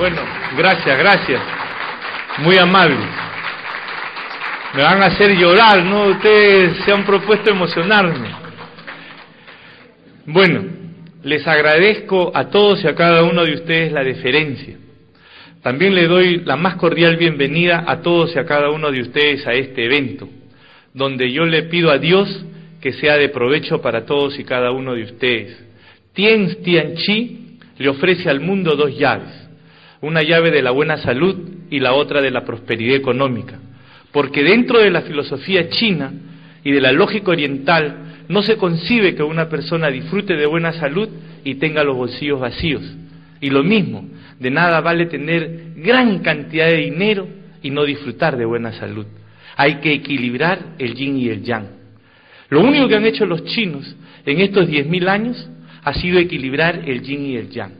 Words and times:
Bueno, 0.00 0.22
gracias, 0.56 0.98
gracias. 0.98 1.42
Muy 2.38 2.56
amable. 2.56 2.96
Me 4.74 4.82
van 4.82 5.02
a 5.02 5.06
hacer 5.08 5.36
llorar, 5.36 5.84
¿no? 5.84 6.06
Ustedes 6.06 6.78
se 6.86 6.90
han 6.90 7.04
propuesto 7.04 7.50
emocionarme. 7.50 8.30
Bueno, 10.24 10.64
les 11.22 11.46
agradezco 11.46 12.32
a 12.34 12.48
todos 12.48 12.82
y 12.82 12.88
a 12.88 12.94
cada 12.94 13.24
uno 13.24 13.44
de 13.44 13.52
ustedes 13.52 13.92
la 13.92 14.02
deferencia. 14.02 14.78
También 15.62 15.94
le 15.94 16.06
doy 16.06 16.44
la 16.46 16.56
más 16.56 16.76
cordial 16.76 17.18
bienvenida 17.18 17.84
a 17.86 18.00
todos 18.00 18.34
y 18.34 18.38
a 18.38 18.46
cada 18.46 18.70
uno 18.70 18.90
de 18.90 19.02
ustedes 19.02 19.46
a 19.46 19.52
este 19.52 19.84
evento, 19.84 20.30
donde 20.94 21.30
yo 21.30 21.44
le 21.44 21.64
pido 21.64 21.90
a 21.90 21.98
Dios 21.98 22.46
que 22.80 22.94
sea 22.94 23.18
de 23.18 23.28
provecho 23.28 23.82
para 23.82 24.06
todos 24.06 24.38
y 24.38 24.44
cada 24.44 24.70
uno 24.70 24.94
de 24.94 25.02
ustedes. 25.02 25.62
Tien 26.14 26.56
Chi 26.94 27.58
le 27.76 27.88
ofrece 27.90 28.30
al 28.30 28.40
mundo 28.40 28.76
dos 28.76 28.96
llaves, 28.96 29.49
una 30.00 30.22
llave 30.22 30.50
de 30.50 30.62
la 30.62 30.70
buena 30.70 30.96
salud 30.98 31.36
y 31.70 31.78
la 31.80 31.92
otra 31.92 32.20
de 32.20 32.30
la 32.30 32.44
prosperidad 32.44 32.96
económica, 32.96 33.58
porque 34.12 34.42
dentro 34.42 34.78
de 34.78 34.90
la 34.90 35.02
filosofía 35.02 35.68
china 35.68 36.12
y 36.64 36.72
de 36.72 36.80
la 36.80 36.92
lógica 36.92 37.30
oriental 37.30 38.24
no 38.28 38.42
se 38.42 38.56
concibe 38.56 39.14
que 39.14 39.22
una 39.22 39.48
persona 39.48 39.88
disfrute 39.88 40.36
de 40.36 40.46
buena 40.46 40.72
salud 40.72 41.08
y 41.44 41.56
tenga 41.56 41.82
los 41.82 41.96
bolsillos 41.96 42.40
vacíos. 42.40 42.82
Y 43.40 43.50
lo 43.50 43.64
mismo, 43.64 44.08
de 44.38 44.50
nada 44.50 44.80
vale 44.80 45.06
tener 45.06 45.72
gran 45.76 46.20
cantidad 46.20 46.66
de 46.68 46.76
dinero 46.76 47.26
y 47.62 47.70
no 47.70 47.84
disfrutar 47.84 48.36
de 48.36 48.44
buena 48.44 48.72
salud. 48.72 49.06
Hay 49.56 49.76
que 49.76 49.92
equilibrar 49.92 50.74
el 50.78 50.94
yin 50.94 51.16
y 51.16 51.28
el 51.28 51.42
yang. 51.42 51.66
Lo 52.50 52.60
único 52.60 52.88
que 52.88 52.96
han 52.96 53.04
hecho 53.04 53.26
los 53.26 53.44
chinos 53.44 53.96
en 54.24 54.40
estos 54.40 54.68
10.000 54.68 55.08
años 55.08 55.50
ha 55.82 55.94
sido 55.94 56.18
equilibrar 56.18 56.82
el 56.86 57.02
yin 57.02 57.26
y 57.26 57.36
el 57.36 57.50
yang. 57.50 57.79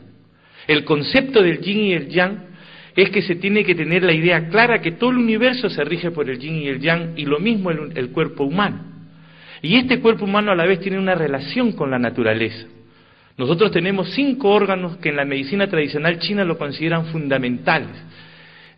El 0.66 0.84
concepto 0.84 1.42
del 1.42 1.60
yin 1.60 1.80
y 1.80 1.92
el 1.92 2.08
yang 2.08 2.50
es 2.96 3.10
que 3.10 3.22
se 3.22 3.36
tiene 3.36 3.64
que 3.64 3.74
tener 3.74 4.02
la 4.02 4.12
idea 4.12 4.48
clara 4.48 4.80
que 4.80 4.92
todo 4.92 5.10
el 5.10 5.18
universo 5.18 5.70
se 5.70 5.84
rige 5.84 6.10
por 6.10 6.28
el 6.28 6.38
yin 6.38 6.56
y 6.56 6.68
el 6.68 6.80
yang 6.80 7.12
y 7.16 7.24
lo 7.24 7.38
mismo 7.38 7.70
el, 7.70 7.96
el 7.96 8.10
cuerpo 8.10 8.44
humano. 8.44 8.84
Y 9.62 9.76
este 9.76 10.00
cuerpo 10.00 10.24
humano 10.24 10.52
a 10.52 10.54
la 10.54 10.66
vez 10.66 10.80
tiene 10.80 10.98
una 10.98 11.14
relación 11.14 11.72
con 11.72 11.90
la 11.90 11.98
naturaleza. 11.98 12.66
Nosotros 13.36 13.70
tenemos 13.70 14.10
cinco 14.10 14.50
órganos 14.50 14.96
que 14.98 15.10
en 15.10 15.16
la 15.16 15.24
medicina 15.24 15.66
tradicional 15.68 16.18
china 16.18 16.44
lo 16.44 16.58
consideran 16.58 17.06
fundamentales. 17.06 17.88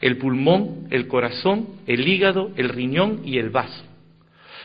El 0.00 0.18
pulmón, 0.18 0.86
el 0.90 1.06
corazón, 1.08 1.68
el 1.86 2.06
hígado, 2.06 2.52
el 2.56 2.68
riñón 2.68 3.22
y 3.24 3.38
el 3.38 3.50
vaso. 3.50 3.91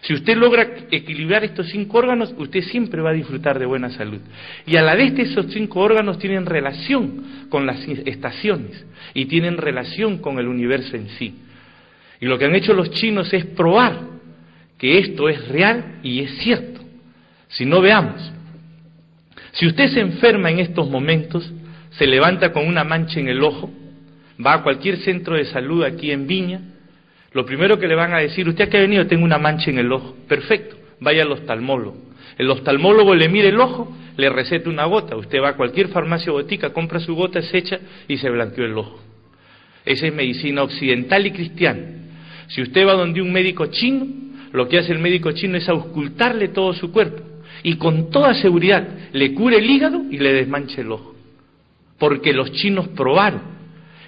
Si 0.02 0.14
usted 0.14 0.38
logra 0.38 0.68
equilibrar 0.92 1.44
estos 1.44 1.70
cinco 1.70 1.98
órganos, 1.98 2.34
usted 2.38 2.62
siempre 2.62 3.02
va 3.02 3.10
a 3.10 3.14
disfrutar 3.14 3.58
de 3.60 3.66
buena 3.66 3.90
salud. 3.90 4.22
Y 4.66 4.78
a 4.78 4.82
la 4.82 4.96
vez 4.96 5.18
esos 5.18 5.48
cinco 5.52 5.80
órganos 5.80 6.20
tienen 6.20 6.46
relación 6.46 7.48
con 7.50 7.66
las 7.66 7.80
estaciones 7.88 8.86
y 9.14 9.26
tienen 9.26 9.58
relación 9.58 10.20
con 10.20 10.40
el 10.40 10.48
universo 10.48 10.96
en 10.96 11.10
sí. 11.10 11.36
Y 12.20 12.26
lo 12.26 12.38
que 12.38 12.46
han 12.46 12.56
hecho 12.56 12.74
los 12.74 12.92
chinos 12.92 13.34
es 13.34 13.46
probar 13.46 14.00
que 14.78 15.00
esto 15.00 15.30
es 15.30 15.48
real 15.48 16.00
y 16.04 16.22
es 16.22 16.38
cierto. 16.38 16.82
Si 17.50 17.66
no 17.66 17.82
veamos, 17.82 18.32
si 19.54 19.66
usted 19.66 19.88
se 19.88 20.02
enferma 20.02 20.52
en 20.52 20.60
estos 20.60 20.90
momentos, 20.90 21.52
se 21.92 22.06
levanta 22.06 22.52
con 22.52 22.68
una 22.68 22.84
mancha 22.84 23.20
en 23.20 23.28
el 23.28 23.42
ojo, 23.44 23.72
va 24.46 24.54
a 24.54 24.64
cualquier 24.64 24.98
centro 24.98 25.36
de 25.36 25.46
salud 25.46 25.84
aquí 25.84 26.12
en 26.12 26.28
Viña, 26.28 26.62
lo 27.38 27.46
primero 27.46 27.78
que 27.78 27.88
le 27.88 27.94
van 27.94 28.16
a 28.16 28.18
decir, 28.18 28.50
usted 28.50 28.68
que 28.68 28.78
ha 28.78 28.82
venido, 28.82 29.06
tengo 29.06 29.24
una 29.24 29.38
mancha 29.38 29.70
en 29.70 29.78
el 29.78 29.92
ojo. 29.92 30.16
Perfecto, 30.28 30.76
vaya 31.00 31.22
al 31.22 31.32
oftalmólogo. 31.32 31.96
El 32.36 32.50
oftalmólogo 32.50 33.14
le 33.14 33.30
mire 33.30 33.50
el 33.50 33.60
ojo, 33.60 33.96
le 34.18 34.28
receta 34.32 34.68
una 34.72 34.86
gota. 34.86 35.16
Usted 35.16 35.40
va 35.40 35.50
a 35.50 35.56
cualquier 35.56 35.90
farmacia 35.90 36.32
o 36.32 36.36
botica, 36.36 36.74
compra 36.74 37.00
su 37.00 37.14
gota, 37.14 37.40
se 37.44 37.60
echa 37.60 37.80
y 38.08 38.18
se 38.18 38.32
blanqueó 38.32 38.66
el 38.66 38.76
ojo. 38.76 39.00
Esa 39.86 40.08
es 40.08 40.16
medicina 40.16 40.64
occidental 40.64 41.28
y 41.28 41.32
cristiana. 41.32 41.82
Si 42.48 42.64
usted 42.64 42.88
va 42.88 42.94
donde 42.94 43.22
un 43.22 43.32
médico 43.32 43.68
chino, 43.68 44.08
lo 44.52 44.68
que 44.68 44.80
hace 44.80 44.92
el 44.92 44.98
médico 44.98 45.32
chino 45.34 45.58
es 45.58 45.70
auscultarle 45.70 46.48
todo 46.48 46.74
su 46.74 46.92
cuerpo 46.92 47.22
y 47.62 47.76
con 47.76 48.10
toda 48.10 48.34
seguridad 48.34 48.88
le 49.14 49.36
cure 49.36 49.58
el 49.58 49.70
hígado 49.70 50.06
y 50.10 50.18
le 50.18 50.34
desmanche 50.34 50.82
el 50.82 50.92
ojo. 50.92 51.14
Porque 52.00 52.34
los 52.34 52.52
chinos 52.54 52.88
probaron 52.88 53.42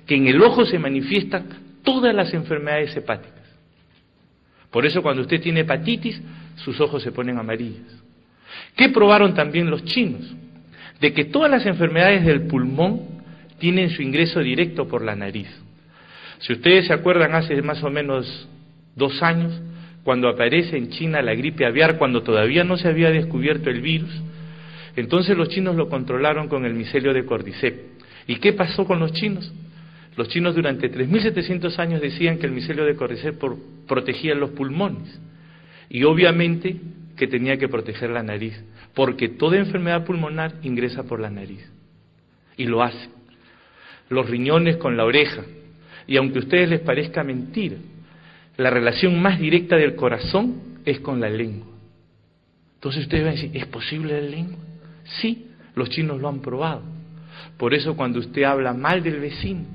que 0.08 0.16
en 0.16 0.26
el 0.26 0.42
ojo 0.42 0.66
se 0.66 0.80
manifiestan 0.80 1.69
todas 1.90 2.14
las 2.14 2.32
enfermedades 2.36 2.96
hepáticas. 2.96 3.34
Por 4.70 4.86
eso 4.86 5.02
cuando 5.02 5.24
usted 5.24 5.42
tiene 5.42 5.62
hepatitis, 5.62 6.22
sus 6.58 6.80
ojos 6.80 7.02
se 7.02 7.12
ponen 7.12 7.40
amarillos. 7.40 7.82
¿Qué 8.76 8.90
probaron 8.90 9.34
también 9.34 9.72
los 9.72 9.84
chinos? 9.86 10.22
De 11.02 11.14
que 11.14 11.26
todas 11.26 11.50
las 11.50 11.66
enfermedades 11.66 12.24
del 12.26 12.44
pulmón 12.44 13.24
tienen 13.58 13.90
su 13.90 14.04
ingreso 14.04 14.40
directo 14.42 14.88
por 14.88 15.04
la 15.04 15.16
nariz. 15.16 15.48
Si 16.42 16.54
ustedes 16.54 16.86
se 16.86 16.94
acuerdan, 16.94 17.34
hace 17.34 17.60
más 17.64 17.84
o 17.84 17.90
menos 17.90 18.48
dos 18.96 19.24
años, 19.24 19.60
cuando 20.04 20.30
aparece 20.30 20.78
en 20.78 20.92
China 20.92 21.24
la 21.24 21.34
gripe 21.34 21.66
aviar, 21.66 21.98
cuando 21.98 22.22
todavía 22.22 22.64
no 22.64 22.78
se 22.78 22.88
había 22.88 23.10
descubierto 23.10 23.72
el 23.72 23.82
virus, 23.82 24.12
entonces 24.96 25.36
los 25.36 25.50
chinos 25.50 25.76
lo 25.76 25.90
controlaron 25.90 26.50
con 26.50 26.66
el 26.66 26.76
micelio 26.76 27.14
de 27.14 27.26
Cordyceps. 27.26 27.80
¿Y 28.28 28.36
qué 28.36 28.54
pasó 28.54 28.86
con 28.86 29.00
los 29.00 29.12
chinos? 29.14 29.52
Los 30.16 30.28
chinos 30.30 30.56
durante 30.56 30.92
3.700 30.92 31.80
años 31.80 32.02
decían 32.02 32.38
que 32.38 32.46
el 32.46 32.52
micelio 32.52 32.86
de 32.86 32.96
Cordyceps 32.96 33.38
protegía 33.88 34.36
los 34.36 34.52
pulmones 34.52 35.20
y 35.90 36.04
obviamente 36.04 36.78
que 37.16 37.28
tenía 37.28 37.58
que 37.58 37.68
proteger 37.68 38.10
la 38.10 38.24
nariz, 38.24 38.62
porque 38.94 39.30
toda 39.30 39.58
enfermedad 39.58 40.06
pulmonar 40.06 40.56
ingresa 40.64 41.04
por 41.04 41.20
la 41.20 41.30
nariz 41.30 41.70
y 42.58 42.66
lo 42.66 42.84
hace. 42.84 43.10
Los 44.10 44.30
riñones 44.30 44.78
con 44.78 44.98
la 44.98 45.06
oreja, 45.06 45.44
y 46.08 46.18
aunque 46.18 46.40
a 46.40 46.42
ustedes 46.42 46.70
les 46.70 46.80
parezca 46.82 47.24
mentira, 47.24 47.78
la 48.58 48.70
relación 48.70 49.22
más 49.22 49.40
directa 49.40 49.78
del 49.78 49.96
corazón 49.96 50.82
es 50.86 51.00
con 51.00 51.20
la 51.20 51.30
lengua. 51.30 51.68
Entonces 52.76 53.04
ustedes 53.04 53.24
van 53.24 53.34
a 53.34 53.36
decir, 53.36 53.52
¿es 53.54 53.66
posible 53.68 54.22
la 54.22 54.28
lengua? 54.28 54.60
Sí, 55.04 55.48
los 55.76 55.90
chinos 55.90 56.20
lo 56.20 56.28
han 56.28 56.42
probado. 56.42 56.84
Por 57.58 57.74
eso 57.74 57.96
cuando 57.96 58.20
usted 58.20 58.44
habla 58.44 58.74
mal 58.74 59.04
del 59.04 59.20
vecino, 59.20 59.66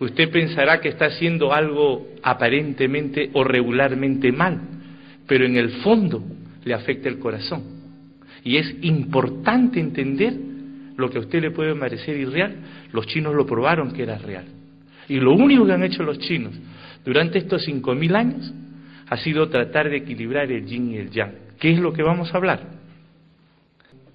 usted 0.00 0.30
pensará 0.30 0.80
que 0.80 0.88
está 0.88 1.06
haciendo 1.06 1.52
algo 1.52 2.08
aparentemente 2.22 3.30
o 3.32 3.44
regularmente 3.44 4.32
mal, 4.32 4.60
pero 5.26 5.46
en 5.46 5.56
el 5.56 5.70
fondo 5.82 6.22
le 6.64 6.74
afecta 6.74 7.08
el 7.08 7.18
corazón. 7.18 7.62
Y 8.42 8.56
es 8.56 8.74
importante 8.82 9.80
entender 9.80 10.34
lo 10.96 11.10
que 11.10 11.18
a 11.18 11.20
usted 11.20 11.40
le 11.40 11.50
puede 11.50 11.74
parecer 11.74 12.16
irreal, 12.16 12.56
los 12.92 13.06
chinos 13.06 13.34
lo 13.34 13.46
probaron 13.46 13.92
que 13.92 14.02
era 14.02 14.18
real. 14.18 14.44
Y 15.08 15.16
lo 15.16 15.34
único 15.34 15.66
que 15.66 15.72
han 15.72 15.82
hecho 15.82 16.02
los 16.02 16.18
chinos 16.18 16.54
durante 17.04 17.38
estos 17.38 17.66
5.000 17.66 18.14
años 18.14 18.52
ha 19.08 19.16
sido 19.18 19.48
tratar 19.48 19.90
de 19.90 19.98
equilibrar 19.98 20.50
el 20.50 20.64
yin 20.64 20.92
y 20.92 20.96
el 20.96 21.10
yang. 21.10 21.32
¿Qué 21.58 21.72
es 21.72 21.78
lo 21.78 21.92
que 21.92 22.02
vamos 22.02 22.32
a 22.32 22.36
hablar? 22.36 22.60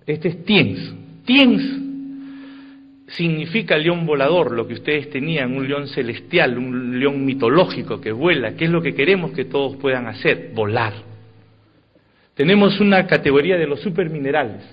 Este 0.06 0.30
es 0.30 0.44
Tiens. 0.44 0.94
Tiens 1.26 1.89
significa 3.10 3.78
león 3.78 4.06
volador, 4.06 4.52
lo 4.52 4.68
que 4.68 4.76
ustedes 4.76 5.10
tenían, 5.10 5.56
un 5.56 5.68
león 5.68 5.88
celestial, 5.88 6.58
un 6.58 7.00
león 7.00 7.26
mitológico 7.26 8.00
que 8.00 8.12
vuela, 8.12 8.56
¿Qué 8.56 8.66
es 8.66 8.72
lo 8.72 8.82
que 8.82 8.94
queremos 8.94 9.32
que 9.32 9.46
todos 9.46 9.78
puedan 9.78 10.08
hacer, 10.08 10.52
volar. 10.54 10.94
Tenemos 12.36 12.80
una 12.80 13.06
categoría 13.06 13.58
de 13.58 13.68
los 13.68 13.82
superminerales. 13.82 14.64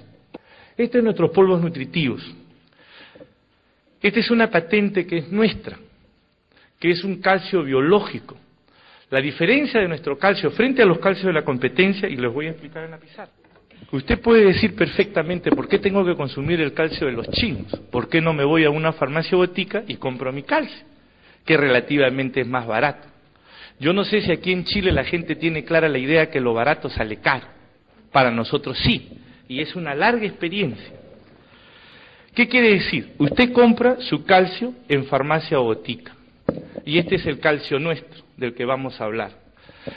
Este 0.77 0.99
es 0.99 1.05
nuestros 1.05 1.31
polvos 1.31 1.61
nutritivos. 1.61 2.23
Esta 4.01 4.21
es 4.21 4.31
una 4.31 4.51
patente 4.51 5.07
que 5.07 5.19
es 5.19 5.33
nuestra, 5.33 5.79
que 6.79 6.91
es 6.91 7.03
un 7.03 7.21
calcio 7.21 7.65
biológico. 7.65 8.37
La 9.11 9.21
diferencia 9.21 9.81
de 9.81 9.89
nuestro 9.89 10.19
calcio 10.19 10.51
frente 10.51 10.83
a 10.83 10.87
los 10.87 10.99
calcios 10.99 11.27
de 11.27 11.33
la 11.33 11.45
competencia, 11.45 12.09
y 12.09 12.17
les 12.17 12.33
voy 12.33 12.47
a 12.47 12.51
explicar 12.51 12.85
en 12.85 12.91
la 12.91 12.99
pizarra. 12.99 13.31
Usted 13.93 14.21
puede 14.21 14.45
decir 14.45 14.75
perfectamente 14.75 15.51
por 15.51 15.69
qué 15.69 15.79
tengo 15.79 16.05
que 16.05 16.17
consumir 16.17 16.61
el 16.61 16.73
calcio 16.73 17.07
de 17.07 17.13
los 17.13 17.29
chinos, 17.31 17.73
por 17.91 18.09
qué 18.09 18.21
no 18.21 18.33
me 18.33 18.45
voy 18.45 18.65
a 18.65 18.71
una 18.71 18.93
farmacia 18.93 19.37
botica 19.37 19.85
y 19.87 19.97
compro 19.97 20.33
mi 20.33 20.43
calcio, 20.43 20.85
que 21.45 21.57
relativamente 21.57 22.41
es 22.41 22.47
más 22.47 22.67
barato. 22.67 23.07
Yo 23.79 23.93
no 23.93 24.05
sé 24.05 24.23
si 24.23 24.33
aquí 24.33 24.53
en 24.53 24.65
Chile 24.65 24.91
la 24.91 25.05
gente 25.05 25.37
tiene 25.37 25.65
clara 25.65 25.89
la 25.89 25.99
idea 25.99 26.31
que 26.31 26.41
lo 26.41 26.53
barato 26.53 26.89
sale 26.89 27.19
caro. 27.19 27.47
Para 28.11 28.31
nosotros 28.31 28.79
sí, 28.79 29.09
y 29.49 29.61
es 29.61 29.77
una 29.77 29.95
larga 29.95 30.27
experiencia. 30.27 30.93
¿Qué 32.35 32.49
quiere 32.49 32.71
decir? 32.71 33.13
Usted 33.19 33.53
compra 33.53 33.97
su 34.01 34.25
calcio 34.25 34.75
en 34.89 35.05
farmacia 35.07 35.61
o 35.61 35.65
botica, 35.65 36.15
y 36.85 36.99
este 36.99 37.15
es 37.17 37.27
el 37.27 37.39
calcio 37.39 37.79
nuestro 37.79 38.25
del 38.37 38.55
que 38.55 38.65
vamos 38.65 39.01
a 39.01 39.05
hablar. 39.05 39.46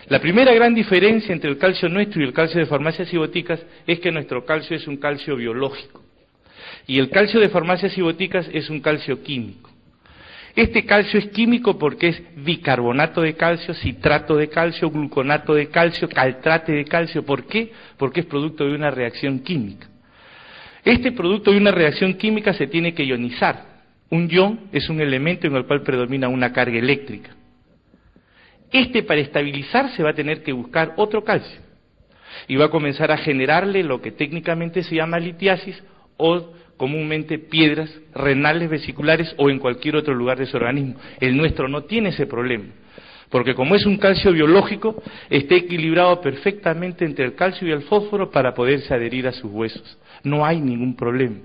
La 0.08 0.20
primera 0.20 0.54
gran 0.54 0.74
diferencia 0.74 1.34
entre 1.34 1.50
el 1.50 1.58
calcio 1.58 1.90
nuestro 1.90 2.22
y 2.22 2.26
el 2.26 2.34
calcio 2.34 2.60
de 2.60 2.66
farmacias 2.66 3.12
y 3.14 3.18
boticas 3.18 3.60
es 3.88 4.00
que 4.00 4.12
nuestro 4.12 4.46
calcio 4.46 4.76
es 4.76 4.88
un 4.88 4.98
calcio 4.98 5.36
biológico 5.36 6.04
y 6.90 7.00
el 7.00 7.10
calcio 7.10 7.40
de 7.40 7.50
farmacias 7.50 7.96
y 7.98 8.02
boticas 8.02 8.50
es 8.52 8.70
un 8.70 8.80
calcio 8.80 9.22
químico. 9.22 9.70
Este 10.56 10.86
calcio 10.86 11.20
es 11.20 11.28
químico 11.28 11.78
porque 11.78 12.08
es 12.08 12.24
bicarbonato 12.36 13.22
de 13.22 13.36
calcio, 13.36 13.74
citrato 13.76 14.36
de 14.36 14.50
calcio, 14.50 14.90
gluconato 14.90 15.54
de 15.54 15.70
calcio, 15.70 16.10
caltrate 16.10 16.72
de 16.72 16.86
calcio. 16.86 17.24
¿Por 17.24 17.46
qué? 17.46 17.72
Porque 17.98 18.22
es 18.22 18.26
producto 18.26 18.66
de 18.66 18.74
una 18.74 18.90
reacción 18.90 19.40
química. 19.40 19.88
Este 20.84 21.12
producto 21.12 21.52
de 21.52 21.58
una 21.58 21.72
reacción 21.72 22.16
química 22.16 22.54
se 22.54 22.68
tiene 22.68 22.94
que 22.94 23.06
ionizar. 23.06 23.84
Un 24.10 24.28
ion 24.28 24.62
es 24.72 24.90
un 24.90 25.00
elemento 25.00 25.46
en 25.46 25.56
el 25.56 25.66
cual 25.66 25.84
predomina 25.84 26.28
una 26.28 26.52
carga 26.52 26.80
eléctrica. 26.80 27.36
Este 28.72 29.04
para 29.04 29.22
estabilizarse 29.22 30.04
va 30.04 30.12
a 30.12 30.16
tener 30.16 30.44
que 30.44 30.54
buscar 30.54 30.94
otro 30.98 31.24
calcio 31.24 31.60
y 32.48 32.56
va 32.56 32.66
a 32.66 32.70
comenzar 32.70 33.12
a 33.12 33.18
generarle 33.18 33.84
lo 33.84 34.02
que 34.02 34.12
técnicamente 34.12 34.84
se 34.84 34.96
llama 34.96 35.20
litiasis 35.20 35.82
o 36.18 36.54
comúnmente 36.78 37.40
piedras 37.40 37.94
renales 38.14 38.70
vesiculares 38.70 39.34
o 39.38 39.50
en 39.50 39.60
cualquier 39.60 39.98
otro 39.98 40.14
lugar 40.14 40.38
de 40.38 40.46
su 40.46 40.58
organismo. 40.58 40.96
El 41.20 41.36
nuestro 41.36 41.68
no 41.68 41.84
tiene 41.84 42.10
ese 42.10 42.26
problema, 42.26 42.66
porque 43.30 43.54
como 43.54 43.76
es 43.76 43.86
un 43.86 43.98
calcio 43.98 44.32
biológico, 44.32 45.02
está 45.30 45.56
equilibrado 45.56 46.22
perfectamente 46.22 47.04
entre 47.06 47.26
el 47.26 47.36
calcio 47.36 47.68
y 47.68 47.72
el 47.72 47.82
fósforo 47.84 48.32
para 48.32 48.54
poderse 48.54 48.94
adherir 48.94 49.28
a 49.28 49.34
sus 49.34 49.52
huesos. 49.52 49.98
No 50.24 50.46
hay 50.46 50.62
ningún 50.62 50.96
problema. 50.96 51.38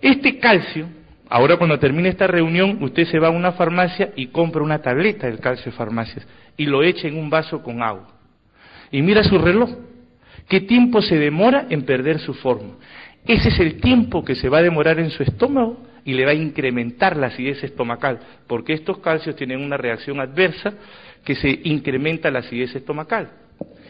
Este 0.00 0.38
calcio, 0.38 0.88
ahora 1.32 1.56
cuando 1.56 1.78
termine 1.78 2.10
esta 2.10 2.26
reunión, 2.26 2.76
usted 2.82 3.06
se 3.06 3.18
va 3.18 3.28
a 3.28 3.30
una 3.30 3.52
farmacia 3.52 4.10
y 4.16 4.26
compra 4.26 4.62
una 4.62 4.82
tableta 4.82 5.26
del 5.26 5.40
calcio 5.40 5.72
de 5.72 5.78
farmacias 5.78 6.28
y 6.58 6.66
lo 6.66 6.82
echa 6.82 7.08
en 7.08 7.16
un 7.16 7.30
vaso 7.30 7.62
con 7.62 7.82
agua. 7.82 8.08
Y 8.90 9.00
mira 9.00 9.24
su 9.24 9.38
reloj. 9.38 9.70
¿Qué 10.46 10.60
tiempo 10.60 11.00
se 11.00 11.18
demora 11.18 11.66
en 11.70 11.86
perder 11.86 12.18
su 12.18 12.34
forma? 12.34 12.74
Ese 13.26 13.48
es 13.48 13.58
el 13.60 13.80
tiempo 13.80 14.22
que 14.22 14.34
se 14.34 14.50
va 14.50 14.58
a 14.58 14.62
demorar 14.62 14.98
en 14.98 15.08
su 15.08 15.22
estómago 15.22 15.82
y 16.04 16.12
le 16.12 16.26
va 16.26 16.32
a 16.32 16.34
incrementar 16.34 17.16
la 17.16 17.28
acidez 17.28 17.64
estomacal, 17.64 18.18
porque 18.46 18.74
estos 18.74 18.98
calcios 18.98 19.34
tienen 19.34 19.62
una 19.62 19.78
reacción 19.78 20.20
adversa 20.20 20.74
que 21.24 21.34
se 21.34 21.60
incrementa 21.64 22.30
la 22.30 22.40
acidez 22.40 22.74
estomacal. 22.76 23.30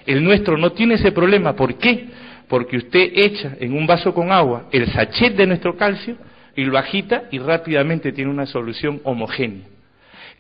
El 0.07 0.23
nuestro 0.23 0.57
no 0.57 0.71
tiene 0.71 0.95
ese 0.95 1.11
problema. 1.11 1.57
¿Por 1.57 1.75
qué? 1.75 2.07
Porque 2.47 2.77
usted 2.77 3.11
echa 3.17 3.57
en 3.59 3.73
un 3.73 3.85
vaso 3.87 4.15
con 4.15 4.31
agua 4.31 4.69
el 4.71 4.87
sachet 4.93 5.35
de 5.35 5.47
nuestro 5.47 5.77
calcio 5.77 6.17
y 6.57 6.65
lo 6.65 6.79
agita 6.79 7.25
y 7.31 7.39
rápidamente 7.39 8.13
tiene 8.13 8.31
una 8.31 8.47
solución 8.47 9.01
homogénea. 9.05 9.67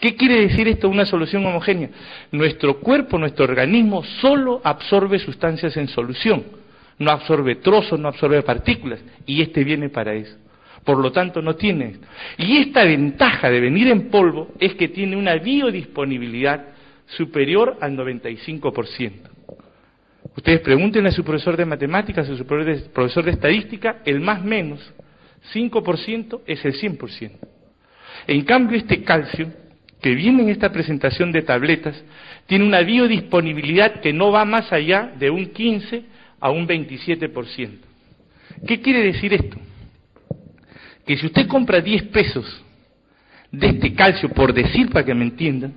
¿Qué 0.01 0.17
quiere 0.17 0.41
decir 0.41 0.67
esto, 0.69 0.89
una 0.89 1.07
solución 1.07 1.47
homogénea? 1.47 1.91
Nuestro 2.33 2.81
cuerpo, 2.81 3.19
nuestro 3.19 3.45
organismo 3.45 4.03
solo 4.03 4.61
absorbe 4.65 5.19
sustancias 5.19 5.77
en 5.77 5.89
solución, 5.89 6.45
no 6.99 7.11
absorbe 7.11 7.57
trozos, 7.57 8.01
no 8.01 8.09
absorbe 8.09 8.43
partículas, 8.43 9.01
y 9.27 9.43
este 9.43 9.63
viene 9.63 9.91
para 9.91 10.13
eso. 10.15 10.37
Por 10.85 10.99
lo 10.99 11.13
tanto, 11.13 11.41
no 11.41 11.55
tiene. 11.55 11.99
Y 12.37 12.59
esta 12.59 12.83
ventaja 12.83 13.49
de 13.49 13.61
venir 13.61 13.87
en 13.89 14.11
polvo 14.11 14.49
es 14.59 14.75
que 14.75 14.89
tiene 14.89 15.17
una 15.17 15.37
biodisponibilidad 15.37 16.65
superior 17.07 17.77
al 17.81 17.97
95%. 17.97 19.13
Ustedes 20.37 20.61
pregúntenle 20.61 21.11
a 21.11 21.13
su 21.13 21.23
profesor 21.23 21.57
de 21.57 21.67
matemáticas, 21.67 22.29
a 22.29 22.37
su 22.37 22.45
profesor 22.45 23.25
de 23.25 23.31
estadística, 23.31 23.99
el 24.05 24.21
más 24.21 24.43
menos 24.43 24.93
5% 25.53 26.41
es 26.47 26.65
el 26.65 26.75
100%. 26.75 27.33
En 28.27 28.45
cambio, 28.45 28.79
este 28.79 29.03
calcio 29.03 29.53
que 30.01 30.15
viene 30.15 30.43
en 30.43 30.49
esta 30.49 30.73
presentación 30.73 31.33
de 31.33 31.43
tabletas 31.43 32.03
tiene 32.47 32.65
una 32.65 32.81
biodisponibilidad 32.81 34.01
que 34.01 34.13
no 34.13 34.33
va 34.33 34.45
más 34.45 34.73
allá 34.73 35.13
de 35.19 35.31
un 35.31 35.47
15 35.47 36.05
a 36.41 36.51
un 36.51 36.67
27%. 36.67 37.71
¿Qué 38.67 38.81
quiere 38.81 39.05
decir 39.05 39.33
esto? 39.33 39.57
Que 41.07 41.17
si 41.17 41.27
usted 41.27 41.47
compra 41.47 41.81
10 41.81 42.05
pesos 42.05 42.63
de 43.51 43.69
este 43.69 43.95
calcio, 43.95 44.29
por 44.31 44.53
decir 44.53 44.91
para 44.91 45.05
que 45.05 45.15
me 45.15 45.25
entiendan, 45.25 45.75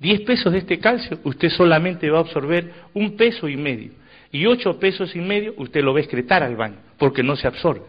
10 0.00 0.20
pesos 0.22 0.52
de 0.52 0.58
este 0.58 0.78
calcio, 0.78 1.18
usted 1.24 1.48
solamente 1.50 2.10
va 2.10 2.18
a 2.18 2.22
absorber 2.22 2.72
un 2.94 3.16
peso 3.16 3.48
y 3.48 3.56
medio. 3.56 3.92
Y 4.30 4.46
8 4.46 4.78
pesos 4.78 5.14
y 5.16 5.20
medio 5.20 5.54
usted 5.56 5.82
lo 5.82 5.92
va 5.92 5.98
a 5.98 6.02
excretar 6.02 6.42
al 6.42 6.56
baño, 6.56 6.76
porque 6.98 7.22
no 7.22 7.34
se 7.36 7.46
absorbe. 7.46 7.84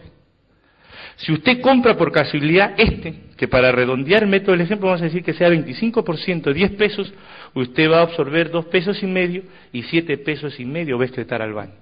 Si 1.18 1.31
usted 1.34 1.62
compra 1.62 1.98
por 1.98 2.12
casualidad 2.12 2.75
este, 2.78 3.16
que 3.36 3.48
para 3.48 3.72
redondear 3.72 4.24
el 4.24 4.30
método 4.30 4.52
del 4.52 4.62
ejemplo 4.62 4.88
vamos 4.88 5.02
a 5.02 5.06
decir 5.06 5.24
que 5.24 5.34
sea 5.34 5.50
25%, 5.50 6.54
10 6.54 6.72
pesos, 6.74 7.12
usted 7.56 7.90
va 7.90 8.00
a 8.00 8.04
absorber 8.04 8.52
2 8.52 8.66
pesos 8.66 9.02
y 9.02 9.08
medio 9.08 9.44
y 9.74 9.81
7 9.81 10.16
pesos 10.19 10.60
y 10.60 10.66
medio 10.66 10.98
va 10.98 11.04
a 11.04 11.08
excretar 11.08 11.42
al 11.42 11.54
baño. 11.54 11.74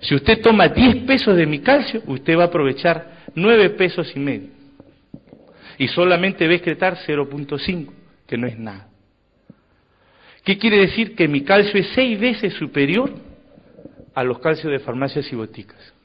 Si 0.00 0.14
usted 0.14 0.42
toma 0.42 0.68
10 0.68 1.06
pesos 1.06 1.34
de 1.34 1.46
mi 1.46 1.60
calcio, 1.60 2.02
usted 2.06 2.36
va 2.36 2.44
a 2.44 2.46
aprovechar 2.46 3.24
9 3.34 3.70
pesos 3.70 4.12
y 4.14 4.18
medio. 4.18 4.48
Y 5.78 5.88
solamente 5.88 6.46
va 6.46 6.52
a 6.52 6.56
excretar 6.56 6.98
0.5, 7.06 7.90
que 8.26 8.36
no 8.36 8.46
es 8.46 8.58
nada. 8.58 8.88
¿Qué 10.44 10.58
quiere 10.58 10.78
decir? 10.78 11.14
Que 11.14 11.26
mi 11.26 11.40
calcio 11.42 11.80
es 11.80 11.88
6 11.94 12.20
veces 12.20 12.52
superior 12.54 13.14
a 14.14 14.24
los 14.24 14.40
calcios 14.40 14.70
de 14.70 14.78
farmacias 14.78 15.32
y 15.32 15.36
boticas 15.36 15.97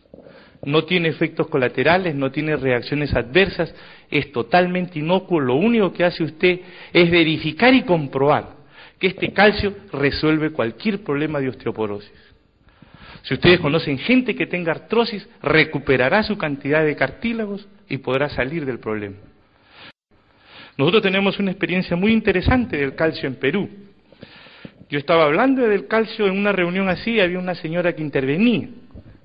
no 0.65 0.86
tiene 0.86 1.10
efectos 1.10 1.48
colaterales, 1.48 2.15
no 2.15 2.31
tiene 2.31 2.56
reacciones 2.56 3.13
adversas, 3.13 3.74
es 4.10 4.31
totalmente 4.31 5.00
inocuo. 5.00 5.39
Lo 5.39 5.56
único 5.56 5.92
que 5.92 6.04
hace 6.04 6.24
usted 6.24 6.60
es 6.92 7.12
verificar 7.12 7.74
y 7.74 7.83
comprobar 7.83 8.56
que 9.00 9.07
este 9.07 9.33
calcio 9.33 9.75
resuelve 9.92 10.51
cualquier 10.51 11.04
problema 11.04 11.39
de 11.39 11.50
osteoporosis. 11.50 12.12
Si 13.24 13.33
ustedes 13.33 13.60
conocen 13.60 13.98
gente 13.98 14.36
que 14.36 14.48
tenga 14.48 14.71
artrosis, 14.71 15.27
recuperará 15.42 16.24
su 16.24 16.38
cantidad 16.38 16.83
de 16.83 16.95
cartílagos 16.95 17.68
y 17.89 17.98
podrá 17.98 18.30
salir 18.30 18.65
del 18.65 18.80
problema. 18.80 19.18
Nosotros 20.77 21.04
tenemos 21.04 21.39
una 21.39 21.51
experiencia 21.51 21.95
muy 21.95 22.12
interesante 22.12 22.77
del 22.77 22.95
calcio 22.95 23.27
en 23.27 23.36
Perú. 23.36 23.69
Yo 24.89 25.00
estaba 25.00 25.25
hablando 25.25 25.62
del 25.68 25.88
calcio 25.88 26.27
en 26.27 26.38
una 26.38 26.51
reunión 26.51 26.89
así, 26.89 27.19
había 27.19 27.39
una 27.39 27.56
señora 27.56 27.94
que 27.94 28.01
intervenía 28.01 28.69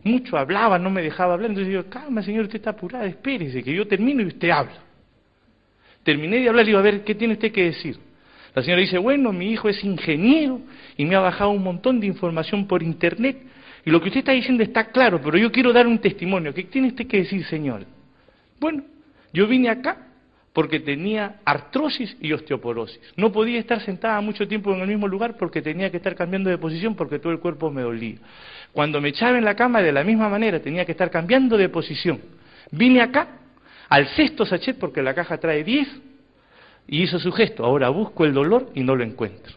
mucho 0.05 0.37
hablaba, 0.37 0.79
no 0.79 0.91
me 0.91 1.03
dejaba 1.03 1.35
hablar. 1.35 1.50
Entonces 1.50 1.73
yo, 1.73 1.89
calma 1.89 2.23
señor, 2.23 2.45
usted 2.45 2.56
está 2.56 2.71
apurada, 2.71 3.06
espérese, 3.06 3.62
que 3.62 3.75
yo 3.75 3.87
termino 3.87 4.23
y 4.23 4.27
usted 4.27 4.50
habla. 4.50 4.79
Terminé 6.03 6.39
de 6.39 6.49
hablar 6.49 6.65
y 6.65 6.69
digo, 6.69 6.79
a 6.79 6.83
ver, 6.83 7.05
¿qué 7.05 7.15
tiene 7.15 7.35
usted 7.35 7.53
que 7.53 7.65
decir? 7.65 7.99
La 8.55 8.62
señora 8.62 8.81
dice, 8.81 8.99
bueno, 8.99 9.33
mi 9.33 9.53
hijo 9.53 9.69
es 9.69 9.83
ingeniero 9.85 10.61
y 10.97 11.05
me 11.05 11.15
ha 11.15 11.21
bajado 11.21 11.50
un 11.50 11.62
montón 11.62 12.00
de 12.00 12.06
información 12.06 12.67
por 12.67 12.83
internet 12.83 13.37
y 13.85 13.91
lo 13.91 14.00
que 14.00 14.09
usted 14.09 14.21
está 14.21 14.33
diciendo 14.33 14.62
está 14.62 14.91
claro, 14.91 15.21
pero 15.23 15.39
yo 15.39 15.53
quiero 15.53 15.73
dar 15.73 15.87
un 15.87 15.99
testimonio. 15.99 16.53
¿Qué 16.53 16.65
tiene 16.65 16.89
usted 16.89 17.06
que 17.06 17.19
decir, 17.19 17.45
señor? 17.45 17.87
Bueno, 18.61 18.83
yo 19.33 19.47
vine 19.47 19.69
acá 19.69 20.09
porque 20.53 20.81
tenía 20.81 21.37
artrosis 21.45 22.17
y 22.21 22.33
osteoporosis. 22.33 23.00
No 23.17 23.31
podía 23.31 23.61
estar 23.61 23.81
sentada 23.81 24.21
mucho 24.21 24.49
tiempo 24.49 24.75
en 24.75 24.81
el 24.81 24.88
mismo 24.88 25.07
lugar 25.07 25.37
porque 25.37 25.62
tenía 25.62 25.90
que 25.90 25.99
estar 25.99 26.14
cambiando 26.17 26.50
de 26.50 26.59
posición 26.59 26.97
porque 26.97 27.19
todo 27.19 27.33
el 27.33 27.38
cuerpo 27.38 27.71
me 27.71 27.83
dolía. 27.83 28.17
Cuando 28.72 29.00
me 29.00 29.08
echaba 29.08 29.38
en 29.38 29.44
la 29.44 29.54
cama 29.54 29.82
de 29.82 29.92
la 29.92 30.04
misma 30.04 30.28
manera 30.28 30.60
tenía 30.60 30.84
que 30.84 30.92
estar 30.92 31.10
cambiando 31.10 31.56
de 31.56 31.68
posición. 31.68 32.20
Vine 32.70 33.00
acá 33.00 33.28
al 33.88 34.06
sexto 34.08 34.44
sachet 34.44 34.78
porque 34.78 35.02
la 35.02 35.14
caja 35.14 35.38
trae 35.38 35.64
10 35.64 35.88
y 36.87 37.02
hizo 37.02 37.18
su 37.18 37.32
gesto. 37.32 37.64
Ahora 37.64 37.88
busco 37.88 38.25
el 38.25 38.32
dolor 38.32 38.70
y 38.75 38.82
no 38.82 38.94
lo 38.94 39.04
encuentro. 39.04 39.54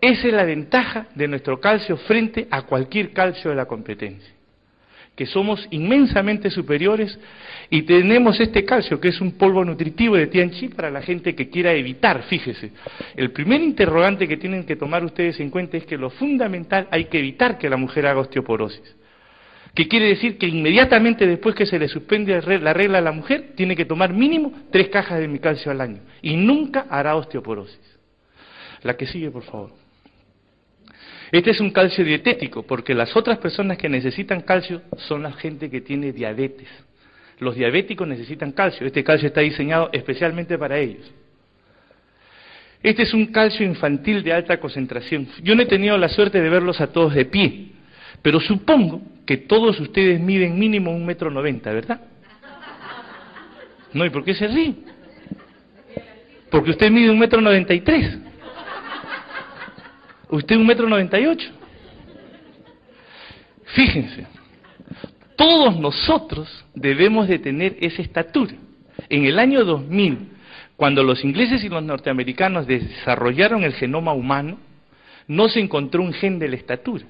Esa 0.00 0.26
es 0.26 0.32
la 0.34 0.44
ventaja 0.44 1.06
de 1.14 1.28
nuestro 1.28 1.60
calcio 1.60 1.96
frente 1.96 2.48
a 2.50 2.62
cualquier 2.62 3.12
calcio 3.12 3.50
de 3.50 3.56
la 3.56 3.66
competencia 3.66 4.41
que 5.14 5.26
somos 5.26 5.66
inmensamente 5.70 6.50
superiores 6.50 7.18
y 7.68 7.82
tenemos 7.82 8.40
este 8.40 8.64
calcio, 8.64 9.00
que 9.00 9.08
es 9.08 9.20
un 9.20 9.32
polvo 9.32 9.64
nutritivo 9.64 10.16
de 10.16 10.26
Tianchi 10.26 10.68
para 10.68 10.90
la 10.90 11.02
gente 11.02 11.34
que 11.34 11.50
quiera 11.50 11.72
evitar, 11.72 12.22
fíjese. 12.24 12.72
El 13.14 13.30
primer 13.30 13.60
interrogante 13.60 14.26
que 14.26 14.38
tienen 14.38 14.64
que 14.64 14.76
tomar 14.76 15.04
ustedes 15.04 15.38
en 15.40 15.50
cuenta 15.50 15.76
es 15.76 15.84
que 15.84 15.98
lo 15.98 16.10
fundamental 16.10 16.88
hay 16.90 17.06
que 17.06 17.18
evitar 17.18 17.58
que 17.58 17.68
la 17.68 17.76
mujer 17.76 18.06
haga 18.06 18.20
osteoporosis. 18.20 18.96
Que 19.74 19.88
quiere 19.88 20.08
decir 20.08 20.36
que 20.36 20.46
inmediatamente 20.46 21.26
después 21.26 21.54
que 21.54 21.64
se 21.64 21.78
le 21.78 21.88
suspende 21.88 22.40
la 22.60 22.74
regla 22.74 22.98
a 22.98 23.02
la 23.02 23.12
mujer, 23.12 23.52
tiene 23.56 23.74
que 23.74 23.86
tomar 23.86 24.12
mínimo 24.12 24.52
tres 24.70 24.88
cajas 24.88 25.18
de 25.18 25.28
mi 25.28 25.38
calcio 25.38 25.70
al 25.70 25.80
año 25.80 26.00
y 26.20 26.36
nunca 26.36 26.86
hará 26.90 27.16
osteoporosis. 27.16 27.98
La 28.82 28.96
que 28.96 29.06
sigue, 29.06 29.30
por 29.30 29.44
favor. 29.44 29.81
Este 31.32 31.50
es 31.50 31.60
un 31.60 31.70
calcio 31.70 32.04
dietético, 32.04 32.62
porque 32.62 32.94
las 32.94 33.16
otras 33.16 33.38
personas 33.38 33.78
que 33.78 33.88
necesitan 33.88 34.42
calcio 34.42 34.82
son 34.98 35.22
la 35.22 35.32
gente 35.32 35.70
que 35.70 35.80
tiene 35.80 36.12
diabetes. 36.12 36.68
Los 37.38 37.56
diabéticos 37.56 38.06
necesitan 38.06 38.52
calcio. 38.52 38.86
Este 38.86 39.02
calcio 39.02 39.28
está 39.28 39.40
diseñado 39.40 39.88
especialmente 39.94 40.58
para 40.58 40.78
ellos. 40.78 41.10
Este 42.82 43.02
es 43.02 43.14
un 43.14 43.26
calcio 43.26 43.64
infantil 43.64 44.22
de 44.22 44.34
alta 44.34 44.60
concentración. 44.60 45.26
Yo 45.42 45.54
no 45.54 45.62
he 45.62 45.66
tenido 45.66 45.96
la 45.96 46.10
suerte 46.10 46.38
de 46.42 46.50
verlos 46.50 46.82
a 46.82 46.88
todos 46.88 47.14
de 47.14 47.24
pie, 47.24 47.68
pero 48.20 48.38
supongo 48.38 49.00
que 49.24 49.38
todos 49.38 49.80
ustedes 49.80 50.20
miden 50.20 50.58
mínimo 50.58 50.94
un 50.94 51.06
metro 51.06 51.30
noventa, 51.30 51.72
¿verdad? 51.72 52.02
No, 53.94 54.04
¿y 54.04 54.10
por 54.10 54.22
qué 54.22 54.34
se 54.34 54.48
ríe? 54.48 54.74
Porque 56.50 56.70
usted 56.70 56.90
mide 56.90 57.08
un 57.08 57.18
metro 57.18 57.40
noventa 57.40 57.72
y 57.72 57.80
tres. 57.80 58.18
Usted 60.32 60.56
un 60.56 60.66
metro 60.66 60.88
noventa 60.88 61.20
y 61.20 61.26
ocho. 61.26 61.50
Fíjense, 63.74 64.26
todos 65.36 65.78
nosotros 65.78 66.64
debemos 66.74 67.28
de 67.28 67.38
tener 67.38 67.76
esa 67.80 68.00
estatura. 68.00 68.54
En 69.10 69.26
el 69.26 69.38
año 69.38 69.62
2000, 69.62 70.30
cuando 70.76 71.02
los 71.02 71.22
ingleses 71.22 71.62
y 71.62 71.68
los 71.68 71.82
norteamericanos 71.82 72.66
desarrollaron 72.66 73.62
el 73.62 73.74
genoma 73.74 74.14
humano, 74.14 74.56
no 75.28 75.50
se 75.50 75.60
encontró 75.60 76.02
un 76.02 76.14
gen 76.14 76.38
de 76.38 76.48
la 76.48 76.56
estatura. 76.56 77.04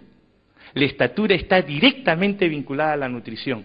La 0.75 0.85
estatura 0.85 1.37
está 1.37 1.63
directamente 1.63 2.49
vinculada 2.49 2.95
a 2.95 2.97
la 2.97 3.09
nutrición 3.09 3.65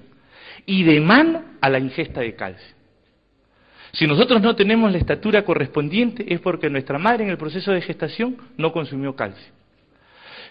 y 0.68 0.84
de 0.84 1.00
mano 1.00 1.44
a 1.62 1.70
la 1.70 1.80
ingesta 1.80 2.22
de 2.22 2.36
calcio. 2.36 2.77
Si 3.94 4.06
nosotros 4.06 4.42
no 4.42 4.56
tenemos 4.56 4.92
la 4.92 4.98
estatura 4.98 5.44
correspondiente 5.44 6.34
es 6.34 6.40
porque 6.40 6.70
nuestra 6.70 6.98
madre 6.98 7.24
en 7.24 7.30
el 7.30 7.38
proceso 7.38 7.72
de 7.72 7.82
gestación 7.82 8.38
no 8.58 8.72
consumió 8.72 9.16
calcio. 9.16 9.54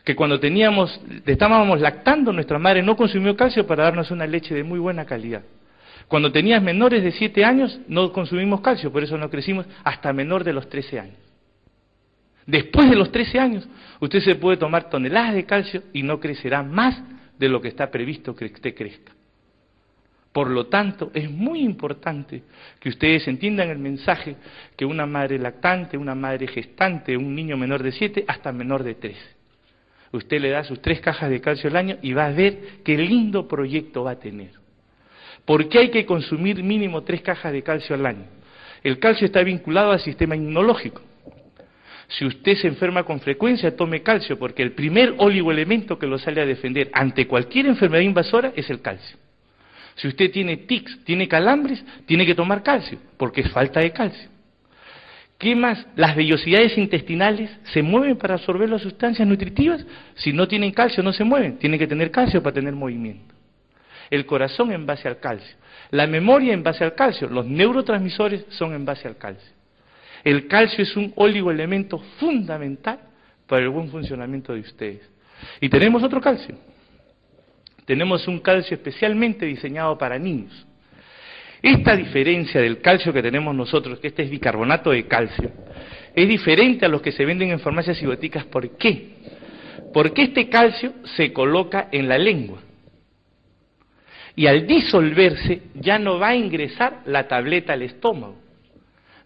Que 0.04 0.14
cuando 0.14 0.38
teníamos, 0.38 1.00
estábamos 1.26 1.80
lactando, 1.80 2.32
nuestra 2.32 2.58
madre 2.58 2.82
no 2.82 2.96
consumió 2.96 3.36
calcio 3.36 3.66
para 3.66 3.84
darnos 3.84 4.10
una 4.10 4.26
leche 4.26 4.54
de 4.54 4.62
muy 4.62 4.78
buena 4.78 5.04
calidad. 5.04 5.42
Cuando 6.08 6.30
tenías 6.30 6.62
menores 6.62 7.02
de 7.02 7.10
7 7.10 7.44
años 7.44 7.80
no 7.88 8.12
consumimos 8.12 8.60
calcio, 8.60 8.92
por 8.92 9.02
eso 9.02 9.18
no 9.18 9.28
crecimos 9.28 9.66
hasta 9.82 10.12
menor 10.12 10.44
de 10.44 10.52
los 10.52 10.68
13 10.68 11.00
años. 11.00 11.16
Después 12.46 12.88
de 12.88 12.94
los 12.94 13.10
13 13.10 13.40
años, 13.40 13.68
usted 14.00 14.20
se 14.20 14.36
puede 14.36 14.56
tomar 14.56 14.88
toneladas 14.88 15.34
de 15.34 15.44
calcio 15.44 15.82
y 15.92 16.04
no 16.04 16.20
crecerá 16.20 16.62
más 16.62 17.02
de 17.36 17.48
lo 17.48 17.60
que 17.60 17.68
está 17.68 17.90
previsto 17.90 18.36
que 18.36 18.44
usted 18.46 18.74
crezca. 18.74 19.15
Por 20.36 20.50
lo 20.50 20.66
tanto, 20.66 21.10
es 21.14 21.30
muy 21.30 21.60
importante 21.60 22.42
que 22.78 22.90
ustedes 22.90 23.26
entiendan 23.26 23.70
el 23.70 23.78
mensaje 23.78 24.36
que 24.76 24.84
una 24.84 25.06
madre 25.06 25.38
lactante, 25.38 25.96
una 25.96 26.14
madre 26.14 26.46
gestante, 26.46 27.16
un 27.16 27.34
niño 27.34 27.56
menor 27.56 27.82
de 27.82 27.90
7 27.90 28.26
hasta 28.28 28.52
menor 28.52 28.84
de 28.84 28.96
13. 28.96 29.18
Usted 30.12 30.38
le 30.38 30.50
da 30.50 30.62
sus 30.62 30.82
tres 30.82 31.00
cajas 31.00 31.30
de 31.30 31.40
calcio 31.40 31.70
al 31.70 31.76
año 31.76 31.96
y 32.02 32.12
va 32.12 32.26
a 32.26 32.32
ver 32.32 32.58
qué 32.84 32.98
lindo 32.98 33.48
proyecto 33.48 34.04
va 34.04 34.10
a 34.10 34.18
tener. 34.18 34.50
¿Por 35.46 35.70
qué 35.70 35.78
hay 35.78 35.90
que 35.90 36.04
consumir 36.04 36.62
mínimo 36.62 37.02
tres 37.02 37.22
cajas 37.22 37.50
de 37.50 37.62
calcio 37.62 37.94
al 37.94 38.04
año? 38.04 38.26
El 38.82 38.98
calcio 38.98 39.24
está 39.24 39.42
vinculado 39.42 39.92
al 39.92 40.00
sistema 40.00 40.36
inmunológico. 40.36 41.00
Si 42.08 42.26
usted 42.26 42.56
se 42.56 42.68
enferma 42.68 43.04
con 43.04 43.20
frecuencia, 43.20 43.74
tome 43.74 44.02
calcio, 44.02 44.38
porque 44.38 44.62
el 44.62 44.72
primer 44.72 45.14
oligoelemento 45.16 45.98
que 45.98 46.06
lo 46.06 46.18
sale 46.18 46.42
a 46.42 46.44
defender 46.44 46.90
ante 46.92 47.26
cualquier 47.26 47.64
enfermedad 47.64 48.02
invasora 48.02 48.52
es 48.54 48.68
el 48.68 48.82
calcio. 48.82 49.16
Si 49.96 50.08
usted 50.08 50.30
tiene 50.30 50.58
tics, 50.58 51.04
tiene 51.04 51.26
calambres, 51.26 51.84
tiene 52.06 52.24
que 52.26 52.34
tomar 52.34 52.62
calcio, 52.62 52.98
porque 53.16 53.40
es 53.40 53.50
falta 53.50 53.80
de 53.80 53.92
calcio. 53.92 54.28
¿Qué 55.38 55.54
más? 55.54 55.86
Las 55.96 56.16
vellosidades 56.16 56.76
intestinales 56.78 57.50
se 57.64 57.82
mueven 57.82 58.16
para 58.16 58.34
absorber 58.34 58.70
las 58.70 58.82
sustancias 58.82 59.26
nutritivas. 59.28 59.84
Si 60.14 60.32
no 60.32 60.48
tienen 60.48 60.70
calcio, 60.72 61.02
no 61.02 61.12
se 61.12 61.24
mueven. 61.24 61.58
Tienen 61.58 61.78
que 61.78 61.86
tener 61.86 62.10
calcio 62.10 62.42
para 62.42 62.54
tener 62.54 62.74
movimiento. 62.74 63.34
El 64.08 64.24
corazón 64.24 64.72
en 64.72 64.86
base 64.86 65.08
al 65.08 65.18
calcio. 65.18 65.56
La 65.90 66.06
memoria 66.06 66.54
en 66.54 66.62
base 66.62 66.84
al 66.84 66.94
calcio. 66.94 67.28
Los 67.28 67.46
neurotransmisores 67.46 68.46
son 68.50 68.72
en 68.72 68.84
base 68.84 69.08
al 69.08 69.18
calcio. 69.18 69.52
El 70.24 70.46
calcio 70.46 70.82
es 70.82 70.96
un 70.96 71.12
oligoelemento 71.16 71.98
fundamental 72.18 72.98
para 73.46 73.62
el 73.62 73.68
buen 73.68 73.90
funcionamiento 73.90 74.54
de 74.54 74.60
ustedes. 74.60 75.10
Y 75.60 75.68
tenemos 75.68 76.02
otro 76.02 76.20
calcio. 76.20 76.56
Tenemos 77.86 78.28
un 78.28 78.40
calcio 78.40 78.76
especialmente 78.76 79.46
diseñado 79.46 79.96
para 79.96 80.18
niños. 80.18 80.66
Esta 81.62 81.96
diferencia 81.96 82.60
del 82.60 82.82
calcio 82.82 83.12
que 83.12 83.22
tenemos 83.22 83.54
nosotros, 83.54 83.98
que 83.98 84.08
este 84.08 84.24
es 84.24 84.30
bicarbonato 84.30 84.90
de 84.90 85.06
calcio, 85.06 85.50
es 86.14 86.28
diferente 86.28 86.84
a 86.84 86.88
los 86.88 87.00
que 87.00 87.12
se 87.12 87.24
venden 87.24 87.50
en 87.50 87.60
farmacias 87.60 88.00
y 88.02 88.06
boticas. 88.06 88.44
¿Por 88.44 88.76
qué? 88.76 89.14
Porque 89.94 90.24
este 90.24 90.48
calcio 90.50 90.92
se 91.16 91.32
coloca 91.32 91.88
en 91.90 92.08
la 92.08 92.18
lengua. 92.18 92.58
Y 94.34 94.46
al 94.46 94.66
disolverse 94.66 95.62
ya 95.74 95.98
no 95.98 96.18
va 96.18 96.28
a 96.28 96.36
ingresar 96.36 97.00
la 97.06 97.26
tableta 97.26 97.72
al 97.72 97.82
estómago 97.82 98.46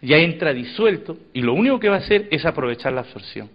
ya 0.02 0.16
entra 0.16 0.52
disuelto 0.52 1.18
y 1.32 1.42
lo 1.42 1.54
único 1.54 1.78
que 1.78 1.88
va 1.88 1.96
a 1.96 2.00
hacer 2.00 2.28
es 2.30 2.44
aprovechar 2.46 2.92
la 2.92 3.00
absorción. 3.00 3.50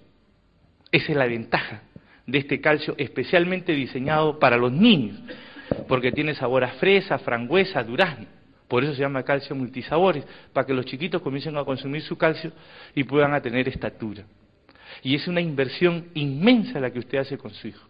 Esa 0.92 1.12
es 1.12 1.18
la 1.18 1.26
ventaja 1.26 1.82
de 2.26 2.40
este 2.40 2.60
calcio 2.60 2.96
especialmente 2.98 3.74
diseñado 3.74 4.40
para 4.40 4.58
los 4.58 4.72
niños, 4.72 5.20
porque 5.88 6.12
tiene 6.12 6.36
sabor 6.36 6.64
a 6.64 6.70
fresa, 6.74 7.18
frangüesa, 7.20 7.84
durazno. 7.84 8.26
Por 8.68 8.84
eso 8.84 8.96
se 8.96 9.02
llama 9.02 9.24
calcio 9.24 9.56
multisabores, 9.56 10.26
para 10.52 10.66
que 10.66 10.74
los 10.74 10.86
chiquitos 10.86 11.22
comiencen 11.22 11.56
a 11.58 11.64
consumir 11.64 12.02
su 12.02 12.18
calcio 12.18 12.52
y 12.96 13.04
puedan 13.04 13.40
tener 13.42 13.68
estatura. 13.68 14.26
Y 15.04 15.14
es 15.16 15.28
una 15.28 15.42
inversión 15.42 16.10
inmensa 16.16 16.80
la 16.80 16.92
que 16.92 17.00
usted 17.00 17.20
hace 17.20 17.38
con 17.38 17.52
su 17.52 17.68
hijo, 17.68 17.88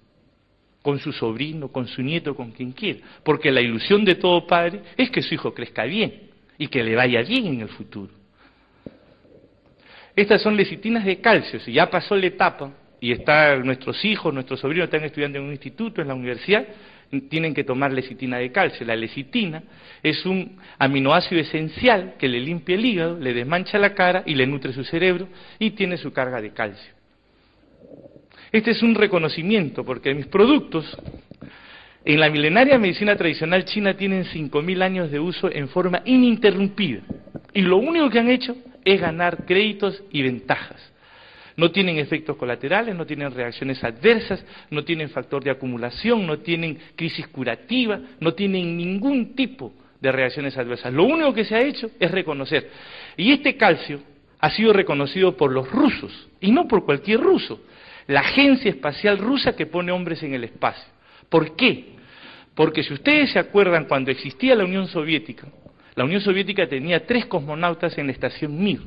con 0.81 0.99
su 0.99 1.13
sobrino, 1.13 1.69
con 1.69 1.87
su 1.87 2.01
nieto, 2.01 2.35
con 2.35 2.51
quien 2.51 2.73
quiera. 2.73 2.99
Porque 3.23 3.51
la 3.51 3.61
ilusión 3.61 4.03
de 4.03 4.15
todo 4.15 4.45
padre 4.45 4.81
es 4.97 5.09
que 5.09 5.21
su 5.21 5.33
hijo 5.33 5.53
crezca 5.53 5.85
bien 5.85 6.31
y 6.57 6.67
que 6.67 6.83
le 6.83 6.95
vaya 6.95 7.21
bien 7.21 7.45
en 7.47 7.61
el 7.61 7.69
futuro. 7.69 8.11
Estas 10.13 10.41
son 10.41 10.57
lecitinas 10.57 11.05
de 11.05 11.19
calcio, 11.19 11.59
si 11.59 11.73
ya 11.73 11.89
pasó 11.89 12.15
la 12.15 12.25
etapa 12.25 12.71
y 13.05 13.11
está, 13.11 13.55
nuestros 13.57 14.03
hijos, 14.03 14.33
nuestros 14.33 14.59
sobrinos 14.59 14.85
están 14.85 15.03
estudiando 15.03 15.37
en 15.37 15.43
un 15.43 15.51
instituto, 15.51 16.01
en 16.01 16.07
la 16.07 16.15
universidad, 16.15 16.65
tienen 17.29 17.53
que 17.53 17.63
tomar 17.63 17.93
lecitina 17.93 18.39
de 18.39 18.51
calcio. 18.51 18.83
La 18.83 18.95
lecitina 18.95 19.61
es 20.01 20.25
un 20.25 20.57
aminoácido 20.79 21.39
esencial 21.39 22.15
que 22.17 22.27
le 22.27 22.39
limpia 22.39 22.73
el 22.73 22.83
hígado, 22.83 23.19
le 23.19 23.35
desmancha 23.35 23.77
la 23.77 23.93
cara 23.93 24.23
y 24.25 24.33
le 24.33 24.47
nutre 24.47 24.73
su 24.73 24.83
cerebro 24.83 25.27
y 25.59 25.69
tiene 25.71 25.97
su 25.97 26.11
carga 26.13 26.41
de 26.41 26.51
calcio. 26.51 26.95
Este 28.51 28.71
es 28.71 28.81
un 28.81 28.95
reconocimiento 28.95 29.85
porque 29.85 30.11
mis 30.15 30.25
productos 30.25 30.97
en 32.05 32.19
la 32.19 32.31
milenaria 32.31 32.79
medicina 32.79 33.15
tradicional 33.15 33.65
china 33.65 33.95
tienen 33.95 34.23
5.000 34.25 34.81
años 34.81 35.11
de 35.11 35.19
uso 35.19 35.51
en 35.51 35.67
forma 35.69 36.01
ininterrumpida. 36.05 37.01
Y 37.53 37.61
lo 37.61 37.77
único 37.77 38.09
que 38.09 38.17
han 38.17 38.31
hecho 38.31 38.57
es 38.83 38.99
ganar 38.99 39.45
créditos 39.45 40.03
y 40.09 40.23
ventajas. 40.23 40.94
No 41.57 41.71
tienen 41.71 41.97
efectos 41.97 42.35
colaterales, 42.35 42.95
no 42.95 43.05
tienen 43.05 43.31
reacciones 43.31 43.83
adversas, 43.83 44.43
no 44.69 44.83
tienen 44.83 45.09
factor 45.09 45.43
de 45.43 45.51
acumulación, 45.51 46.27
no 46.27 46.39
tienen 46.39 46.77
crisis 46.95 47.27
curativa, 47.27 47.99
no 48.19 48.33
tienen 48.33 48.75
ningún 48.75 49.35
tipo 49.35 49.73
de 50.01 50.11
reacciones 50.11 50.57
adversas. 50.57 50.93
Lo 50.93 51.03
único 51.03 51.33
que 51.33 51.45
se 51.45 51.55
ha 51.55 51.61
hecho 51.61 51.89
es 51.99 52.11
reconocer. 52.11 52.69
Y 53.15 53.31
este 53.31 53.55
calcio 53.55 54.01
ha 54.39 54.49
sido 54.51 54.73
reconocido 54.73 55.37
por 55.37 55.51
los 55.51 55.69
rusos, 55.71 56.27
y 56.41 56.51
no 56.51 56.67
por 56.67 56.85
cualquier 56.85 57.21
ruso, 57.21 57.61
la 58.07 58.19
Agencia 58.19 58.69
Espacial 58.69 59.17
Rusa 59.17 59.55
que 59.55 59.65
pone 59.65 59.91
hombres 59.91 60.21
en 60.23 60.33
el 60.33 60.43
espacio. 60.43 60.85
¿Por 61.29 61.55
qué? 61.55 61.95
Porque 62.53 62.83
si 62.83 62.93
ustedes 62.93 63.31
se 63.31 63.39
acuerdan 63.39 63.85
cuando 63.85 64.11
existía 64.11 64.55
la 64.55 64.65
Unión 64.65 64.87
Soviética, 64.87 65.47
la 65.95 66.03
Unión 66.03 66.21
Soviética 66.21 66.67
tenía 66.67 67.05
tres 67.05 67.25
cosmonautas 67.25 67.97
en 67.97 68.07
la 68.07 68.11
estación 68.11 68.61
Mir. 68.61 68.81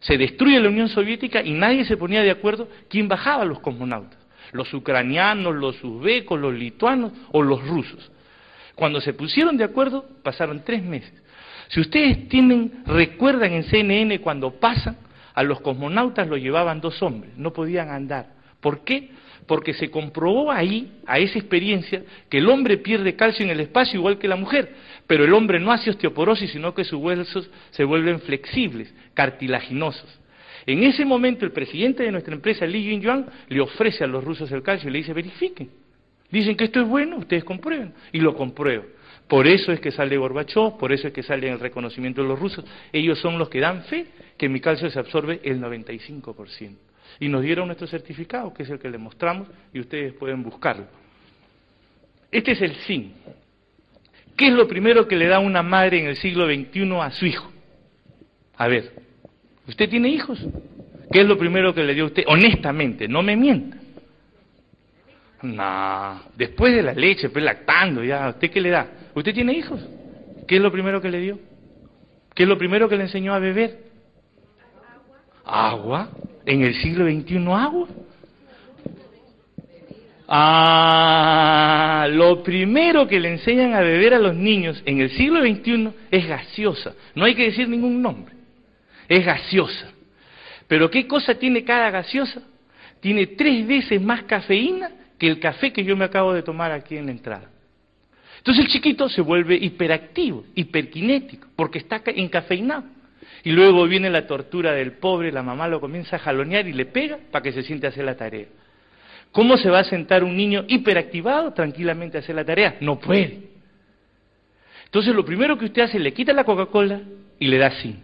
Se 0.00 0.16
destruye 0.16 0.58
la 0.60 0.68
Unión 0.68 0.88
Soviética 0.88 1.42
y 1.42 1.52
nadie 1.52 1.84
se 1.84 1.96
ponía 1.96 2.22
de 2.22 2.30
acuerdo 2.30 2.68
quién 2.88 3.08
bajaba 3.08 3.42
a 3.42 3.46
los 3.46 3.60
cosmonautas. 3.60 4.18
Los 4.52 4.72
ucranianos, 4.74 5.54
los 5.54 5.82
uzbecos, 5.84 6.40
los 6.40 6.54
lituanos 6.54 7.12
o 7.32 7.42
los 7.42 7.64
rusos. 7.66 8.10
Cuando 8.74 9.00
se 9.00 9.12
pusieron 9.12 9.56
de 9.56 9.64
acuerdo, 9.64 10.06
pasaron 10.22 10.62
tres 10.64 10.82
meses. 10.82 11.12
Si 11.68 11.80
ustedes 11.80 12.28
tienen, 12.28 12.82
recuerdan 12.86 13.52
en 13.52 13.64
CNN 13.64 14.20
cuando 14.20 14.58
pasan, 14.58 14.96
a 15.34 15.42
los 15.42 15.60
cosmonautas 15.60 16.26
lo 16.26 16.36
llevaban 16.36 16.80
dos 16.80 17.00
hombres, 17.02 17.32
no 17.36 17.52
podían 17.52 17.90
andar. 17.90 18.34
¿Por 18.60 18.82
qué? 18.84 19.10
Porque 19.50 19.74
se 19.74 19.90
comprobó 19.90 20.52
ahí, 20.52 21.00
a 21.06 21.18
esa 21.18 21.38
experiencia, 21.38 22.04
que 22.28 22.38
el 22.38 22.48
hombre 22.48 22.76
pierde 22.76 23.16
calcio 23.16 23.44
en 23.44 23.50
el 23.50 23.58
espacio 23.58 23.98
igual 23.98 24.16
que 24.16 24.28
la 24.28 24.36
mujer 24.36 24.72
pero 25.10 25.24
el 25.24 25.34
hombre 25.34 25.58
no 25.58 25.72
hace 25.72 25.90
osteoporosis, 25.90 26.52
sino 26.52 26.72
que 26.72 26.84
sus 26.84 27.00
huesos 27.00 27.50
se 27.70 27.82
vuelven 27.82 28.20
flexibles, 28.20 28.94
cartilaginosos. 29.12 30.20
En 30.66 30.84
ese 30.84 31.04
momento 31.04 31.44
el 31.44 31.50
presidente 31.50 32.04
de 32.04 32.12
nuestra 32.12 32.32
empresa, 32.32 32.64
Li 32.64 33.00
Yuan, 33.00 33.26
le 33.48 33.60
ofrece 33.60 34.04
a 34.04 34.06
los 34.06 34.22
rusos 34.22 34.52
el 34.52 34.62
calcio 34.62 34.88
y 34.88 34.92
le 34.92 34.98
dice, 34.98 35.12
verifiquen. 35.12 35.68
Dicen 36.30 36.56
que 36.56 36.62
esto 36.62 36.80
es 36.80 36.86
bueno, 36.86 37.16
ustedes 37.16 37.42
comprueben. 37.42 37.92
Y 38.12 38.20
lo 38.20 38.36
comprueban. 38.36 38.86
Por 39.26 39.48
eso 39.48 39.72
es 39.72 39.80
que 39.80 39.90
sale 39.90 40.16
Gorbachov, 40.16 40.78
por 40.78 40.92
eso 40.92 41.08
es 41.08 41.12
que 41.12 41.24
sale 41.24 41.50
el 41.50 41.58
reconocimiento 41.58 42.22
de 42.22 42.28
los 42.28 42.38
rusos. 42.38 42.64
Ellos 42.92 43.18
son 43.18 43.36
los 43.36 43.48
que 43.48 43.58
dan 43.58 43.82
fe 43.86 44.06
que 44.38 44.48
mi 44.48 44.60
calcio 44.60 44.88
se 44.90 44.98
absorbe 45.00 45.40
el 45.42 45.60
95%. 45.60 46.89
Y 47.18 47.28
nos 47.28 47.42
dieron 47.42 47.66
nuestro 47.66 47.86
certificado, 47.86 48.52
que 48.54 48.62
es 48.62 48.70
el 48.70 48.78
que 48.78 48.88
le 48.88 48.98
mostramos, 48.98 49.48
y 49.72 49.80
ustedes 49.80 50.12
pueden 50.14 50.42
buscarlo. 50.42 50.86
Este 52.30 52.52
es 52.52 52.62
el 52.62 52.74
SIN, 52.76 53.12
¿Qué 54.40 54.46
es 54.46 54.54
lo 54.54 54.66
primero 54.66 55.06
que 55.06 55.16
le 55.16 55.26
da 55.26 55.38
una 55.38 55.62
madre 55.62 56.00
en 56.00 56.06
el 56.06 56.16
siglo 56.16 56.46
XXI 56.46 56.90
a 57.02 57.10
su 57.10 57.26
hijo? 57.26 57.52
A 58.56 58.68
ver, 58.68 58.90
¿usted 59.68 59.86
tiene 59.90 60.08
hijos? 60.08 60.42
¿Qué 61.12 61.20
es 61.20 61.26
lo 61.26 61.36
primero 61.36 61.74
que 61.74 61.82
le 61.82 61.92
dio 61.92 62.04
a 62.04 62.06
usted? 62.06 62.24
Honestamente, 62.26 63.06
no 63.06 63.22
me 63.22 63.36
mienta. 63.36 63.76
No, 65.42 66.22
después 66.36 66.74
de 66.74 66.82
la 66.82 66.94
leche, 66.94 67.28
pues 67.28 67.44
lactando, 67.44 68.02
ya, 68.02 68.30
¿usted 68.30 68.50
qué 68.50 68.62
le 68.62 68.70
da? 68.70 68.86
¿Usted 69.14 69.34
tiene 69.34 69.52
hijos? 69.52 69.78
¿Qué 70.48 70.56
es 70.56 70.62
lo 70.62 70.72
primero 70.72 71.02
que 71.02 71.10
le 71.10 71.20
dio? 71.20 71.38
¿Qué 72.34 72.44
es 72.44 72.48
lo 72.48 72.56
primero 72.56 72.88
que 72.88 72.96
le 72.96 73.04
enseñó 73.04 73.34
a 73.34 73.40
beber? 73.40 73.78
Agua. 75.44 76.08
¿En 76.50 76.64
el 76.64 76.74
siglo 76.74 77.04
XXI 77.04 77.36
agua? 77.52 77.86
Ah, 80.26 82.08
lo 82.10 82.42
primero 82.42 83.06
que 83.06 83.20
le 83.20 83.34
enseñan 83.34 83.72
a 83.74 83.80
beber 83.80 84.14
a 84.14 84.18
los 84.18 84.34
niños 84.34 84.82
en 84.84 85.00
el 85.00 85.10
siglo 85.10 85.42
XXI 85.42 85.90
es 86.10 86.26
gaseosa. 86.26 86.96
No 87.14 87.24
hay 87.24 87.36
que 87.36 87.44
decir 87.44 87.68
ningún 87.68 88.02
nombre. 88.02 88.34
Es 89.08 89.24
gaseosa. 89.24 89.92
Pero 90.66 90.90
¿qué 90.90 91.06
cosa 91.06 91.36
tiene 91.36 91.62
cada 91.62 91.88
gaseosa? 91.88 92.42
Tiene 92.98 93.28
tres 93.28 93.64
veces 93.64 94.02
más 94.02 94.24
cafeína 94.24 94.90
que 95.20 95.28
el 95.28 95.38
café 95.38 95.72
que 95.72 95.84
yo 95.84 95.96
me 95.96 96.06
acabo 96.06 96.32
de 96.32 96.42
tomar 96.42 96.72
aquí 96.72 96.96
en 96.96 97.06
la 97.06 97.12
entrada. 97.12 97.48
Entonces 98.38 98.64
el 98.64 98.72
chiquito 98.72 99.08
se 99.08 99.20
vuelve 99.20 99.54
hiperactivo, 99.54 100.44
hiperquinético, 100.56 101.46
porque 101.54 101.78
está 101.78 102.02
encafeinado. 102.06 102.82
Y 103.42 103.52
luego 103.52 103.86
viene 103.86 104.10
la 104.10 104.26
tortura 104.26 104.72
del 104.72 104.92
pobre, 104.92 105.32
la 105.32 105.42
mamá 105.42 105.68
lo 105.68 105.80
comienza 105.80 106.16
a 106.16 106.18
jalonear 106.18 106.66
y 106.68 106.72
le 106.72 106.86
pega 106.86 107.18
para 107.30 107.42
que 107.42 107.52
se 107.52 107.62
siente 107.62 107.86
a 107.86 107.90
hacer 107.90 108.04
la 108.04 108.16
tarea. 108.16 108.46
¿Cómo 109.32 109.56
se 109.56 109.70
va 109.70 109.80
a 109.80 109.84
sentar 109.84 110.24
un 110.24 110.36
niño 110.36 110.64
hiperactivado 110.68 111.52
tranquilamente 111.52 112.18
a 112.18 112.20
hacer 112.20 112.34
la 112.34 112.44
tarea? 112.44 112.76
No 112.80 112.98
puede. 112.98 113.50
Entonces 114.84 115.14
lo 115.14 115.24
primero 115.24 115.56
que 115.56 115.66
usted 115.66 115.82
hace, 115.82 115.98
le 115.98 116.12
quita 116.12 116.32
la 116.32 116.44
Coca-Cola 116.44 117.00
y 117.38 117.46
le 117.46 117.58
da 117.58 117.70
zinc. 117.70 117.96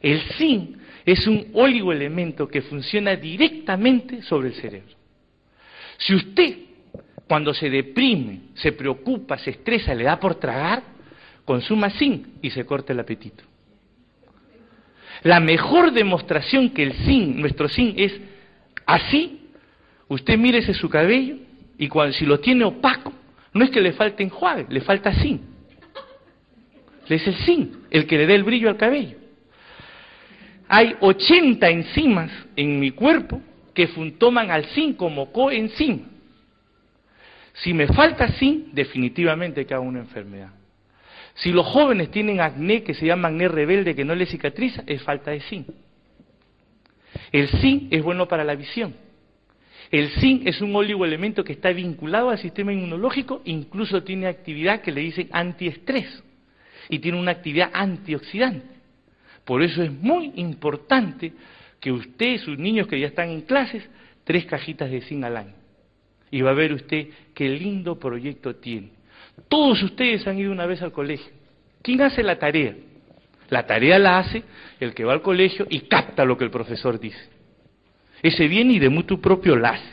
El 0.00 0.20
zinc 0.36 0.76
es 1.04 1.26
un 1.26 1.48
oligoelemento 1.54 2.46
que 2.46 2.62
funciona 2.62 3.16
directamente 3.16 4.22
sobre 4.22 4.48
el 4.48 4.54
cerebro. 4.54 4.94
Si 5.96 6.14
usted 6.14 6.56
cuando 7.26 7.54
se 7.54 7.70
deprime, 7.70 8.40
se 8.54 8.72
preocupa, 8.72 9.38
se 9.38 9.50
estresa, 9.50 9.94
le 9.94 10.04
da 10.04 10.20
por 10.20 10.34
tragar, 10.34 10.82
consuma 11.46 11.88
zinc 11.88 12.26
y 12.42 12.50
se 12.50 12.66
corta 12.66 12.92
el 12.92 13.00
apetito. 13.00 13.42
La 15.22 15.40
mejor 15.40 15.92
demostración 15.92 16.70
que 16.70 16.82
el 16.82 16.92
zinc, 16.94 17.36
nuestro 17.36 17.68
zinc, 17.68 17.94
es 17.96 18.20
así, 18.86 19.40
usted 20.08 20.36
mírese 20.36 20.74
su 20.74 20.88
cabello 20.88 21.36
y 21.78 21.88
cuando, 21.88 22.12
si 22.12 22.26
lo 22.26 22.40
tiene 22.40 22.64
opaco, 22.64 23.12
no 23.52 23.64
es 23.64 23.70
que 23.70 23.80
le 23.80 23.92
falte 23.92 24.22
enjuague, 24.22 24.66
le 24.68 24.80
falta 24.80 25.12
zinc. 25.12 25.40
Es 27.08 27.26
el 27.26 27.34
zinc 27.36 27.74
el 27.90 28.06
que 28.06 28.16
le 28.16 28.26
dé 28.26 28.34
el 28.34 28.44
brillo 28.44 28.68
al 28.68 28.76
cabello. 28.76 29.16
Hay 30.68 30.96
80 31.00 31.68
enzimas 31.68 32.30
en 32.56 32.80
mi 32.80 32.92
cuerpo 32.92 33.42
que 33.74 33.86
toman 34.18 34.50
al 34.50 34.64
zinc 34.66 34.96
como 34.96 35.30
coenzima. 35.30 36.08
Si 37.54 37.74
me 37.74 37.86
falta 37.86 38.28
zinc, 38.28 38.68
definitivamente 38.72 39.66
hago 39.74 39.84
una 39.84 40.00
enfermedad. 40.00 40.50
Si 41.42 41.50
los 41.50 41.66
jóvenes 41.66 42.12
tienen 42.12 42.40
acné 42.40 42.84
que 42.84 42.94
se 42.94 43.04
llama 43.04 43.26
acné 43.26 43.48
rebelde 43.48 43.96
que 43.96 44.04
no 44.04 44.14
les 44.14 44.30
cicatriza, 44.30 44.84
es 44.86 45.02
falta 45.02 45.32
de 45.32 45.40
zinc. 45.40 45.66
El 47.32 47.48
zinc 47.48 47.92
es 47.92 48.00
bueno 48.00 48.28
para 48.28 48.44
la 48.44 48.54
visión. 48.54 48.94
El 49.90 50.10
zinc 50.10 50.46
es 50.46 50.60
un 50.60 50.76
oligoelemento 50.76 51.42
que 51.42 51.54
está 51.54 51.70
vinculado 51.72 52.30
al 52.30 52.38
sistema 52.38 52.72
inmunológico, 52.72 53.42
incluso 53.44 54.04
tiene 54.04 54.28
actividad 54.28 54.82
que 54.82 54.92
le 54.92 55.00
dicen 55.00 55.30
antiestrés 55.32 56.22
y 56.88 57.00
tiene 57.00 57.18
una 57.18 57.32
actividad 57.32 57.70
antioxidante. 57.72 58.76
Por 59.44 59.64
eso 59.64 59.82
es 59.82 59.90
muy 59.90 60.30
importante 60.36 61.32
que 61.80 61.90
usted, 61.90 62.38
sus 62.38 62.56
niños 62.56 62.86
que 62.86 63.00
ya 63.00 63.08
están 63.08 63.30
en 63.30 63.40
clases, 63.40 63.82
tres 64.22 64.46
cajitas 64.46 64.88
de 64.92 65.00
zinc 65.00 65.24
al 65.24 65.36
año 65.36 65.54
y 66.30 66.40
va 66.40 66.50
a 66.50 66.54
ver 66.54 66.72
usted 66.72 67.08
qué 67.34 67.48
lindo 67.48 67.98
proyecto 67.98 68.54
tiene. 68.54 69.01
Todos 69.48 69.82
ustedes 69.82 70.26
han 70.26 70.38
ido 70.38 70.52
una 70.52 70.66
vez 70.66 70.82
al 70.82 70.92
colegio. 70.92 71.32
¿Quién 71.82 72.00
hace 72.00 72.22
la 72.22 72.38
tarea? 72.38 72.74
La 73.50 73.66
tarea 73.66 73.98
la 73.98 74.18
hace 74.18 74.44
el 74.80 74.94
que 74.94 75.04
va 75.04 75.12
al 75.12 75.22
colegio 75.22 75.66
y 75.68 75.80
capta 75.80 76.24
lo 76.24 76.38
que 76.38 76.44
el 76.44 76.50
profesor 76.50 76.98
dice. 76.98 77.28
Ese 78.22 78.48
viene 78.48 78.74
y 78.74 78.78
de 78.78 78.88
mutuo 78.88 79.20
propio 79.20 79.56
la 79.56 79.70
hace. 79.70 79.92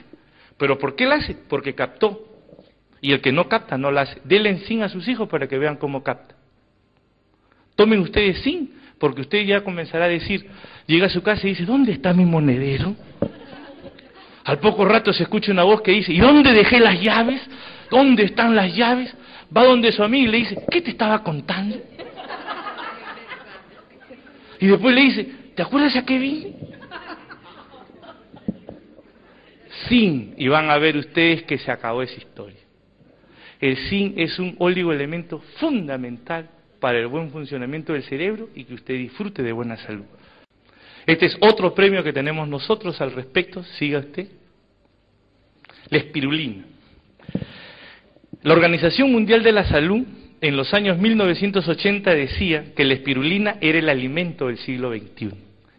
¿Pero 0.57 0.77
por 0.77 0.95
qué 0.95 1.05
la 1.05 1.15
hace? 1.15 1.35
Porque 1.47 1.73
captó. 1.73 2.25
Y 3.01 3.11
el 3.11 3.21
que 3.21 3.31
no 3.31 3.49
capta 3.49 3.77
no 3.77 3.91
la 3.91 4.01
hace. 4.01 4.21
Denle 4.23 4.59
sin 4.59 4.83
a 4.83 4.89
sus 4.89 5.07
hijos 5.07 5.27
para 5.27 5.47
que 5.47 5.57
vean 5.57 5.77
cómo 5.77 6.03
capta. 6.03 6.35
Tomen 7.75 7.99
ustedes 7.99 8.39
sin, 8.41 8.73
porque 8.99 9.21
usted 9.21 9.45
ya 9.45 9.63
comenzará 9.63 10.05
a 10.05 10.09
decir, 10.09 10.47
llega 10.85 11.07
a 11.07 11.09
su 11.09 11.23
casa 11.23 11.47
y 11.47 11.51
dice, 11.51 11.65
¿dónde 11.65 11.93
está 11.93 12.13
mi 12.13 12.25
monedero? 12.25 12.95
Al 14.43 14.59
poco 14.59 14.83
rato 14.83 15.13
se 15.13 15.23
escucha 15.23 15.51
una 15.51 15.63
voz 15.63 15.81
que 15.81 15.91
dice, 15.91 16.11
¿y 16.11 16.19
dónde 16.19 16.51
dejé 16.51 16.79
las 16.79 16.99
llaves? 16.99 17.41
¿Dónde 17.89 18.23
están 18.23 18.55
las 18.55 18.75
llaves? 18.75 19.15
Va 19.55 19.65
donde 19.65 19.91
su 19.91 20.03
amigo 20.03 20.27
y 20.27 20.31
le 20.31 20.37
dice, 20.37 20.63
¿qué 20.69 20.81
te 20.81 20.91
estaba 20.91 21.23
contando? 21.23 21.77
Y 24.59 24.67
después 24.67 24.93
le 24.93 25.01
dice, 25.01 25.23
¿te 25.55 25.61
acuerdas 25.61 25.95
a 25.95 26.05
qué 26.05 26.17
vine? 26.19 26.53
Sin, 29.87 30.35
y 30.37 30.47
van 30.47 30.69
a 30.69 30.77
ver 30.77 30.97
ustedes 30.97 31.43
que 31.43 31.57
se 31.57 31.71
acabó 31.71 32.01
esa 32.01 32.17
historia. 32.17 32.59
El 33.59 33.77
zinc 33.89 34.17
es 34.17 34.37
un 34.39 34.55
oligoelemento 34.59 35.39
fundamental 35.59 36.49
para 36.79 36.99
el 36.99 37.07
buen 37.07 37.29
funcionamiento 37.31 37.93
del 37.93 38.03
cerebro 38.03 38.49
y 38.55 38.65
que 38.65 38.73
usted 38.73 38.93
disfrute 38.95 39.43
de 39.43 39.51
buena 39.51 39.77
salud. 39.77 40.05
Este 41.05 41.25
es 41.25 41.37
otro 41.39 41.73
premio 41.73 42.03
que 42.03 42.13
tenemos 42.13 42.47
nosotros 42.47 42.99
al 43.01 43.11
respecto, 43.13 43.63
siga 43.63 43.99
usted. 43.99 44.27
La 45.89 45.97
espirulina. 45.97 46.65
La 48.41 48.53
Organización 48.53 49.11
Mundial 49.11 49.43
de 49.43 49.51
la 49.51 49.65
Salud 49.65 50.05
en 50.39 50.55
los 50.55 50.73
años 50.73 50.97
1980 50.97 52.15
decía 52.15 52.73
que 52.73 52.85
la 52.85 52.93
espirulina 52.93 53.57
era 53.59 53.79
el 53.79 53.89
alimento 53.89 54.47
del 54.47 54.57
siglo 54.59 54.93
XXI. 54.93 55.31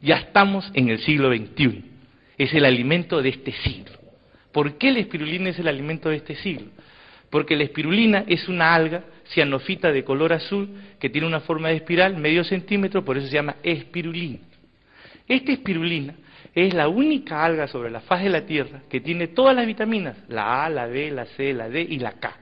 Ya 0.02 0.16
estamos 0.16 0.70
en 0.74 0.90
el 0.90 0.98
siglo 0.98 1.34
XXI. 1.34 1.84
Es 2.36 2.52
el 2.52 2.66
alimento 2.66 3.22
de 3.22 3.30
este 3.30 3.52
siglo. 3.52 3.92
¿Por 4.52 4.76
qué 4.76 4.92
la 4.92 4.98
espirulina 4.98 5.48
es 5.48 5.58
el 5.58 5.68
alimento 5.68 6.10
de 6.10 6.16
este 6.16 6.34
siglo? 6.34 6.66
Porque 7.30 7.56
la 7.56 7.64
espirulina 7.64 8.24
es 8.26 8.46
una 8.46 8.74
alga 8.74 9.04
cianofita 9.32 9.90
de 9.90 10.04
color 10.04 10.34
azul 10.34 10.68
que 10.98 11.08
tiene 11.08 11.26
una 11.26 11.40
forma 11.40 11.68
de 11.68 11.76
espiral 11.76 12.18
medio 12.18 12.44
centímetro, 12.44 13.06
por 13.06 13.16
eso 13.16 13.26
se 13.28 13.32
llama 13.32 13.56
espirulina. 13.62 14.40
Esta 15.26 15.52
espirulina 15.52 16.14
es 16.54 16.74
la 16.74 16.88
única 16.88 17.42
alga 17.42 17.68
sobre 17.68 17.90
la 17.90 18.00
faz 18.00 18.22
de 18.22 18.28
la 18.28 18.44
Tierra 18.44 18.82
que 18.90 19.00
tiene 19.00 19.28
todas 19.28 19.56
las 19.56 19.64
vitaminas, 19.64 20.18
la 20.28 20.66
A, 20.66 20.68
la 20.68 20.86
B, 20.86 21.10
la 21.10 21.24
C, 21.24 21.54
la 21.54 21.70
D 21.70 21.80
y 21.88 21.98
la 21.98 22.12
K. 22.12 22.39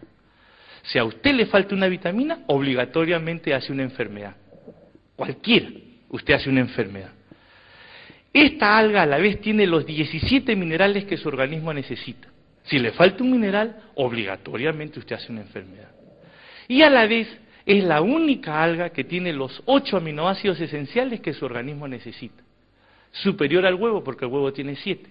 Si 0.88 0.98
a 0.98 1.04
usted 1.04 1.34
le 1.34 1.46
falta 1.46 1.74
una 1.74 1.86
vitamina, 1.86 2.40
obligatoriamente 2.46 3.54
hace 3.54 3.72
una 3.72 3.84
enfermedad. 3.84 4.36
Cualquiera, 5.16 5.68
usted 6.08 6.34
hace 6.34 6.50
una 6.50 6.60
enfermedad. 6.60 7.12
Esta 8.32 8.76
alga 8.76 9.02
a 9.02 9.06
la 9.06 9.18
vez 9.18 9.40
tiene 9.40 9.66
los 9.66 9.86
17 9.86 10.54
minerales 10.56 11.04
que 11.04 11.16
su 11.16 11.28
organismo 11.28 11.72
necesita. 11.72 12.28
Si 12.64 12.78
le 12.78 12.92
falta 12.92 13.22
un 13.22 13.30
mineral, 13.30 13.90
obligatoriamente 13.94 14.98
usted 14.98 15.16
hace 15.16 15.32
una 15.32 15.42
enfermedad. 15.42 15.90
Y 16.68 16.82
a 16.82 16.90
la 16.90 17.06
vez 17.06 17.28
es 17.64 17.84
la 17.84 18.02
única 18.02 18.62
alga 18.62 18.90
que 18.90 19.04
tiene 19.04 19.32
los 19.32 19.62
8 19.66 19.96
aminoácidos 19.96 20.60
esenciales 20.60 21.20
que 21.20 21.32
su 21.32 21.44
organismo 21.44 21.88
necesita 21.88 22.42
superior 23.12 23.66
al 23.66 23.74
huevo 23.74 24.02
porque 24.04 24.24
el 24.24 24.30
huevo 24.30 24.52
tiene 24.52 24.76
siete. 24.76 25.10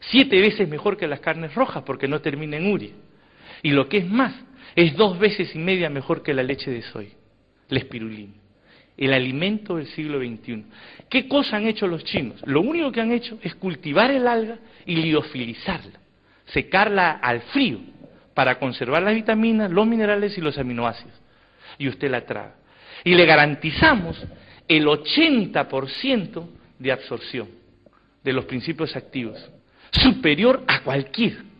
Siete 0.00 0.40
veces 0.40 0.68
mejor 0.68 0.96
que 0.96 1.06
las 1.06 1.20
carnes 1.20 1.54
rojas 1.54 1.82
porque 1.84 2.08
no 2.08 2.20
termina 2.20 2.56
en 2.56 2.70
uria. 2.70 2.92
Y 3.62 3.70
lo 3.70 3.88
que 3.88 3.98
es 3.98 4.08
más, 4.08 4.34
es 4.74 4.96
dos 4.96 5.18
veces 5.18 5.54
y 5.54 5.58
media 5.58 5.88
mejor 5.90 6.22
que 6.22 6.34
la 6.34 6.42
leche 6.42 6.70
de 6.70 6.82
soya, 6.82 7.14
la 7.68 7.78
espirulina, 7.78 8.34
el 8.96 9.12
alimento 9.12 9.76
del 9.76 9.86
siglo 9.88 10.18
XXI. 10.18 10.64
¿Qué 11.08 11.28
cosa 11.28 11.56
han 11.56 11.66
hecho 11.66 11.86
los 11.86 12.04
chinos? 12.04 12.40
Lo 12.44 12.60
único 12.60 12.90
que 12.90 13.00
han 13.00 13.12
hecho 13.12 13.38
es 13.42 13.54
cultivar 13.54 14.10
el 14.10 14.26
alga 14.26 14.58
y 14.86 14.96
liofilizarla, 14.96 16.00
secarla 16.46 17.12
al 17.12 17.42
frío 17.42 17.80
para 18.34 18.58
conservar 18.58 19.02
las 19.02 19.14
vitaminas, 19.14 19.70
los 19.70 19.86
minerales 19.86 20.36
y 20.36 20.40
los 20.40 20.58
aminoácidos. 20.58 21.14
Y 21.78 21.88
usted 21.88 22.10
la 22.10 22.24
traga. 22.24 22.56
Y 23.04 23.14
le 23.14 23.26
garantizamos 23.26 24.22
el 24.68 24.86
80% 24.86 26.48
de 26.78 26.92
absorción 26.92 27.48
de 28.22 28.32
los 28.32 28.46
principios 28.46 28.96
activos, 28.96 29.38
superior 29.92 30.62
a 30.66 30.80
cualquier. 30.80 31.53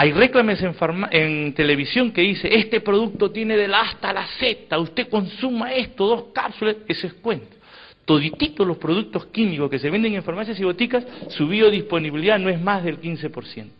Hay 0.00 0.12
reclames 0.12 0.62
en, 0.62 0.76
en, 1.10 1.54
televisión 1.54 2.12
que 2.12 2.20
dice, 2.20 2.48
este 2.56 2.80
producto 2.80 3.32
tiene 3.32 3.56
de 3.56 3.66
la 3.66 3.80
hasta 3.80 4.12
la 4.12 4.28
Z, 4.38 4.78
usted 4.78 5.08
consuma 5.08 5.72
esto, 5.72 6.06
dos 6.06 6.24
cápsulas, 6.32 6.76
eso 6.86 7.08
es 7.08 7.14
cuento. 7.14 7.56
Toditito 8.04 8.64
los 8.64 8.76
productos 8.76 9.26
químicos 9.26 9.68
que 9.68 9.80
se 9.80 9.90
venden 9.90 10.14
en 10.14 10.22
farmacias 10.22 10.60
y 10.60 10.62
boticas, 10.62 11.04
su 11.30 11.48
biodisponibilidad 11.48 12.38
no 12.38 12.48
es 12.48 12.60
más 12.60 12.84
del 12.84 13.00
15%. 13.00 13.70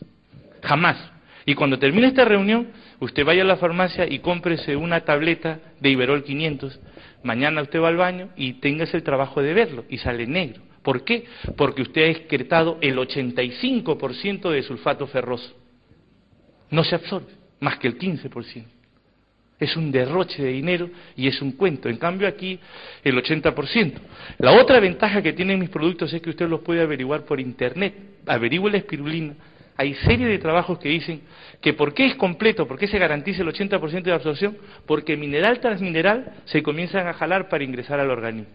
Jamás. 0.60 1.12
Y 1.46 1.54
cuando 1.54 1.78
termine 1.78 2.08
esta 2.08 2.24
reunión, 2.24 2.66
usted 2.98 3.24
vaya 3.24 3.42
a 3.42 3.46
la 3.46 3.56
farmacia 3.56 4.04
y 4.04 4.18
cómprese 4.18 4.74
una 4.74 5.02
tableta 5.02 5.60
de 5.78 5.90
Iberol 5.90 6.24
500 6.24 6.80
Mañana 7.22 7.62
usted 7.62 7.80
va 7.80 7.88
al 7.88 7.96
baño 7.96 8.30
y 8.36 8.54
tengas 8.54 8.92
el 8.92 9.04
trabajo 9.04 9.40
de 9.40 9.54
verlo 9.54 9.84
y 9.88 9.98
sale 9.98 10.26
negro. 10.26 10.62
¿Por 10.82 11.04
qué? 11.04 11.26
Porque 11.56 11.82
usted 11.82 12.02
ha 12.02 12.08
excretado 12.08 12.78
el 12.80 12.96
85% 12.96 14.50
de 14.50 14.62
sulfato 14.64 15.06
ferroso. 15.06 15.54
No 16.70 16.84
se 16.84 16.94
absorbe, 16.94 17.32
más 17.60 17.78
que 17.78 17.88
el 17.88 17.98
15%. 17.98 18.64
Es 19.60 19.76
un 19.76 19.90
derroche 19.90 20.42
de 20.42 20.50
dinero 20.50 20.88
y 21.16 21.26
es 21.26 21.42
un 21.42 21.52
cuento. 21.52 21.88
En 21.88 21.96
cambio 21.96 22.28
aquí 22.28 22.60
el 23.02 23.16
80%. 23.16 23.94
La 24.38 24.52
otra 24.52 24.78
ventaja 24.78 25.20
que 25.20 25.32
tienen 25.32 25.58
mis 25.58 25.68
productos 25.68 26.12
es 26.12 26.22
que 26.22 26.30
usted 26.30 26.48
los 26.48 26.60
puede 26.60 26.80
averiguar 26.80 27.24
por 27.24 27.40
internet. 27.40 27.94
Averigüe 28.26 28.70
la 28.70 28.76
espirulina, 28.76 29.34
hay 29.78 29.94
serie 29.94 30.26
de 30.26 30.38
trabajos 30.38 30.80
que 30.80 30.88
dicen 30.88 31.22
que 31.60 31.72
por 31.72 31.94
qué 31.94 32.06
es 32.06 32.16
completo, 32.16 32.66
por 32.66 32.78
qué 32.80 32.88
se 32.88 32.98
garantiza 32.98 33.42
el 33.42 33.48
80% 33.48 34.02
de 34.02 34.12
absorción, 34.12 34.58
porque 34.86 35.16
mineral 35.16 35.60
tras 35.60 35.80
mineral 35.80 36.34
se 36.46 36.64
comienzan 36.64 37.06
a 37.06 37.12
jalar 37.12 37.48
para 37.48 37.62
ingresar 37.62 38.00
al 38.00 38.10
organismo. 38.10 38.52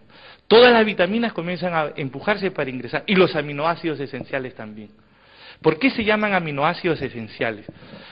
Todas 0.50 0.74
las 0.74 0.86
vitaminas 0.86 1.32
comienzan 1.32 1.74
a 1.74 1.94
empujarse 1.96 2.52
para 2.52 2.70
ingresar 2.70 3.06
y 3.08 3.16
los 3.16 3.38
aminoácidos 3.38 4.02
esenciales 4.02 4.54
también. 4.54 4.90
¿Por 5.64 5.80
qué 5.80 5.90
se 5.90 6.04
llaman 6.04 6.34
aminoácidos 6.34 7.02
esenciales? 7.02 7.66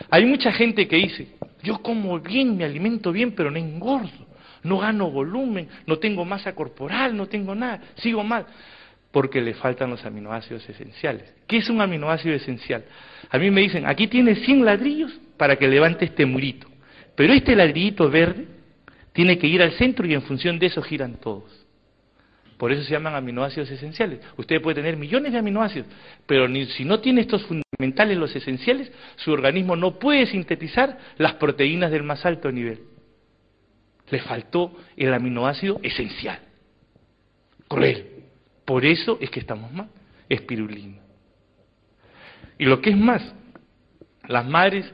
Hay 0.10 0.26
mucha 0.26 0.54
gente 0.54 0.88
que 0.88 0.96
dice, 0.96 1.28
yo 1.62 1.80
como 1.84 2.18
bien, 2.20 2.58
me 2.58 2.64
alimento 2.64 3.12
bien, 3.12 3.34
pero 3.34 3.52
no 3.52 3.60
engordo, 3.60 4.26
no 4.64 4.80
gano 4.80 5.12
volumen, 5.12 5.68
no 5.86 6.00
tengo 6.00 6.24
masa 6.24 6.56
corporal, 6.56 7.16
no 7.16 7.28
tengo 7.28 7.54
nada, 7.54 7.82
sigo 7.96 8.24
mal, 8.24 8.46
porque 9.12 9.42
le 9.42 9.54
faltan 9.54 9.90
los 9.90 10.06
aminoácidos 10.06 10.68
esenciales. 10.70 11.34
¿Qué 11.46 11.58
es 11.58 11.70
un 11.70 11.82
aminoácido 11.82 12.34
esencial? 12.34 12.86
A 13.30 13.38
mí 13.38 13.52
me 13.52 13.62
dicen, 13.62 13.86
aquí 13.86 14.08
tienes 14.08 14.42
100 14.46 14.64
ladrillos 14.64 15.12
para 15.36 15.58
que 15.58 15.68
levante 15.68 16.06
este 16.06 16.26
murito, 16.26 16.68
pero 17.16 17.34
este 17.34 17.54
ladrillito 17.54 18.10
verde 18.10 18.48
tiene 19.12 19.38
que 19.38 19.48
ir 19.48 19.62
al 19.62 19.74
centro 19.74 20.08
y 20.08 20.14
en 20.14 20.22
función 20.22 20.58
de 20.58 20.68
eso 20.68 20.82
giran 20.82 21.16
todos. 21.16 21.61
Por 22.62 22.72
eso 22.72 22.84
se 22.84 22.92
llaman 22.92 23.16
aminoácidos 23.16 23.72
esenciales. 23.72 24.20
Usted 24.38 24.62
puede 24.62 24.76
tener 24.76 24.96
millones 24.96 25.32
de 25.32 25.40
aminoácidos, 25.40 25.88
pero 26.28 26.48
si 26.68 26.86
no 26.86 27.00
tiene 27.00 27.22
estos 27.22 27.42
fundamentales, 27.42 28.16
los 28.16 28.36
esenciales, 28.36 28.92
su 29.16 29.32
organismo 29.32 29.76
no 29.76 29.98
puede 29.98 30.28
sintetizar 30.28 30.96
las 31.18 31.34
proteínas 31.34 31.90
del 31.90 32.04
más 32.04 32.24
alto 32.24 32.52
nivel. 32.52 32.82
Le 34.12 34.20
faltó 34.20 34.78
el 34.96 35.12
aminoácido 35.12 35.80
esencial. 35.82 36.40
Cruel. 37.68 38.26
Por 38.64 38.86
eso 38.86 39.18
es 39.20 39.32
que 39.32 39.40
estamos 39.40 39.74
mal. 39.74 39.90
Espirulina. 40.30 41.00
Y 42.60 42.66
lo 42.66 42.80
que 42.80 42.92
es 42.92 42.98
más, 42.98 43.34
las 44.28 44.46
madres 44.46 44.86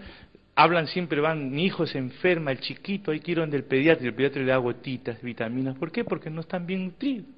hablan 0.55 0.87
siempre, 0.87 1.19
van, 1.19 1.51
mi 1.51 1.65
hijo 1.65 1.85
se 1.85 1.97
enferma, 1.97 2.53
el 2.53 2.61
chiquito, 2.61 3.11
hay 3.11 3.19
que 3.19 3.31
ir 3.31 3.39
donde 3.39 3.57
el 3.57 3.65
pediatra, 3.65 4.05
y 4.05 4.07
el 4.07 4.13
pediatra 4.13 4.41
le 4.41 4.51
da 4.51 4.55
gotitas, 4.55 5.21
vitaminas. 5.21 5.77
¿Por 5.77 5.91
qué? 5.91 6.05
Porque 6.05 6.29
no 6.29 6.39
están 6.39 6.65
bien 6.65 6.85
nutridos. 6.85 7.36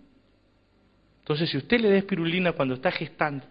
Entonces, 1.30 1.52
si 1.52 1.58
usted 1.58 1.80
le 1.80 1.92
da 1.92 1.98
espirulina 1.98 2.54
cuando 2.54 2.74
está 2.74 2.90
gestando, 2.90 3.46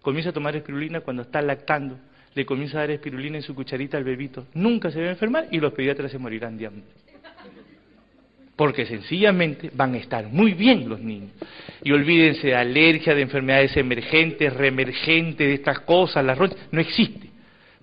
comienza 0.00 0.30
a 0.30 0.32
tomar 0.32 0.56
espirulina 0.56 1.02
cuando 1.02 1.20
está 1.20 1.42
lactando, 1.42 1.98
le 2.34 2.46
comienza 2.46 2.78
a 2.78 2.80
dar 2.80 2.92
espirulina 2.92 3.36
en 3.36 3.42
su 3.42 3.54
cucharita 3.54 3.98
al 3.98 4.04
bebito, 4.04 4.46
nunca 4.54 4.90
se 4.90 5.06
a 5.06 5.10
enfermar 5.10 5.46
y 5.50 5.58
los 5.58 5.74
pediatras 5.74 6.10
se 6.10 6.16
morirán 6.16 6.56
de 6.56 6.66
hambre. 6.68 6.84
Porque 8.56 8.86
sencillamente 8.86 9.70
van 9.74 9.92
a 9.92 9.98
estar 9.98 10.26
muy 10.28 10.54
bien 10.54 10.88
los 10.88 11.00
niños. 11.00 11.32
Y 11.84 11.92
olvídense 11.92 12.46
de 12.46 12.54
alergia, 12.54 13.14
de 13.14 13.20
enfermedades 13.20 13.76
emergentes, 13.76 14.50
reemergentes, 14.54 15.46
de 15.46 15.52
estas 15.52 15.80
cosas, 15.80 16.24
las 16.24 16.38
ronchas, 16.38 16.58
no 16.70 16.80
existe. 16.80 17.28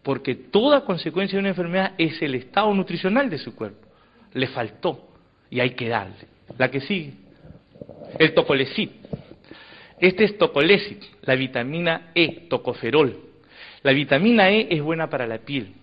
Porque 0.02 0.34
toda 0.34 0.84
consecuencia 0.84 1.38
de 1.38 1.42
una 1.42 1.50
enfermedad 1.50 1.94
es 2.00 2.20
el 2.24 2.34
estado 2.34 2.74
nutricional 2.74 3.30
de 3.30 3.38
su 3.38 3.54
cuerpo. 3.54 3.88
Le 4.34 4.48
faltó 4.48 5.08
y 5.52 5.60
hay 5.60 5.76
que 5.76 5.88
darle. 5.88 6.26
La 6.58 6.72
que 6.72 6.82
sigue. 6.82 7.14
El 8.18 8.34
tocolecit. 8.34 8.92
Este 10.00 10.26
es 10.26 10.38
tocolecit, 10.38 11.02
la 11.22 11.36
vitamina 11.36 12.12
E, 12.14 12.48
tocoferol. 12.50 13.18
La 13.84 13.92
vitamina 13.92 14.50
E 14.50 14.68
es 14.70 14.82
buena 14.82 15.10
para 15.10 15.26
la 15.26 15.40
piel, 15.40 15.74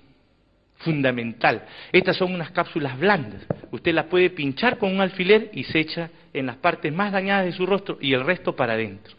fundamental. 0.79 1.65
Estas 1.93 2.17
son 2.17 2.35
unas 2.35 2.51
cápsulas 2.51 2.99
blandas. 2.99 3.43
Usted 3.71 3.95
las 3.95 4.07
puede 4.07 4.31
pinchar 4.31 4.79
con 4.79 4.93
un 4.93 5.01
alfiler 5.01 5.51
y 5.55 5.65
se 5.65 5.81
echa 5.81 6.11
en 6.35 6.47
las 6.47 6.57
partes 6.57 6.93
más 6.93 7.13
dañadas 7.13 7.47
de 7.47 7.53
su 7.53 7.65
rostro 7.65 7.99
y 8.01 8.13
el 8.13 8.25
resto 8.25 8.55
para 8.55 8.75
adentro. 8.75 9.15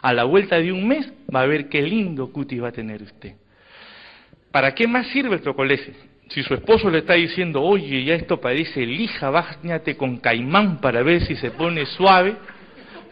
A 0.00 0.12
la 0.12 0.24
vuelta 0.24 0.58
de 0.58 0.72
un 0.72 0.88
mes 0.88 1.12
va 1.32 1.42
a 1.42 1.46
ver 1.46 1.68
qué 1.68 1.82
lindo 1.82 2.32
cutis 2.32 2.62
va 2.62 2.68
a 2.68 2.72
tener 2.72 3.02
usted. 3.02 3.34
¿Para 4.50 4.74
qué 4.74 4.88
más 4.88 5.06
sirve 5.08 5.36
el 5.36 5.42
tocolecit? 5.42 5.94
Si 6.28 6.42
su 6.42 6.54
esposo 6.54 6.90
le 6.90 6.98
está 6.98 7.14
diciendo, 7.14 7.62
oye, 7.62 8.04
ya 8.04 8.14
esto 8.14 8.40
parece 8.40 8.86
lija, 8.86 9.30
bañate 9.30 9.96
con 9.96 10.16
caimán 10.16 10.80
para 10.80 11.02
ver 11.02 11.24
si 11.26 11.36
se 11.36 11.50
pone 11.50 11.84
suave, 11.86 12.36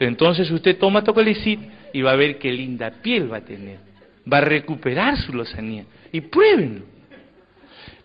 entonces 0.00 0.50
usted 0.50 0.78
toma 0.78 1.04
tocolecit 1.04 1.60
y 1.92 2.00
va 2.00 2.12
a 2.12 2.16
ver 2.16 2.38
qué 2.38 2.50
linda 2.50 2.90
piel 3.02 3.30
va 3.30 3.38
a 3.38 3.44
tener. 3.44 3.78
Va 4.30 4.38
a 4.38 4.42
recuperar 4.42 5.18
su 5.18 5.32
lozanía. 5.32 5.84
Y 6.10 6.22
pruébenlo. 6.22 6.86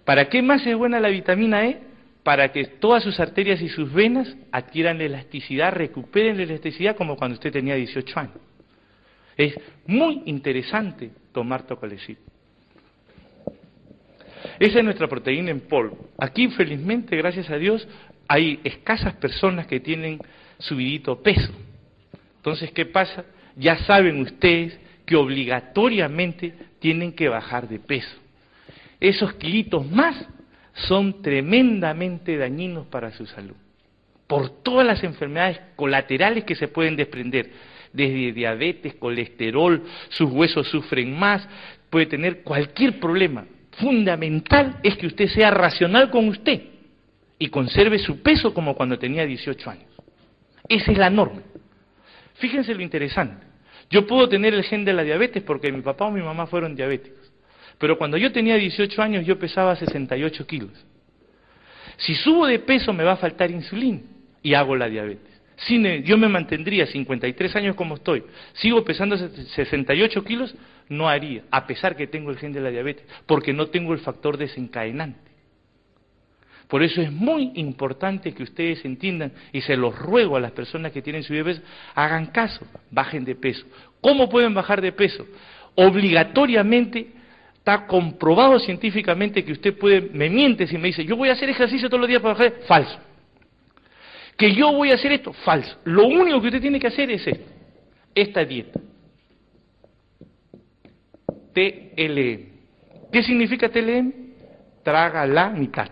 ¿Para 0.03 0.27
qué 0.27 0.41
más 0.41 0.65
es 0.67 0.75
buena 0.75 0.99
la 0.99 1.07
vitamina 1.07 1.65
E? 1.65 1.79
Para 2.23 2.51
que 2.51 2.65
todas 2.65 3.01
sus 3.03 3.19
arterias 3.19 3.61
y 3.61 3.69
sus 3.69 3.91
venas 3.93 4.35
adquieran 4.51 4.99
elasticidad, 4.99 5.73
recuperen 5.73 6.37
la 6.37 6.43
elasticidad 6.43 6.95
como 6.97 7.15
cuando 7.15 7.35
usted 7.35 7.51
tenía 7.51 7.75
18 7.75 8.19
años. 8.19 8.35
Es 9.37 9.55
muy 9.87 10.21
interesante 10.25 11.11
tomar 11.31 11.63
tocolecit. 11.63 12.17
Esa 14.59 14.79
es 14.79 14.83
nuestra 14.83 15.07
proteína 15.07 15.51
en 15.51 15.61
polvo. 15.61 16.09
Aquí, 16.17 16.49
felizmente, 16.49 17.15
gracias 17.15 17.49
a 17.49 17.57
Dios, 17.57 17.87
hay 18.27 18.59
escasas 18.63 19.13
personas 19.15 19.67
que 19.67 19.79
tienen 19.79 20.19
subidito 20.59 21.21
peso. 21.21 21.51
Entonces, 22.45 22.69
¿qué 22.73 22.85
pasa? 22.85 23.25
Ya 23.55 23.75
saben 23.75 24.21
ustedes 24.21 24.79
que 25.03 25.15
obligatoriamente 25.15 26.53
tienen 26.77 27.11
que 27.13 27.27
bajar 27.27 27.67
de 27.67 27.79
peso. 27.79 28.19
Esos 28.99 29.33
kilitos 29.33 29.89
más 29.89 30.27
son 30.73 31.23
tremendamente 31.23 32.37
dañinos 32.37 32.85
para 32.85 33.11
su 33.13 33.25
salud, 33.25 33.55
por 34.27 34.61
todas 34.61 34.85
las 34.85 35.03
enfermedades 35.03 35.59
colaterales 35.75 36.43
que 36.43 36.53
se 36.53 36.67
pueden 36.67 36.95
desprender, 36.95 37.49
desde 37.91 38.31
diabetes, 38.31 38.93
colesterol, 38.93 39.81
sus 40.09 40.29
huesos 40.29 40.67
sufren 40.67 41.17
más, 41.17 41.49
puede 41.89 42.05
tener 42.05 42.43
cualquier 42.43 42.99
problema. 42.99 43.47
Fundamental 43.71 44.77
es 44.83 44.95
que 44.97 45.07
usted 45.07 45.29
sea 45.29 45.49
racional 45.49 46.11
con 46.11 46.27
usted 46.27 46.61
y 47.39 47.47
conserve 47.47 47.97
su 47.97 48.21
peso 48.21 48.53
como 48.53 48.75
cuando 48.75 48.99
tenía 48.99 49.25
18 49.25 49.67
años. 49.67 49.87
Esa 50.69 50.91
es 50.91 50.97
la 50.99 51.09
norma. 51.09 51.41
Fíjense 52.35 52.73
lo 52.73 52.81
interesante. 52.81 53.45
Yo 53.89 54.07
puedo 54.07 54.27
tener 54.27 54.53
el 54.53 54.63
gen 54.63 54.85
de 54.85 54.93
la 54.93 55.03
diabetes 55.03 55.43
porque 55.43 55.71
mi 55.71 55.81
papá 55.81 56.05
o 56.05 56.11
mi 56.11 56.21
mamá 56.21 56.47
fueron 56.47 56.75
diabéticos. 56.75 57.31
Pero 57.77 57.97
cuando 57.97 58.17
yo 58.17 58.31
tenía 58.31 58.55
18 58.55 59.01
años 59.01 59.25
yo 59.25 59.37
pesaba 59.37 59.75
68 59.75 60.47
kilos. 60.47 60.85
Si 61.97 62.15
subo 62.15 62.47
de 62.47 62.59
peso 62.59 62.93
me 62.93 63.03
va 63.03 63.13
a 63.13 63.17
faltar 63.17 63.51
insulina 63.51 64.01
y 64.41 64.53
hago 64.53 64.75
la 64.75 64.89
diabetes. 64.89 65.35
Si 65.57 65.81
yo 66.03 66.17
me 66.17 66.27
mantendría 66.27 66.85
53 66.85 67.55
años 67.55 67.75
como 67.75 67.95
estoy, 67.95 68.23
sigo 68.53 68.83
pesando 68.83 69.17
68 69.17 70.23
kilos, 70.25 70.53
no 70.89 71.07
haría, 71.07 71.43
a 71.49 71.65
pesar 71.65 71.95
que 71.95 72.07
tengo 72.07 72.29
el 72.29 72.37
gen 72.37 72.51
de 72.51 72.59
la 72.59 72.69
diabetes, 72.69 73.05
porque 73.25 73.53
no 73.53 73.67
tengo 73.67 73.93
el 73.93 73.99
factor 73.99 74.37
desencadenante. 74.37 75.24
Por 76.67 76.81
eso 76.81 77.01
es 77.01 77.11
muy 77.11 77.51
importante 77.55 78.33
que 78.33 78.43
ustedes 78.43 78.83
entiendan, 78.85 79.31
y 79.51 79.61
se 79.61 79.77
los 79.77 79.97
ruego 79.97 80.35
a 80.35 80.39
las 80.39 80.51
personas 80.51 80.91
que 80.91 81.01
tienen 81.01 81.23
su 81.23 81.33
diabetes, 81.33 81.61
hagan 81.93 82.27
caso, 82.27 82.65
bajen 82.89 83.23
de 83.23 83.35
peso. 83.35 83.65
¿Cómo 84.01 84.29
pueden 84.29 84.53
bajar 84.53 84.81
de 84.81 84.91
peso? 84.91 85.25
Obligatoriamente 85.75 87.07
está 87.57 87.85
comprobado 87.85 88.59
científicamente 88.59 89.43
que 89.43 89.51
usted 89.51 89.77
puede, 89.77 90.01
me 90.01 90.29
miente 90.29 90.67
si 90.67 90.77
me 90.77 90.87
dice, 90.87 91.03
yo 91.05 91.15
voy 91.15 91.29
a 91.29 91.33
hacer 91.33 91.49
ejercicio 91.49 91.89
todos 91.89 92.01
los 92.01 92.09
días 92.09 92.21
para 92.21 92.33
bajar, 92.33 92.53
falso. 92.67 92.99
Que 94.37 94.53
yo 94.53 94.71
voy 94.73 94.91
a 94.91 94.95
hacer 94.95 95.13
esto, 95.13 95.33
falso. 95.33 95.79
Lo 95.85 96.07
único 96.07 96.41
que 96.41 96.47
usted 96.47 96.61
tiene 96.61 96.79
que 96.79 96.87
hacer 96.87 97.09
es 97.11 97.25
esto, 97.25 97.45
esta 98.13 98.43
dieta. 98.43 98.79
TLM. 101.53 102.55
¿Qué 103.11 103.23
significa 103.23 103.69
TLM? 103.69 104.11
Traga 104.83 105.25
la 105.25 105.49
mitad. 105.49 105.89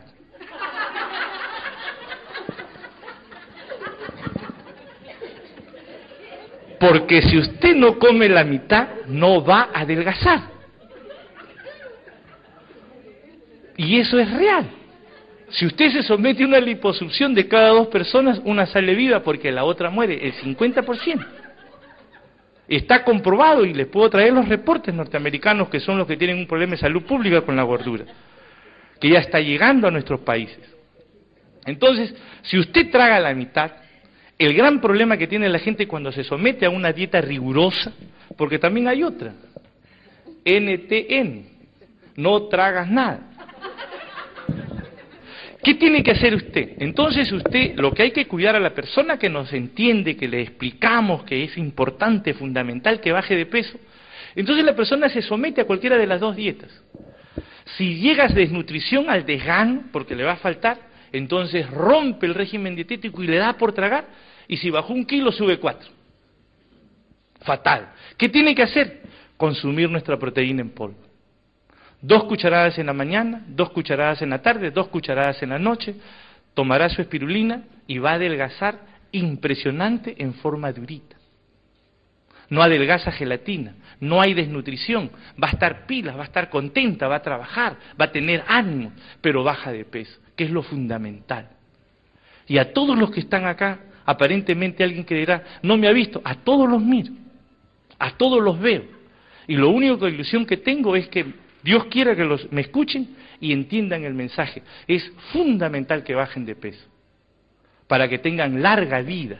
Porque 6.83 7.21
si 7.21 7.37
usted 7.37 7.77
no 7.77 7.97
come 7.97 8.27
la 8.27 8.43
mitad, 8.43 9.05
no 9.07 9.41
va 9.41 9.69
a 9.73 9.79
adelgazar. 9.83 10.41
Y 13.77 14.01
eso 14.01 14.19
es 14.19 14.29
real. 14.29 14.69
Si 15.47 15.65
usted 15.65 15.91
se 15.91 16.03
somete 16.03 16.43
a 16.43 16.47
una 16.47 16.59
liposucción 16.59 17.33
de 17.33 17.47
cada 17.47 17.69
dos 17.69 17.87
personas, 17.87 18.41
una 18.43 18.65
sale 18.65 18.95
viva 18.95 19.21
porque 19.21 19.49
la 19.49 19.63
otra 19.63 19.89
muere, 19.89 20.27
el 20.27 20.33
50%. 20.33 21.25
Está 22.67 23.05
comprobado 23.05 23.63
y 23.63 23.73
les 23.73 23.87
puedo 23.87 24.09
traer 24.09 24.33
los 24.33 24.49
reportes 24.49 24.93
norteamericanos 24.93 25.69
que 25.69 25.79
son 25.79 25.97
los 25.97 26.05
que 26.05 26.17
tienen 26.17 26.37
un 26.37 26.47
problema 26.47 26.71
de 26.71 26.79
salud 26.79 27.03
pública 27.03 27.43
con 27.43 27.55
la 27.55 27.63
gordura, 27.63 28.03
que 28.99 29.07
ya 29.07 29.19
está 29.19 29.39
llegando 29.39 29.87
a 29.87 29.91
nuestros 29.91 30.19
países. 30.19 30.59
Entonces, 31.65 32.13
si 32.41 32.59
usted 32.59 32.91
traga 32.91 33.21
la 33.21 33.33
mitad, 33.33 33.71
el 34.37 34.53
gran 34.53 34.81
problema 34.81 35.17
que 35.17 35.27
tiene 35.27 35.49
la 35.49 35.59
gente 35.59 35.87
cuando 35.87 36.11
se 36.11 36.23
somete 36.23 36.65
a 36.65 36.69
una 36.69 36.91
dieta 36.91 37.21
rigurosa, 37.21 37.93
porque 38.37 38.59
también 38.59 38.87
hay 38.87 39.03
otra, 39.03 39.33
NTN, 40.45 41.45
no 42.15 42.43
tragas 42.47 42.89
nada. 42.89 43.29
¿Qué 45.63 45.75
tiene 45.75 46.03
que 46.03 46.11
hacer 46.11 46.35
usted? 46.35 46.73
Entonces 46.79 47.31
usted, 47.31 47.75
lo 47.77 47.93
que 47.93 48.03
hay 48.03 48.11
que 48.11 48.27
cuidar 48.27 48.55
a 48.57 48.59
la 48.59 48.73
persona 48.73 49.17
que 49.17 49.29
nos 49.29 49.53
entiende, 49.53 50.17
que 50.17 50.27
le 50.27 50.41
explicamos 50.41 51.23
que 51.23 51.45
es 51.45 51.57
importante, 51.57 52.33
fundamental 52.33 52.99
que 52.99 53.13
baje 53.13 53.35
de 53.37 53.45
peso, 53.45 53.79
entonces 54.35 54.65
la 54.65 54.75
persona 54.75 55.07
se 55.07 55.21
somete 55.21 55.61
a 55.61 55.65
cualquiera 55.65 55.97
de 55.97 56.07
las 56.07 56.19
dos 56.19 56.35
dietas. 56.35 56.69
Si 57.77 57.95
llegas 57.95 58.35
desnutrición 58.35 59.09
al 59.09 59.25
desgano, 59.25 59.83
porque 59.93 60.15
le 60.15 60.25
va 60.25 60.33
a 60.33 60.37
faltar, 60.37 60.79
entonces 61.13 61.69
rompe 61.69 62.25
el 62.25 62.33
régimen 62.33 62.75
dietético 62.75 63.23
y 63.23 63.27
le 63.27 63.37
da 63.37 63.53
por 63.53 63.71
tragar, 63.71 64.05
y 64.47 64.57
si 64.57 64.69
bajó 64.69 64.93
un 64.93 65.05
kilo, 65.05 65.31
sube 65.31 65.59
cuatro. 65.59 65.89
Fatal. 67.41 67.91
¿Qué 68.17 68.29
tiene 68.29 68.55
que 68.55 68.63
hacer? 68.63 69.03
consumir 69.43 69.89
nuestra 69.89 70.17
proteína 70.17 70.61
en 70.61 70.69
polvo. 70.69 70.95
Dos 72.01 72.23
cucharadas 72.25 72.77
en 72.79 72.85
la 72.85 72.93
mañana, 72.93 73.43
dos 73.47 73.71
cucharadas 73.71 74.21
en 74.21 74.29
la 74.29 74.41
tarde, 74.41 74.71
dos 74.71 74.87
cucharadas 74.87 75.43
en 75.43 75.49
la 75.49 75.59
noche, 75.59 75.95
tomará 76.53 76.87
su 76.87 77.01
espirulina 77.01 77.63
y 77.85 77.97
va 77.97 78.11
a 78.11 78.13
adelgazar 78.13 78.79
impresionante 79.11 80.15
en 80.17 80.33
forma 80.35 80.71
durita. 80.71 81.17
No 82.49 82.61
adelgaza 82.61 83.11
gelatina, 83.11 83.75
no 83.99 84.21
hay 84.21 84.33
desnutrición, 84.33 85.11
va 85.41 85.47
a 85.47 85.51
estar 85.51 85.85
pilas, 85.87 86.15
va 86.15 86.21
a 86.21 86.25
estar 86.25 86.49
contenta, 86.49 87.09
va 87.09 87.17
a 87.17 87.21
trabajar, 87.21 87.77
va 87.99 88.05
a 88.05 88.11
tener 88.13 88.45
ánimo, 88.47 88.93
pero 89.19 89.43
baja 89.43 89.73
de 89.73 89.83
peso, 89.83 90.19
que 90.37 90.45
es 90.45 90.51
lo 90.51 90.63
fundamental. 90.63 91.49
Y 92.47 92.59
a 92.59 92.73
todos 92.73 92.97
los 92.97 93.11
que 93.11 93.19
están 93.19 93.45
acá, 93.45 93.79
aparentemente 94.05 94.83
alguien 94.83 95.05
dirá, 95.15 95.43
no 95.61 95.77
me 95.77 95.87
ha 95.87 95.91
visto, 95.91 96.21
a 96.23 96.35
todos 96.35 96.69
los 96.69 96.81
miro, 96.81 97.13
a 97.99 98.11
todos 98.17 98.41
los 98.41 98.59
veo. 98.59 98.83
Y 99.47 99.55
lo 99.55 99.69
único 99.69 100.07
ilusión 100.07 100.45
que 100.45 100.57
tengo 100.57 100.95
es 100.95 101.07
que 101.07 101.25
Dios 101.63 101.85
quiera 101.85 102.15
que 102.15 102.23
los, 102.23 102.51
me 102.51 102.61
escuchen 102.61 103.15
y 103.39 103.51
entiendan 103.51 104.03
el 104.03 104.13
mensaje. 104.13 104.61
Es 104.87 105.11
fundamental 105.31 106.03
que 106.03 106.15
bajen 106.15 106.45
de 106.45 106.55
peso, 106.55 106.85
para 107.87 108.07
que 108.07 108.19
tengan 108.19 108.61
larga 108.61 109.01
vida. 109.01 109.39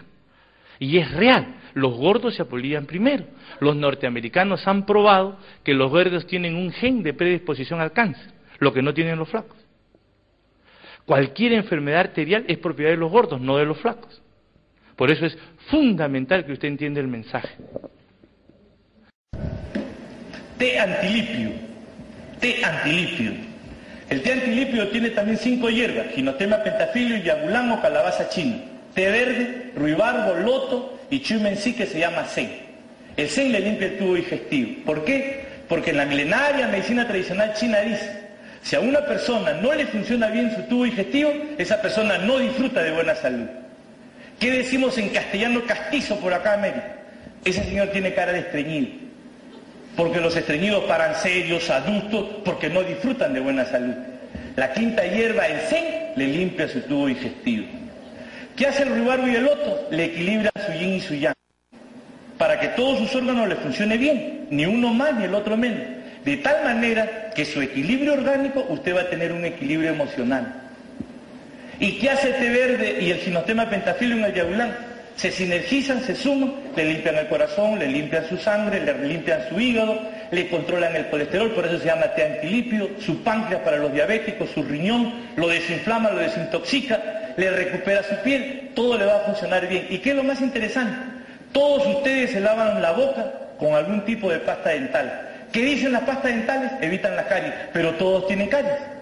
Y 0.80 0.98
es 0.98 1.12
real, 1.12 1.56
los 1.74 1.94
gordos 1.96 2.36
se 2.36 2.42
apolian 2.42 2.86
primero. 2.86 3.26
Los 3.60 3.76
norteamericanos 3.76 4.68
han 4.68 4.86
probado 4.86 5.38
que 5.64 5.74
los 5.74 5.92
gordos 5.92 6.26
tienen 6.28 6.56
un 6.56 6.72
gen 6.72 7.04
de 7.04 7.14
predisposición 7.14 7.80
al 7.80 7.92
cáncer, 7.92 8.34
lo 8.60 8.74
que 8.74 8.82
no 8.82 8.94
tienen 8.94 9.20
los 9.20 9.30
flacos. 9.30 9.58
Cualquier 11.06 11.54
enfermedad 11.54 12.00
arterial 12.02 12.46
es 12.48 12.58
propiedad 12.58 12.92
de 12.92 12.98
los 12.98 13.12
gordos, 13.12 13.40
no 13.40 13.58
de 13.58 13.66
los 13.66 13.78
flacos. 13.78 14.23
Por 15.04 15.12
eso 15.12 15.26
es 15.26 15.38
fundamental 15.70 16.46
que 16.46 16.54
usted 16.54 16.70
entienda 16.70 17.02
el 17.02 17.10
mensaje. 17.10 17.50
Té 20.58 20.80
antilipio. 20.80 21.50
Té 22.40 22.64
antilipio. 22.64 23.32
El 24.10 24.22
té 24.22 24.32
antilipio 24.32 24.88
tiene 24.88 25.10
también 25.10 25.38
cinco 25.38 25.70
hierbas, 25.70 26.08
ginotema 26.16 26.64
pentafilio, 26.64 27.18
yagulán 27.18 27.70
o 27.72 27.82
calabaza 27.82 28.30
china. 28.30 28.56
Té 28.94 29.12
verde, 29.12 29.74
ruibarbo, 29.76 30.36
loto 30.36 30.98
y 31.10 31.20
sí 31.20 31.74
que 31.74 31.86
se 31.86 32.00
llama 32.00 32.24
zen. 32.24 32.50
El 33.18 33.28
zen 33.28 33.52
le 33.52 33.60
limpia 33.60 33.88
el 33.88 33.98
tubo 33.98 34.14
digestivo. 34.14 34.86
¿Por 34.86 35.04
qué? 35.04 35.44
Porque 35.68 35.90
en 35.90 35.98
la 35.98 36.06
milenaria 36.06 36.70
medicina 36.70 37.06
tradicional 37.06 37.54
china 37.56 37.82
dice, 37.82 38.10
si 38.62 38.78
a 38.78 38.80
una 38.80 39.02
persona 39.02 39.52
no 39.52 39.74
le 39.74 39.86
funciona 39.86 40.28
bien 40.28 40.56
su 40.56 40.62
tubo 40.70 40.86
digestivo, 40.86 41.30
esa 41.58 41.82
persona 41.82 42.20
no 42.20 42.40
disfruta 42.40 42.82
de 42.82 42.92
buena 42.94 43.16
salud. 43.16 43.63
¿Qué 44.44 44.52
decimos 44.52 44.98
en 44.98 45.08
castellano 45.08 45.64
castizo 45.66 46.20
por 46.20 46.34
acá, 46.34 46.56
América? 46.56 46.98
Ese 47.46 47.64
señor 47.64 47.92
tiene 47.92 48.14
cara 48.14 48.34
de 48.34 48.40
estreñido. 48.40 48.90
Porque 49.96 50.20
los 50.20 50.36
estreñidos 50.36 50.84
paran 50.84 51.16
serios, 51.16 51.70
adultos, 51.70 52.42
porque 52.44 52.70
no 52.70 52.84
disfrutan 52.84 53.34
de 53.34 53.40
buena 53.40 53.64
salud. 53.64 53.96
La 54.58 54.74
quinta 54.74 55.06
hierba, 55.06 55.48
el 55.48 55.62
zen, 55.62 56.12
le 56.18 56.28
limpia 56.28 56.68
su 56.68 56.82
tubo 56.82 57.08
digestivo. 57.08 57.68
¿Qué 58.58 58.68
hace 58.68 58.84
el 58.84 58.90
ruibarbo 58.90 59.30
y 59.30 59.36
el 59.36 59.46
loto? 59.46 59.88
Le 59.92 60.04
equilibra 60.04 60.52
su 60.66 60.74
yin 60.74 60.96
y 60.96 61.00
su 61.00 61.16
yang. 61.16 61.36
Para 62.38 62.60
que 62.60 62.68
todos 62.68 63.00
sus 63.00 63.16
órganos 63.16 63.48
le 63.48 63.56
funcione 63.56 63.98
bien, 63.98 64.48
ni 64.50 64.66
uno 64.66 64.94
más 64.94 65.16
ni 65.16 65.24
el 65.24 65.36
otro 65.36 65.56
menos. 65.56 65.88
De 66.26 66.36
tal 66.36 66.66
manera 66.66 67.32
que 67.34 67.46
su 67.46 67.62
equilibrio 67.62 68.12
orgánico, 68.12 68.66
usted 68.68 68.94
va 68.94 69.04
a 69.04 69.10
tener 69.10 69.32
un 69.32 69.46
equilibrio 69.46 69.92
emocional. 69.92 70.63
¿Y 71.84 71.98
qué 72.00 72.12
hace 72.12 72.30
este 72.30 72.48
verde 72.48 72.98
y 73.02 73.12
el 73.12 73.18
ginostema 73.18 73.70
pentafilo 73.70 74.16
en 74.16 74.24
el 74.24 74.34
yagulán? 74.34 74.74
Se 75.18 75.30
sinergizan, 75.34 76.02
se 76.02 76.16
suman, 76.16 76.54
le 76.78 76.86
limpian 76.86 77.18
el 77.18 77.28
corazón, 77.28 77.78
le 77.78 77.88
limpian 77.88 78.26
su 78.30 78.38
sangre, 78.38 78.80
le 78.80 79.06
limpian 79.06 79.50
su 79.50 79.60
hígado, 79.60 80.00
le 80.32 80.48
controlan 80.48 80.96
el 80.96 81.08
colesterol, 81.08 81.52
por 81.52 81.66
eso 81.66 81.80
se 81.80 81.88
llama 81.88 82.14
té 82.16 82.24
antilipio, 82.24 82.90
su 83.02 83.22
páncreas 83.22 83.64
para 83.64 83.76
los 83.80 83.92
diabéticos, 83.92 84.52
su 84.52 84.64
riñón, 84.64 85.14
lo 85.36 85.50
desinflama, 85.50 86.12
lo 86.12 86.20
desintoxica, 86.20 87.34
le 87.36 87.50
recupera 87.50 88.02
su 88.02 88.16
piel, 88.24 88.72
todo 88.74 88.98
le 88.98 89.04
va 89.04 89.18
a 89.18 89.26
funcionar 89.26 89.68
bien. 89.68 89.86
¿Y 89.90 89.98
qué 89.98 90.12
es 90.12 90.16
lo 90.16 90.24
más 90.24 90.40
interesante? 90.40 90.96
Todos 91.52 91.86
ustedes 91.98 92.32
se 92.32 92.40
lavan 92.40 92.82
la 92.82 92.94
boca 92.94 93.30
con 93.60 93.76
algún 93.76 94.06
tipo 94.06 94.32
de 94.32 94.40
pasta 94.40 94.70
dental. 94.70 95.32
¿Qué 95.52 95.60
dicen 95.60 95.92
las 95.92 96.04
pastas 96.04 96.32
dentales? 96.34 96.72
Evitan 96.80 97.18
las 97.18 97.26
caries, 97.26 97.54
pero 97.74 97.92
todos 97.96 98.26
tienen 98.28 98.48
caries. 98.48 98.93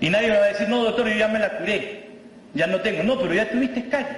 Y 0.00 0.08
nadie 0.08 0.28
me 0.28 0.38
va 0.38 0.44
a 0.44 0.48
decir, 0.48 0.68
no 0.68 0.84
doctor, 0.84 1.08
yo 1.08 1.16
ya 1.16 1.28
me 1.28 1.38
la 1.38 1.50
curé, 1.58 2.06
ya 2.54 2.66
no 2.66 2.80
tengo. 2.80 3.02
No, 3.02 3.18
pero 3.18 3.34
ya 3.34 3.48
tuviste 3.50 3.88
caries. 3.88 4.16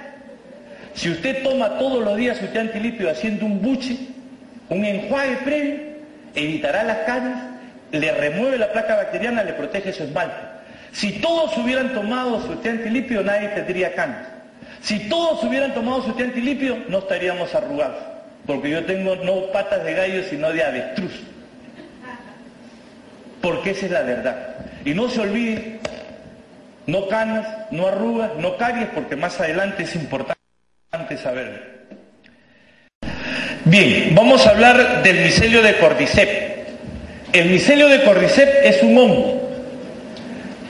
Si 0.93 1.09
usted 1.09 1.43
toma 1.43 1.77
todos 1.77 2.03
los 2.03 2.17
días 2.17 2.37
su 2.37 2.47
té 2.47 2.59
antilipio 2.59 3.09
haciendo 3.09 3.45
un 3.45 3.61
buche, 3.61 3.97
un 4.69 4.85
enjuague 4.85 5.37
previo, 5.43 5.75
evitará 6.35 6.83
las 6.83 6.97
caries, 6.99 7.37
le 7.91 8.11
remueve 8.11 8.57
la 8.57 8.71
placa 8.71 8.95
bacteriana, 8.95 9.43
le 9.43 9.53
protege 9.53 9.91
su 9.91 10.03
esmalte. 10.03 10.37
Si 10.91 11.13
todos 11.13 11.57
hubieran 11.57 11.93
tomado 11.93 12.41
su 12.45 12.55
té 12.57 12.69
antilipio, 12.69 13.23
nadie 13.23 13.49
tendría 13.49 13.93
canas. 13.93 14.27
Si 14.81 14.99
todos 15.09 15.43
hubieran 15.43 15.73
tomado 15.73 16.03
su 16.03 16.13
té 16.13 16.23
antilipio, 16.23 16.77
no 16.87 16.99
estaríamos 16.99 17.53
arrugados 17.55 18.13
porque 18.45 18.69
yo 18.69 18.83
tengo 18.85 19.15
no 19.17 19.51
patas 19.51 19.83
de 19.83 19.93
gallo, 19.93 20.23
sino 20.29 20.51
de 20.51 20.63
avestruz. 20.63 21.13
Porque 23.41 23.71
esa 23.71 23.85
es 23.85 23.91
la 23.91 24.01
verdad. 24.01 24.52
Y 24.85 24.93
no 24.93 25.09
se 25.09 25.21
olvide, 25.21 25.79
no 26.87 27.07
canas, 27.07 27.47
no 27.71 27.87
arrugas, 27.87 28.31
no 28.37 28.57
caries, 28.57 28.89
porque 28.93 29.15
más 29.15 29.39
adelante 29.39 29.83
es 29.83 29.95
importante 29.95 30.35
saberlo. 31.21 31.59
Bien, 33.65 34.13
vamos 34.13 34.45
a 34.45 34.49
hablar 34.51 35.03
del 35.03 35.21
micelio 35.21 35.61
de 35.61 35.77
Cordyceps. 35.77 36.53
El 37.31 37.49
micelio 37.49 37.87
de 37.87 38.03
Cordyceps 38.03 38.57
es 38.63 38.83
un 38.83 38.97
hongo 38.97 39.43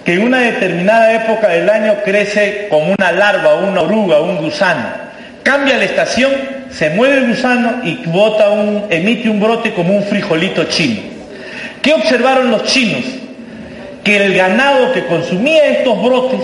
que 0.06 0.14
en 0.14 0.24
una 0.24 0.40
determinada 0.40 1.14
época 1.14 1.50
del 1.50 1.70
año 1.70 1.96
crece 2.04 2.68
como 2.70 2.94
una 2.94 3.12
larva, 3.12 3.56
una 3.56 3.82
oruga, 3.82 4.20
un 4.20 4.38
gusano. 4.38 4.86
Cambia 5.44 5.78
la 5.78 5.86
estación 5.86 6.32
se 6.74 6.90
mueve 6.90 7.18
el 7.18 7.28
gusano 7.28 7.82
y 7.84 8.04
un, 8.08 8.86
emite 8.90 9.30
un 9.30 9.40
brote 9.40 9.74
como 9.74 9.96
un 9.96 10.04
frijolito 10.04 10.64
chino. 10.66 11.02
¿Qué 11.82 11.94
observaron 11.94 12.50
los 12.50 12.64
chinos? 12.64 13.04
Que 14.04 14.18
el 14.18 14.34
ganado 14.34 14.92
que 14.92 15.06
consumía 15.06 15.66
estos 15.68 16.02
brotes 16.02 16.42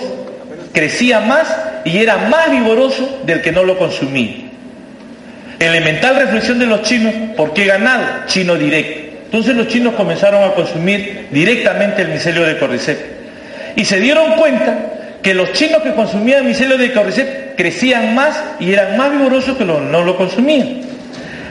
crecía 0.74 1.20
más 1.20 1.48
y 1.86 1.98
era 1.98 2.18
más 2.30 2.52
vigoroso 2.52 3.22
del 3.26 3.42
que 3.42 3.52
no 3.52 3.64
lo 3.64 3.78
consumía. 3.78 4.36
Elemental 5.60 6.16
reflexión 6.16 6.60
de 6.60 6.68
los 6.68 6.84
chinos, 6.84 7.14
¿por 7.36 7.54
qué 7.54 7.66
ganado? 7.66 8.06
Chino 8.28 8.56
directo. 8.56 9.18
Entonces 9.26 9.56
los 9.56 9.68
chinos 9.68 9.94
comenzaron 9.94 10.44
a 10.44 10.54
consumir 10.54 11.28
directamente 11.32 12.02
el 12.02 12.08
micelio 12.10 12.44
de 12.44 12.58
cordyceps. 12.58 13.02
Y 13.76 13.86
se 13.86 14.00
dieron 14.00 14.34
cuenta 14.36 14.78
que 15.22 15.34
los 15.34 15.52
chinos 15.52 15.82
que 15.84 15.94
consumían 15.94 16.48
micelio 16.48 16.78
de 16.78 16.94
cordyceps 16.94 17.56
crecían 17.58 18.16
más 18.16 18.42
y 18.60 18.72
eran 18.72 18.98
más 18.98 19.12
vigorosos 19.12 19.58
que 19.58 19.66
los 19.66 19.82
no 19.82 20.02
lo 20.04 20.16
consumían. 20.16 20.82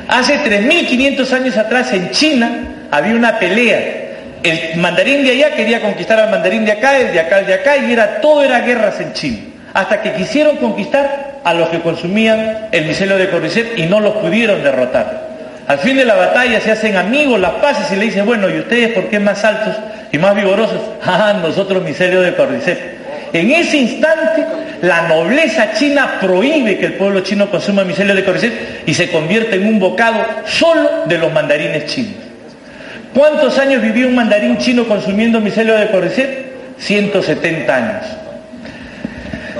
Hace 0.09 0.39
3.500 0.39 1.33
años 1.33 1.57
atrás 1.59 1.93
en 1.93 2.11
China 2.11 2.89
había 2.91 3.15
una 3.15 3.39
pelea. 3.39 3.98
El 4.43 4.77
mandarín 4.77 5.25
de 5.25 5.33
allá 5.33 5.57
quería 5.57 5.81
conquistar 5.81 6.21
al 6.21 6.31
mandarín 6.31 6.65
de 6.65 6.73
acá, 6.73 6.99
el 6.99 7.13
de 7.13 7.21
acá, 7.21 7.41
el 7.41 7.47
de 7.47 7.55
acá, 7.55 7.77
y 7.77 7.93
era 7.93 8.21
todo 8.21 8.45
era 8.45 8.61
guerras 8.61 9.01
en 9.01 9.13
China. 9.13 9.39
Hasta 9.75 10.01
que 10.01 10.13
quisieron 10.13 10.57
conquistar 10.57 11.41
a 11.45 11.55
los 11.55 11.69
que 11.69 11.81
consumían 11.81 12.69
el 12.73 12.85
micelio 12.87 13.17
de 13.17 13.29
cordyceps 13.29 13.79
y 13.79 13.83
no 13.83 14.01
los 14.01 14.15
pudieron 14.17 14.63
derrotar. 14.63 15.29
Al 15.67 15.79
fin 15.79 15.97
de 15.97 16.05
la 16.05 16.15
batalla 16.15 16.61
se 16.61 16.71
hacen 16.71 16.97
amigos, 16.97 17.39
las 17.39 17.53
paces 17.53 17.93
y 17.93 17.97
le 17.97 18.07
dicen, 18.07 18.25
bueno, 18.25 18.49
¿y 18.49 18.59
ustedes 18.59 18.93
por 18.93 19.09
qué 19.09 19.21
más 19.21 19.45
altos 19.45 19.77
y 20.11 20.19
más 20.19 20.35
vigorosos? 20.35 20.81
Ah, 21.05 21.35
nosotros 21.41 21.83
micelio 21.83 22.21
de 22.21 22.35
cordyceps. 22.35 22.81
En 23.33 23.51
ese 23.51 23.77
instante, 23.77 24.45
la 24.83 25.09
nobleza 25.09 25.73
china 25.75 26.19
prohíbe 26.21 26.79
que 26.79 26.87
el 26.87 26.95
pueblo 26.95 27.21
chino 27.21 27.51
consuma 27.51 27.85
micelio 27.85 28.15
de 28.15 28.25
cordyceps 28.25 28.57
y 28.87 28.95
se 28.95 29.11
convierte 29.11 29.57
en 29.57 29.67
un 29.67 29.79
bocado 29.79 30.25
solo 30.47 31.05
de 31.07 31.19
los 31.19 31.33
mandarines 31.33 31.87
chinos. 31.87 32.28
¿Cuántos 33.15 33.59
años 33.59 33.83
vivió 33.83 34.09
un 34.09 34.15
mandarín 34.15 34.59
chino 34.59 34.87
consumiendo 34.87 35.41
micelio 35.41 35.77
de 35.77 35.91
cordyceps? 35.91 36.49
170 36.79 37.75
años. 37.75 38.05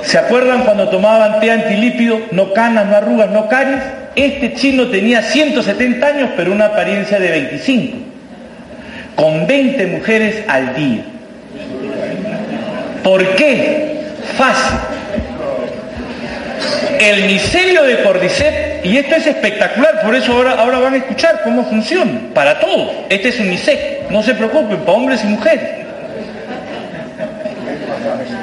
¿Se 0.03 0.17
acuerdan 0.19 0.65
cuando 0.65 0.89
tomaban 0.89 1.41
té 1.41 1.51
antilípido, 1.51 2.21
no 2.31 2.53
canas, 2.53 2.87
no 2.87 2.97
arrugas, 2.97 3.31
no 3.31 3.49
caries? 3.49 3.83
Este 4.15 4.55
chino 4.55 4.87
tenía 4.89 5.23
170 5.23 6.07
años, 6.07 6.31
pero 6.37 6.53
una 6.53 6.67
apariencia 6.67 7.19
de 7.19 7.31
25, 7.31 7.99
con 9.17 9.47
20 9.47 9.87
mujeres 9.87 10.45
al 10.49 10.75
día. 10.75 11.03
¿Por 13.03 13.37
qué? 13.37 14.01
Fácil. 14.37 14.79
El 17.01 17.25
micelio 17.25 17.85
de 17.85 18.03
cordyceps, 18.03 18.85
y 18.85 18.97
esto 18.97 19.17
es 19.17 19.27
espectacular, 19.27 20.01
por 20.03 20.15
eso 20.15 20.33
ahora, 20.33 20.53
ahora 20.53 20.79
van 20.79 20.95
a 20.95 20.97
escuchar 20.99 21.43
cómo 21.45 21.65
funciona, 21.65 22.21
para 22.35 22.59
todos. 22.59 22.91
Este 23.09 23.29
es 23.29 23.41
un 23.41 23.49
unisex, 23.49 24.11
no 24.11 24.23
se 24.23 24.35
preocupen, 24.35 24.79
para 24.79 24.93
hombres 24.93 25.23
y 25.25 25.27
mujeres. 25.29 25.79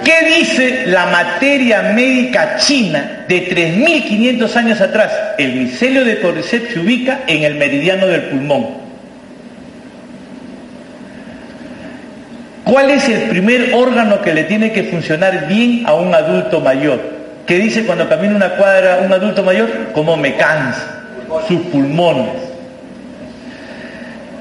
¿Qué 0.04 0.38
dice 0.38 0.84
la 0.88 1.08
materia 1.08 1.82
médica 1.94 2.58
china 2.58 3.26
de 3.28 3.50
3.500 3.50 4.56
años 4.56 4.82
atrás? 4.82 5.12
El 5.38 5.54
micelio 5.54 6.06
de 6.06 6.20
cordyceps 6.20 6.74
se 6.74 6.80
ubica 6.80 7.22
en 7.28 7.44
el 7.44 7.56
meridiano 7.56 8.08
del 8.08 8.24
pulmón. 8.24 8.86
¿Cuál 12.64 12.92
es 12.92 13.08
el 13.10 13.30
primer 13.30 13.74
órgano 13.74 14.22
que 14.22 14.34
le 14.34 14.44
tiene 14.44 14.72
que 14.72 14.84
funcionar 14.84 15.48
bien 15.48 15.84
a 15.86 15.94
un 15.94 16.14
adulto 16.14 16.62
mayor? 16.62 17.15
¿Qué 17.46 17.58
dice 17.58 17.86
cuando 17.86 18.10
camina 18.10 18.36
una 18.36 18.50
cuadra 18.52 19.00
un 19.06 19.14
adulto 19.14 19.44
mayor? 19.44 19.70
Como 19.94 20.18
me 20.18 20.36
cansa, 20.36 21.04
sus 21.48 21.62
pulmones. 21.68 22.46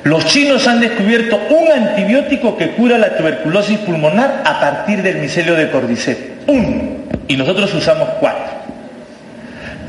Los 0.05 0.25
chinos 0.27 0.67
han 0.67 0.81
descubierto 0.81 1.38
un 1.49 1.71
antibiótico 1.71 2.57
que 2.57 2.71
cura 2.73 2.99
la 2.99 3.17
tuberculosis 3.17 3.79
pulmonar 3.81 4.43
a 4.45 4.61
partir 4.61 5.03
del 5.03 5.17
micelio 5.17 5.55
de 5.55 5.71
cordyceps. 5.71 6.21
Uno. 6.47 6.83
Y 7.27 7.37
nosotros 7.37 7.73
usamos 7.75 8.09
cuatro. 8.21 8.55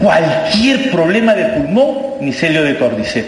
Cualquier 0.02 0.92
problema 0.92 1.34
de 1.34 1.46
pulmón, 1.46 1.98
micelio 2.22 2.64
de 2.64 2.78
cordyceps. 2.78 3.28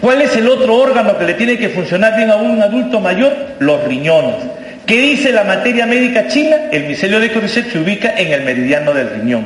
¿Cuál 0.00 0.22
es 0.22 0.36
el 0.36 0.48
otro 0.48 0.74
órgano 0.74 1.18
que 1.18 1.24
le 1.24 1.34
tiene 1.34 1.58
que 1.58 1.70
funcionar 1.70 2.16
bien 2.16 2.30
a 2.30 2.36
un 2.36 2.60
adulto 2.60 3.00
mayor? 3.00 3.32
Los 3.58 3.82
riñones. 3.84 4.36
¿Qué 4.86 5.00
dice 5.00 5.32
la 5.32 5.42
materia 5.42 5.84
médica 5.84 6.28
china? 6.28 6.56
El 6.70 6.84
micelio 6.84 7.18
de 7.18 7.32
cordyceps 7.32 7.72
se 7.72 7.78
ubica 7.80 8.14
en 8.16 8.32
el 8.32 8.42
meridiano 8.42 8.94
del 8.94 9.10
riñón. 9.10 9.44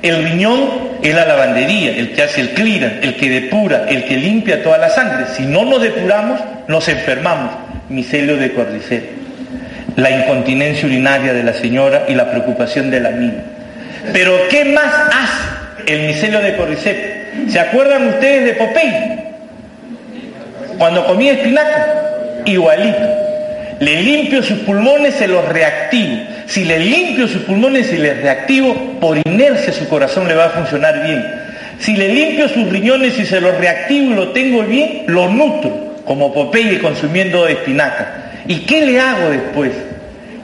El 0.00 0.24
riñón 0.24 0.70
es 1.02 1.14
la 1.14 1.26
lavandería, 1.26 1.90
el 1.90 2.12
que 2.12 2.22
hace 2.22 2.40
el 2.40 2.50
clear, 2.50 3.00
el 3.02 3.14
que 3.16 3.28
depura, 3.28 3.84
el 3.90 4.04
que 4.04 4.16
limpia 4.16 4.62
toda 4.62 4.78
la 4.78 4.88
sangre. 4.88 5.26
Si 5.36 5.42
no 5.42 5.66
nos 5.66 5.82
depuramos, 5.82 6.40
nos 6.66 6.88
enfermamos. 6.88 7.52
Micelio 7.90 8.38
de 8.38 8.52
cordyceps. 8.52 9.04
La 9.96 10.10
incontinencia 10.10 10.86
urinaria 10.86 11.34
de 11.34 11.42
la 11.42 11.52
señora 11.52 12.04
y 12.08 12.14
la 12.14 12.30
preocupación 12.30 12.90
de 12.90 13.00
la 13.00 13.10
niña. 13.10 13.42
Pero 14.14 14.32
¿qué 14.48 14.64
más 14.64 14.94
hace 15.12 15.92
el 15.92 16.06
micelio 16.06 16.40
de 16.40 16.56
cordyceps? 16.56 17.52
¿Se 17.52 17.60
acuerdan 17.60 18.08
ustedes 18.08 18.46
de 18.46 18.52
Popeye? 18.54 19.18
Cuando 20.78 21.04
comía 21.04 21.32
espinaca, 21.32 21.86
igualito. 22.46 23.29
Le 23.80 24.02
limpio 24.02 24.42
sus 24.42 24.58
pulmones, 24.58 25.14
se 25.14 25.26
los 25.26 25.42
reactivo. 25.48 26.22
Si 26.46 26.64
le 26.64 26.78
limpio 26.78 27.26
sus 27.26 27.42
pulmones 27.42 27.90
y 27.92 27.96
les 27.96 28.20
reactivo, 28.20 28.74
por 29.00 29.16
inercia 29.26 29.72
su 29.72 29.88
corazón 29.88 30.28
le 30.28 30.34
va 30.34 30.46
a 30.46 30.50
funcionar 30.50 31.02
bien. 31.02 31.24
Si 31.78 31.96
le 31.96 32.08
limpio 32.12 32.46
sus 32.48 32.68
riñones 32.68 33.18
y 33.18 33.24
se 33.24 33.40
los 33.40 33.56
reactivo 33.56 34.12
y 34.12 34.14
lo 34.14 34.28
tengo 34.32 34.64
bien, 34.64 35.04
lo 35.06 35.30
nutro, 35.30 35.94
como 36.04 36.34
Popeye 36.34 36.78
consumiendo 36.78 37.48
espinaca. 37.48 38.42
¿Y 38.46 38.66
qué 38.66 38.84
le 38.84 39.00
hago 39.00 39.30
después? 39.30 39.72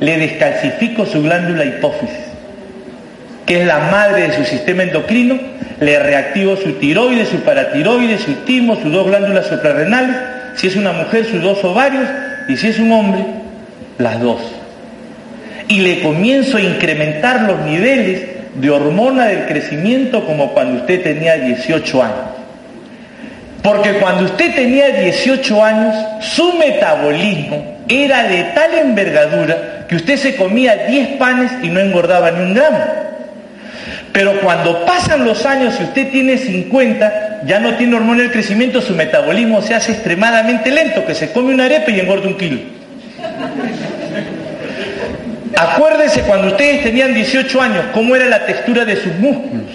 Le 0.01 0.16
descalcifico 0.16 1.05
su 1.05 1.22
glándula 1.22 1.66
hipófisis, 1.66 2.16
que 3.44 3.61
es 3.61 3.66
la 3.66 3.81
madre 3.90 4.29
de 4.29 4.35
su 4.35 4.44
sistema 4.44 4.83
endocrino, 4.83 5.38
le 5.81 5.99
reactivo 5.99 6.57
su 6.57 6.72
tiroides, 6.72 7.29
su 7.29 7.40
paratiroides, 7.40 8.22
su 8.22 8.33
timo, 8.46 8.77
sus 8.77 8.90
dos 8.90 9.07
glándulas 9.07 9.46
suprarrenales, 9.46 10.16
si 10.55 10.68
es 10.68 10.77
una 10.77 10.92
mujer, 10.92 11.27
sus 11.27 11.42
dos 11.42 11.62
ovarios, 11.64 12.09
y 12.48 12.56
si 12.56 12.68
es 12.68 12.78
un 12.78 12.92
hombre, 12.92 13.24
las 13.98 14.20
dos. 14.20 14.40
Y 15.68 15.80
le 15.80 16.00
comienzo 16.00 16.59
a 16.59 16.62
incrementar 16.62 17.42
los 17.42 17.61
niveles 17.61 18.22
de 18.54 18.70
hormona 18.70 19.26
del 19.26 19.46
crecimiento 19.46 20.24
como 20.24 20.52
cuando 20.52 20.80
usted 20.80 21.02
tenía 21.02 21.37
18 21.37 22.02
años. 22.02 22.16
Porque 23.62 23.94
cuando 23.94 24.26
usted 24.26 24.54
tenía 24.54 24.90
18 24.90 25.64
años, 25.64 25.94
su 26.20 26.52
metabolismo 26.52 27.78
era 27.88 28.24
de 28.24 28.44
tal 28.54 28.74
envergadura 28.74 29.87
que 29.88 29.96
usted 29.96 30.16
se 30.16 30.37
comía 30.37 30.87
10 30.87 31.16
panes 31.16 31.50
y 31.62 31.68
no 31.68 31.80
engordaba 31.80 32.30
ni 32.30 32.42
un 32.44 32.54
gramo. 32.54 33.05
Pero 34.16 34.40
cuando 34.40 34.87
pasan 34.87 35.26
los 35.26 35.44
años 35.44 35.74
y 35.79 35.85
usted 35.85 36.11
tiene 36.11 36.38
50, 36.38 37.42
ya 37.44 37.61
no 37.61 37.74
tiene 37.74 37.96
hormona 37.96 38.22
del 38.22 38.33
crecimiento, 38.33 38.81
su 38.81 38.94
metabolismo 38.94 39.61
se 39.61 39.74
hace 39.74 39.92
extremadamente 39.92 40.70
lento, 40.70 41.05
que 41.05 41.14
se 41.14 41.33
come 41.33 41.52
una 41.52 41.66
arepa 41.66 41.90
y 41.90 42.00
engorda 42.00 42.26
un 42.26 42.38
kilo. 42.38 42.61
Acuérdese 45.55 46.22
cuando 46.22 46.46
ustedes 46.46 46.83
tenían 46.83 47.12
18 47.12 47.61
años, 47.61 47.85
cómo 47.92 48.16
era 48.16 48.24
la 48.24 48.46
textura 48.46 48.87
de 48.87 48.96
sus 48.96 49.14
músculos. 49.16 49.66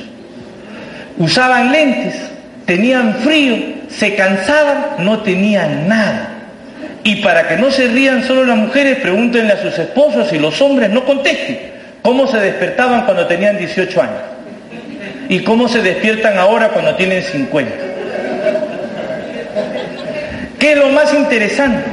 Usaban 1.20 1.72
lentes, 1.72 2.16
tenían 2.66 3.18
frío, 3.18 3.58
se 3.90 4.16
cansaban, 4.16 5.06
no 5.06 5.20
tenían 5.20 5.88
nada. 5.88 6.30
Y 7.04 7.18
para 7.18 7.48
que 7.48 7.58
no 7.58 7.70
se 7.70 7.90
rían 7.90 8.24
solo 8.24 8.44
las 8.46 8.58
mujeres, 8.58 8.98
pregúntenle 9.04 9.54
a 9.54 9.62
sus 9.62 9.78
esposos 9.78 10.34
y 10.34 10.40
los 10.40 10.60
hombres 10.64 10.90
no 10.90 11.06
contesten 11.06 11.81
cómo 12.02 12.28
se 12.28 12.38
despertaban 12.40 13.06
cuando 13.06 13.28
tenían 13.28 13.58
18 13.58 14.02
años 14.02 14.22
y 15.30 15.40
cómo 15.40 15.68
se 15.68 15.82
despiertan 15.82 16.38
ahora 16.38 16.70
cuando 16.70 16.96
tienen 16.96 17.24
50. 17.24 17.72
¿Qué 20.60 20.72
es 20.74 20.78
lo 20.78 20.90
más 20.90 21.14
interesante? 21.14 21.84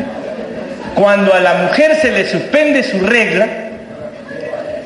Cuando 0.94 1.32
a 1.32 1.40
la 1.40 1.54
mujer 1.54 1.94
se 1.96 2.10
le 2.10 2.28
suspende 2.28 2.82
su 2.82 3.00
regla, 3.00 3.46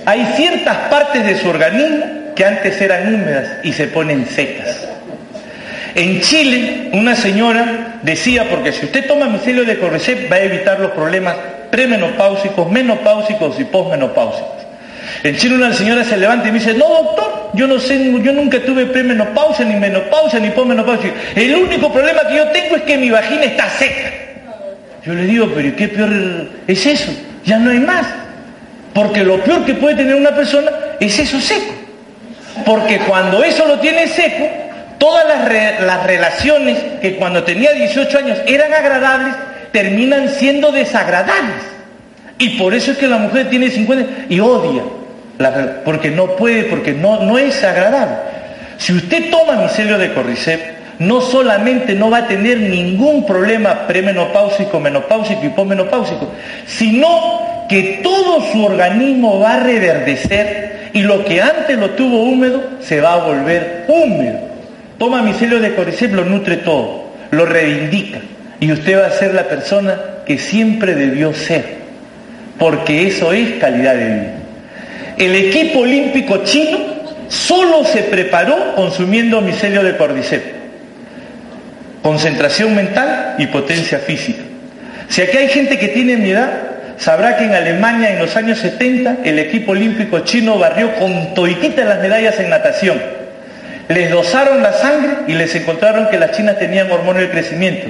hay 0.05 0.25
ciertas 0.37 0.77
partes 0.89 1.25
de 1.25 1.39
su 1.39 1.49
organismo 1.49 2.35
que 2.35 2.45
antes 2.45 2.81
eran 2.81 3.15
húmedas 3.15 3.49
y 3.63 3.73
se 3.73 3.87
ponen 3.87 4.27
secas. 4.27 4.89
En 5.95 6.21
Chile, 6.21 6.91
una 6.93 7.15
señora 7.15 7.99
decía, 8.03 8.49
porque 8.51 8.73
si 8.73 8.87
usted 8.87 9.07
toma 9.07 9.27
micelio 9.27 9.65
de 9.65 9.79
cordyceps 9.79 10.31
va 10.31 10.37
a 10.37 10.41
evitar 10.41 10.81
los 10.81 10.93
problemas 10.93 11.37
premenopáusicos, 11.71 12.71
menopáusicos 12.71 13.59
y 13.61 13.65
posmenopáusicos. 13.65 14.52
En 15.25 15.37
Chile 15.37 15.55
una 15.55 15.73
señora 15.73 16.03
se 16.05 16.17
levanta 16.17 16.49
y 16.49 16.53
me 16.53 16.59
dice, 16.59 16.75
no 16.75 16.89
doctor, 16.89 17.51
yo 17.55 17.67
no 17.69 17.79
sé, 17.79 17.99
yo 18.23 18.33
nunca 18.33 18.59
tuve 18.61 18.87
premenopausia, 18.87 19.65
ni 19.65 19.77
menopausia, 19.77 20.41
ni 20.41 20.51
posmenopausia. 20.51 21.13
El 21.37 21.55
único 21.55 21.93
problema 21.93 22.23
que 22.29 22.37
yo 22.37 22.49
tengo 22.49 22.77
es 22.77 22.83
que 22.83 22.99
mi 22.99 23.11
vagina 23.11 23.45
está 23.45 23.69
seca. 23.71 24.11
Yo 25.05 25.15
le 25.15 25.25
digo, 25.25 25.51
pero 25.55 25.77
¿qué 25.77 25.89
peor 25.89 26.11
es 26.67 26.87
eso? 26.87 27.13
Ya 27.45 27.59
no 27.59 27.71
hay 27.71 27.79
más. 27.79 28.07
Porque 28.95 29.23
lo 29.23 29.43
peor 29.43 29.65
que 29.65 29.75
puede 29.75 29.97
tener 29.97 30.15
una 30.15 30.35
persona 30.35 30.71
es 30.99 31.19
eso 31.19 31.41
seco. 31.41 31.73
Porque 32.65 32.99
cuando 32.99 33.43
eso 33.45 33.67
lo 33.67 33.79
tiene 33.79 34.09
seco, 34.09 34.49
todas 34.99 35.25
las, 35.27 35.81
las 35.81 36.07
relaciones 36.07 36.79
que 37.01 37.17
cuando 37.17 37.45
tenía 37.45 37.73
18 37.73 38.19
años 38.19 38.39
eran 38.47 38.75
agradables, 38.75 39.35
terminan 39.73 40.29
siendo 40.29 40.73
desagradables. 40.73 41.57
Y 42.39 42.51
por 42.51 42.75
eso 42.75 42.93
es 42.93 42.99
que 42.99 43.09
la 43.09 43.19
mujer 43.19 43.49
tiene 43.51 43.71
50 43.71 44.27
y 44.29 44.41
odia, 44.41 44.83
porque 45.85 46.11
no 46.11 46.37
puede, 46.37 46.65
porque 46.65 46.93
no, 46.93 47.23
no 47.25 47.39
es 47.39 47.63
agradable. 47.65 48.17
Si 48.79 48.93
usted 48.93 49.31
toma 49.31 49.63
micelio 49.63 49.99
de 49.99 50.13
cordyceps, 50.13 50.65
no 50.99 51.21
solamente 51.21 51.95
no 51.95 52.11
va 52.11 52.19
a 52.19 52.29
tener 52.29 52.59
ningún 52.59 53.27
problema 53.27 53.87
premenopáusico, 53.87 54.79
menopáusico 54.81 55.45
y 55.45 55.49
posmenopáusico, 55.51 56.29
sino 56.67 57.67
que 57.69 58.01
todo 58.03 58.41
su 58.53 58.65
organismo 58.65 59.41
va 59.41 59.55
a 59.55 59.61
reverdecer 59.61 60.91
y 60.93 61.03
lo 61.03 61.25
que 61.25 61.41
antes 61.41 61.79
lo 61.79 61.91
tuvo 61.91 62.23
húmedo 62.23 62.63
se 62.81 63.01
va 63.01 63.15
a 63.15 63.25
volver 63.25 63.85
húmedo. 63.89 64.39
Toma 64.99 65.23
micelio 65.23 65.59
de 65.59 65.75
cordyceps, 65.75 66.15
lo 66.15 66.25
nutre 66.25 66.59
todo, 66.59 67.13
lo 67.31 67.47
reivindica 67.47 68.19
y 68.61 68.71
usted 68.71 69.01
va 69.01 69.07
a 69.07 69.11
ser 69.11 69.35
la 69.35 69.45
persona 69.45 69.99
que 70.25 70.39
siempre 70.39 70.95
debió 70.95 71.35
ser, 71.35 71.65
porque 72.59 73.09
eso 73.09 73.33
es 73.33 73.59
calidad 73.59 73.95
de 73.95 74.05
vida. 74.05 74.42
El 75.23 75.37
equipo 75.37 75.79
olímpico 75.79 76.39
chino 76.39 76.79
solo 77.29 77.85
se 77.85 78.03
preparó 78.03 78.75
consumiendo 78.75 79.41
micelio 79.41 79.85
de 79.85 79.97
cordyceps 79.97 80.43
concentración 82.03 82.75
mental 82.75 83.37
y 83.39 83.47
potencia 83.47 84.01
física. 84.01 84.43
Si 85.09 85.23
aquí 85.23 85.37
hay 85.37 85.49
gente 85.49 85.79
que 85.79 85.87
tiene 85.87 86.17
mi 86.17 86.31
edad, 86.31 86.51
sabrá 86.97 87.37
que 87.37 87.45
en 87.45 87.55
Alemania 87.55 88.11
en 88.11 88.19
los 88.19 88.35
años 88.35 88.59
70 88.59 89.19
el 89.23 89.39
equipo 89.39 89.71
olímpico 89.71 90.19
chino 90.25 90.59
barrió 90.59 90.97
con 90.97 91.35
toititas 91.35 91.87
las 91.87 92.01
medallas 92.01 92.41
en 92.41 92.51
natación. 92.51 93.01
Les 93.87 94.11
dosaron 94.11 94.61
la 94.61 94.73
sangre 94.73 95.13
y 95.29 95.35
les 95.35 95.55
encontraron 95.55 96.09
que 96.09 96.19
las 96.19 96.33
chinas 96.33 96.59
tenían 96.59 96.91
hormona 96.91 97.21
del 97.21 97.31
crecimiento. 97.31 97.87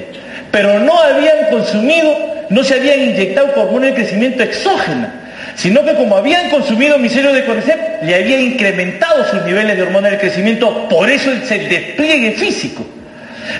Pero 0.51 0.77
no 0.77 1.01
habían 1.01 1.49
consumido, 1.49 2.15
no 2.49 2.63
se 2.63 2.75
habían 2.75 3.01
inyectado 3.01 3.53
hormona 3.55 3.87
del 3.87 3.95
crecimiento 3.95 4.43
exógena, 4.43 5.22
sino 5.55 5.83
que 5.85 5.93
como 5.95 6.17
habían 6.17 6.49
consumido 6.49 6.97
micelio 6.97 7.33
de 7.33 7.45
cordyceps, 7.45 8.03
le 8.03 8.15
había 8.15 8.39
incrementado 8.39 9.25
sus 9.25 9.43
niveles 9.43 9.75
de 9.75 9.83
hormona 9.83 10.09
del 10.09 10.19
crecimiento, 10.19 10.87
por 10.89 11.09
eso 11.09 11.31
el 11.31 11.47
despliegue 11.47 12.31
físico. 12.31 12.85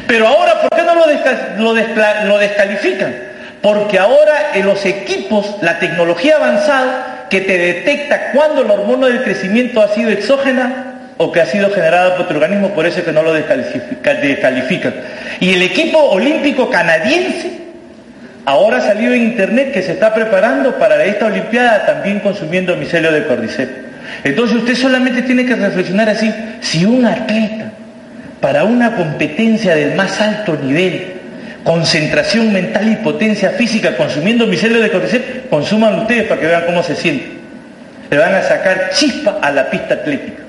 Pero 0.08 0.28
ahora, 0.28 0.62
¿por 0.62 0.70
qué 0.70 0.84
no 0.84 0.96
lo, 0.96 2.38
descalifican? 2.39 3.16
Porque 3.62 4.00
ahora 4.00 4.52
en 4.54 4.66
los 4.66 4.86
equipos, 4.86 5.56
la 5.62 5.80
tecnología 5.80 6.36
avanzada 6.38 7.28
que 7.30 7.41
te 7.41 7.58
detecta 7.58 8.32
cuando 8.32 8.64
la 8.64 8.74
hormona 8.74 9.08
del 9.08 9.24
crecimiento 9.24 9.82
ha 9.82 9.89
sido 9.89 10.10
exógena 10.10 11.12
o 11.18 11.32
que 11.32 11.41
ha 11.41 11.46
sido 11.46 11.72
generada 11.72 12.18
por 12.18 12.28
tu 12.28 12.34
organismo, 12.34 12.70
por 12.70 12.86
eso 12.86 13.00
es 13.00 13.06
que 13.06 13.12
no 13.12 13.24
lo 13.24 13.34
descalifican. 13.34 14.94
Y 15.39 15.54
el 15.54 15.62
equipo 15.62 16.00
olímpico 16.00 16.70
canadiense 16.70 17.62
ahora 18.46 18.82
salió 18.82 19.14
en 19.14 19.24
internet 19.24 19.72
que 19.74 19.82
se 19.82 19.94
está 19.94 20.14
preparando 20.14 20.78
para 20.78 21.04
esta 21.06 21.28
Olimpiada 21.28 21.86
también 21.86 22.20
consumiendo 22.20 22.76
micelio 22.76 23.12
de 23.12 23.26
cordyceps. 23.26 23.72
Entonces 24.24 24.58
usted 24.58 24.76
solamente 24.76 25.22
tiene 25.22 25.46
que 25.46 25.56
reflexionar 25.56 26.10
así, 26.10 26.34
si 26.62 26.86
un 26.86 27.06
atleta 27.06 27.72
para 28.41 28.64
una 28.66 28.96
competencia 28.96 29.76
del 29.76 29.96
más 29.96 30.20
alto 30.20 30.58
nivel 30.62 31.14
concentración 31.64 32.52
mental 32.52 32.91
y 32.91 32.96
potencia 32.98 33.52
física 33.52 33.96
consumiendo 33.96 34.46
micelio 34.46 34.82
de 34.82 34.91
cordyceps, 34.91 35.48
consuman 35.50 36.00
ustedes 36.00 36.28
para 36.28 36.41
que 36.41 36.48
vean 36.48 36.64
cómo 36.66 36.84
se 36.84 36.96
siente. 36.96 37.26
Le 38.10 38.18
van 38.18 38.36
a 38.36 38.41
sacar 38.41 38.89
chispa 38.91 39.39
a 39.41 39.52
la 39.52 39.70
pista 39.70 39.94
atlética. 39.96 40.44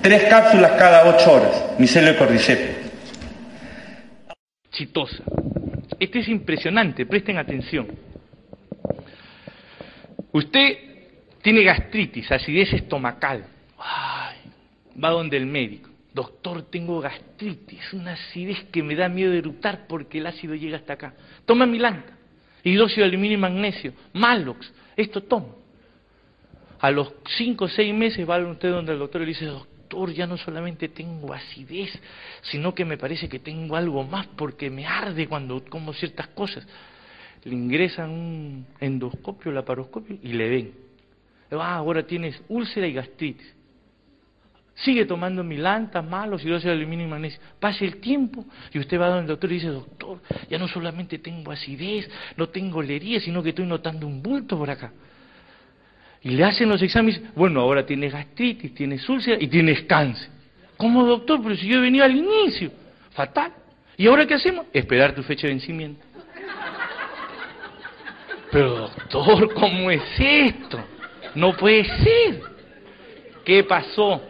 Tres 0.00 0.24
cápsulas 0.24 0.72
cada 0.78 1.06
ocho 1.06 1.32
horas, 1.32 1.52
micelio 1.78 2.12
de 2.12 2.18
cordyceps. 2.18 2.79
Chitosa. 4.80 5.22
Este 5.98 6.20
es 6.20 6.28
impresionante, 6.28 7.04
presten 7.04 7.36
atención. 7.36 7.86
Usted 10.32 10.78
tiene 11.42 11.62
gastritis, 11.62 12.32
acidez 12.32 12.72
estomacal. 12.72 13.44
Va 15.02 15.10
donde 15.10 15.36
el 15.36 15.44
médico. 15.44 15.90
Doctor, 16.14 16.62
tengo 16.70 16.98
gastritis, 16.98 17.92
una 17.92 18.12
acidez 18.12 18.64
que 18.72 18.82
me 18.82 18.96
da 18.96 19.10
miedo 19.10 19.32
de 19.32 19.38
eructar 19.38 19.86
porque 19.86 20.16
el 20.16 20.26
ácido 20.26 20.54
llega 20.54 20.78
hasta 20.78 20.94
acá. 20.94 21.14
Toma 21.44 21.66
milanta, 21.66 22.14
hidróxido 22.64 23.02
de 23.04 23.10
aluminio 23.10 23.36
y 23.36 23.40
magnesio, 23.40 23.92
Malox, 24.14 24.72
esto 24.96 25.22
toma. 25.22 25.54
A 26.80 26.90
los 26.90 27.12
cinco 27.36 27.66
o 27.66 27.68
seis 27.68 27.94
meses 27.94 28.28
va 28.28 28.38
usted 28.38 28.70
donde 28.70 28.92
el 28.92 28.98
doctor 28.98 29.20
y 29.20 29.26
le 29.26 29.28
dice, 29.32 29.44
doctor, 29.44 29.69
ya 30.14 30.26
no 30.26 30.36
solamente 30.36 30.88
tengo 30.88 31.32
acidez, 31.32 31.90
sino 32.42 32.74
que 32.74 32.84
me 32.84 32.96
parece 32.96 33.28
que 33.28 33.38
tengo 33.38 33.76
algo 33.76 34.04
más 34.04 34.26
porque 34.28 34.70
me 34.70 34.86
arde 34.86 35.28
cuando 35.28 35.62
como 35.64 35.92
ciertas 35.92 36.28
cosas. 36.28 36.66
Le 37.44 37.54
ingresan 37.54 38.10
un 38.10 38.66
endoscopio, 38.80 39.50
laparoscopio 39.52 40.18
y 40.22 40.32
le 40.32 40.48
ven. 40.48 40.72
Ah, 41.52 41.76
ahora 41.76 42.06
tienes 42.06 42.40
úlcera 42.48 42.86
y 42.86 42.92
gastritis. 42.92 43.54
Sigue 44.76 45.04
tomando 45.04 45.44
milantas, 45.44 46.02
malos, 46.04 46.42
y 46.42 46.48
de 46.48 46.70
aluminio 46.70 47.06
y 47.06 47.08
magnesio. 47.10 47.40
Pase 47.58 47.84
el 47.84 47.96
tiempo 47.96 48.46
y 48.72 48.78
usted 48.78 48.98
va 48.98 49.08
donde 49.08 49.22
el 49.22 49.26
doctor 49.28 49.50
y 49.50 49.54
dice, 49.54 49.68
doctor, 49.68 50.20
ya 50.48 50.58
no 50.58 50.68
solamente 50.68 51.18
tengo 51.18 51.52
acidez, 51.52 52.08
no 52.36 52.48
tengo 52.48 52.78
olería, 52.78 53.20
sino 53.20 53.42
que 53.42 53.50
estoy 53.50 53.66
notando 53.66 54.06
un 54.06 54.22
bulto 54.22 54.56
por 54.56 54.70
acá. 54.70 54.92
Y 56.22 56.30
le 56.30 56.44
hacen 56.44 56.68
los 56.68 56.82
exámenes, 56.82 57.20
bueno, 57.34 57.60
ahora 57.60 57.86
tienes 57.86 58.12
gastritis, 58.12 58.74
tienes 58.74 59.08
úlcera 59.08 59.38
y 59.40 59.48
tienes 59.48 59.82
cáncer. 59.82 60.28
¿Cómo, 60.76 61.04
doctor? 61.04 61.40
Pero 61.42 61.56
si 61.56 61.66
yo 61.66 61.78
he 61.78 61.80
venido 61.80 62.04
al 62.04 62.16
inicio. 62.16 62.72
Fatal. 63.10 63.52
¿Y 63.96 64.06
ahora 64.06 64.26
qué 64.26 64.34
hacemos? 64.34 64.66
Esperar 64.72 65.14
tu 65.14 65.22
fecha 65.22 65.46
de 65.46 65.54
vencimiento. 65.54 66.04
Pero 68.50 68.78
doctor, 68.88 69.54
¿cómo 69.54 69.90
es 69.90 70.02
esto? 70.18 70.80
No 71.34 71.56
puede 71.56 71.84
ser. 71.84 72.40
¿Qué 73.44 73.64
pasó? 73.64 74.22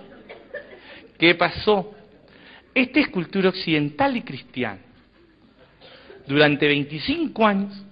¿Qué 1.18 1.34
pasó? 1.34 1.94
Esta 2.74 3.00
es 3.00 3.08
cultura 3.08 3.48
occidental 3.48 4.16
y 4.16 4.22
cristiana. 4.22 4.80
Durante 6.26 6.66
25 6.66 7.46
años 7.46 7.82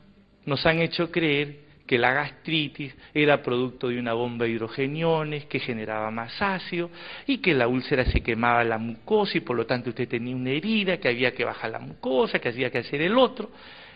nos 0.45 0.65
han 0.65 0.81
hecho 0.81 1.11
creer 1.11 1.68
que 1.89 1.99
la 1.99 2.13
gastritis 2.13 2.95
era 3.13 3.43
producto 3.43 3.89
de 3.89 3.99
una 3.99 4.13
bomba 4.13 4.45
de 4.45 4.53
hidrogeniones 4.53 5.47
que 5.47 5.59
generaba 5.59 6.11
más 6.13 6.41
ácido 6.41 6.91
y 7.27 7.39
que 7.39 7.55
la 7.55 7.67
úlcera 7.67 8.05
se 8.05 8.21
quemaba 8.21 8.63
la 8.63 8.79
mucosa 8.79 9.39
y 9.39 9.41
por 9.41 9.57
lo 9.57 9.67
tanto 9.67 9.91
usted 9.91 10.07
tenía 10.07 10.37
una 10.37 10.51
herida, 10.51 10.99
que 10.99 11.09
había 11.09 11.35
que 11.35 11.45
bajar 11.45 11.73
la 11.73 11.81
mucosa, 11.81 12.39
que 12.39 12.51
había 12.51 12.71
que 12.71 12.79
hacer 12.79 13.01
el 13.03 13.19
otro 13.19 13.51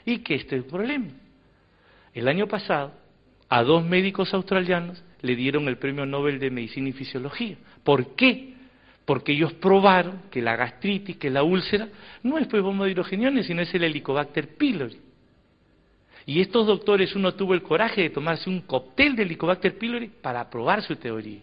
y 0.04 0.18
que 0.18 0.34
este 0.34 0.56
es 0.56 0.64
el 0.64 0.68
problema. 0.68 1.08
El 2.14 2.26
año 2.26 2.48
pasado 2.48 2.94
a 3.48 3.62
dos 3.62 3.84
médicos 3.84 4.32
australianos 4.34 5.04
le 5.20 5.36
dieron 5.36 5.68
el 5.68 5.76
premio 5.76 6.06
Nobel 6.06 6.40
de 6.40 6.50
Medicina 6.50 6.88
y 6.88 6.92
Fisiología. 6.92 7.56
¿Por 7.84 8.16
qué? 8.16 8.54
porque 9.04 9.32
ellos 9.32 9.52
probaron 9.54 10.22
que 10.30 10.40
la 10.40 10.54
gastritis, 10.54 11.16
que 11.16 11.28
la 11.28 11.42
úlcera, 11.42 11.88
no 12.22 12.38
es 12.38 12.46
pues 12.46 12.62
bomba 12.62 12.84
de 12.84 12.92
hidrogeniones, 12.92 13.46
sino 13.46 13.60
es 13.60 13.74
el 13.74 13.82
Helicobacter 13.82 14.56
pylori. 14.56 14.96
Y 16.26 16.40
estos 16.40 16.66
doctores, 16.66 17.14
uno 17.16 17.34
tuvo 17.34 17.54
el 17.54 17.62
coraje 17.62 18.02
de 18.02 18.10
tomarse 18.10 18.48
un 18.48 18.60
cóctel 18.60 19.16
de 19.16 19.24
Helicobacter 19.24 19.76
pylori 19.76 20.08
para 20.08 20.48
probar 20.48 20.82
su 20.82 20.96
teoría. 20.96 21.40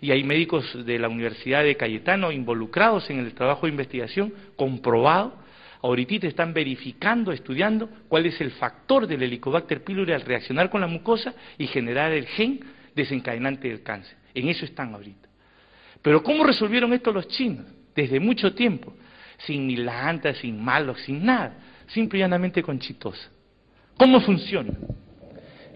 Y 0.00 0.10
hay 0.10 0.24
médicos 0.24 0.84
de 0.84 0.98
la 0.98 1.08
Universidad 1.08 1.62
de 1.62 1.76
Cayetano 1.76 2.32
involucrados 2.32 3.08
en 3.08 3.20
el 3.20 3.34
trabajo 3.34 3.66
de 3.66 3.72
investigación, 3.72 4.34
comprobado. 4.56 5.34
Ahorita 5.80 6.26
están 6.26 6.52
verificando, 6.52 7.32
estudiando 7.32 7.88
cuál 8.08 8.26
es 8.26 8.40
el 8.40 8.50
factor 8.52 9.06
del 9.06 9.22
Helicobacter 9.22 9.82
pylori 9.82 10.12
al 10.12 10.22
reaccionar 10.22 10.70
con 10.70 10.80
la 10.80 10.86
mucosa 10.86 11.34
y 11.56 11.66
generar 11.66 12.12
el 12.12 12.26
gen 12.26 12.60
desencadenante 12.94 13.68
del 13.68 13.82
cáncer. 13.82 14.16
En 14.34 14.48
eso 14.48 14.64
están 14.64 14.94
ahorita. 14.94 15.28
Pero 16.02 16.22
¿cómo 16.22 16.44
resolvieron 16.44 16.92
esto 16.92 17.12
los 17.12 17.28
chinos? 17.28 17.66
Desde 17.94 18.18
mucho 18.18 18.54
tiempo, 18.54 18.94
sin 19.38 19.66
milanta, 19.66 20.34
sin 20.34 20.62
malos, 20.62 21.00
sin 21.02 21.24
nada, 21.24 21.56
simple 21.86 22.18
y 22.18 22.22
llanamente 22.22 22.62
con 22.62 22.78
chitosa. 22.78 23.30
¿Cómo 23.96 24.20
funciona? 24.20 24.72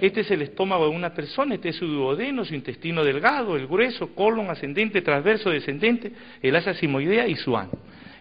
Este 0.01 0.21
es 0.21 0.31
el 0.31 0.43
estómago 0.43 0.89
de 0.89 0.95
una 0.95 1.15
persona, 1.15 1.55
este 1.55 1.71
es 1.71 1.77
su 1.77 1.87
duodeno, 1.87 2.45
su 2.45 2.55
intestino 2.55 3.03
delgado, 3.03 3.57
el 3.57 3.67
grueso, 3.67 4.15
colon 4.15 4.51
ascendente, 4.51 5.01
transverso, 5.01 5.51
descendente, 5.51 6.13
el 6.43 6.55
asa 6.55 6.75
simoidea 6.75 7.27
y 7.27 7.37
su 7.37 7.57
ano. 7.57 7.73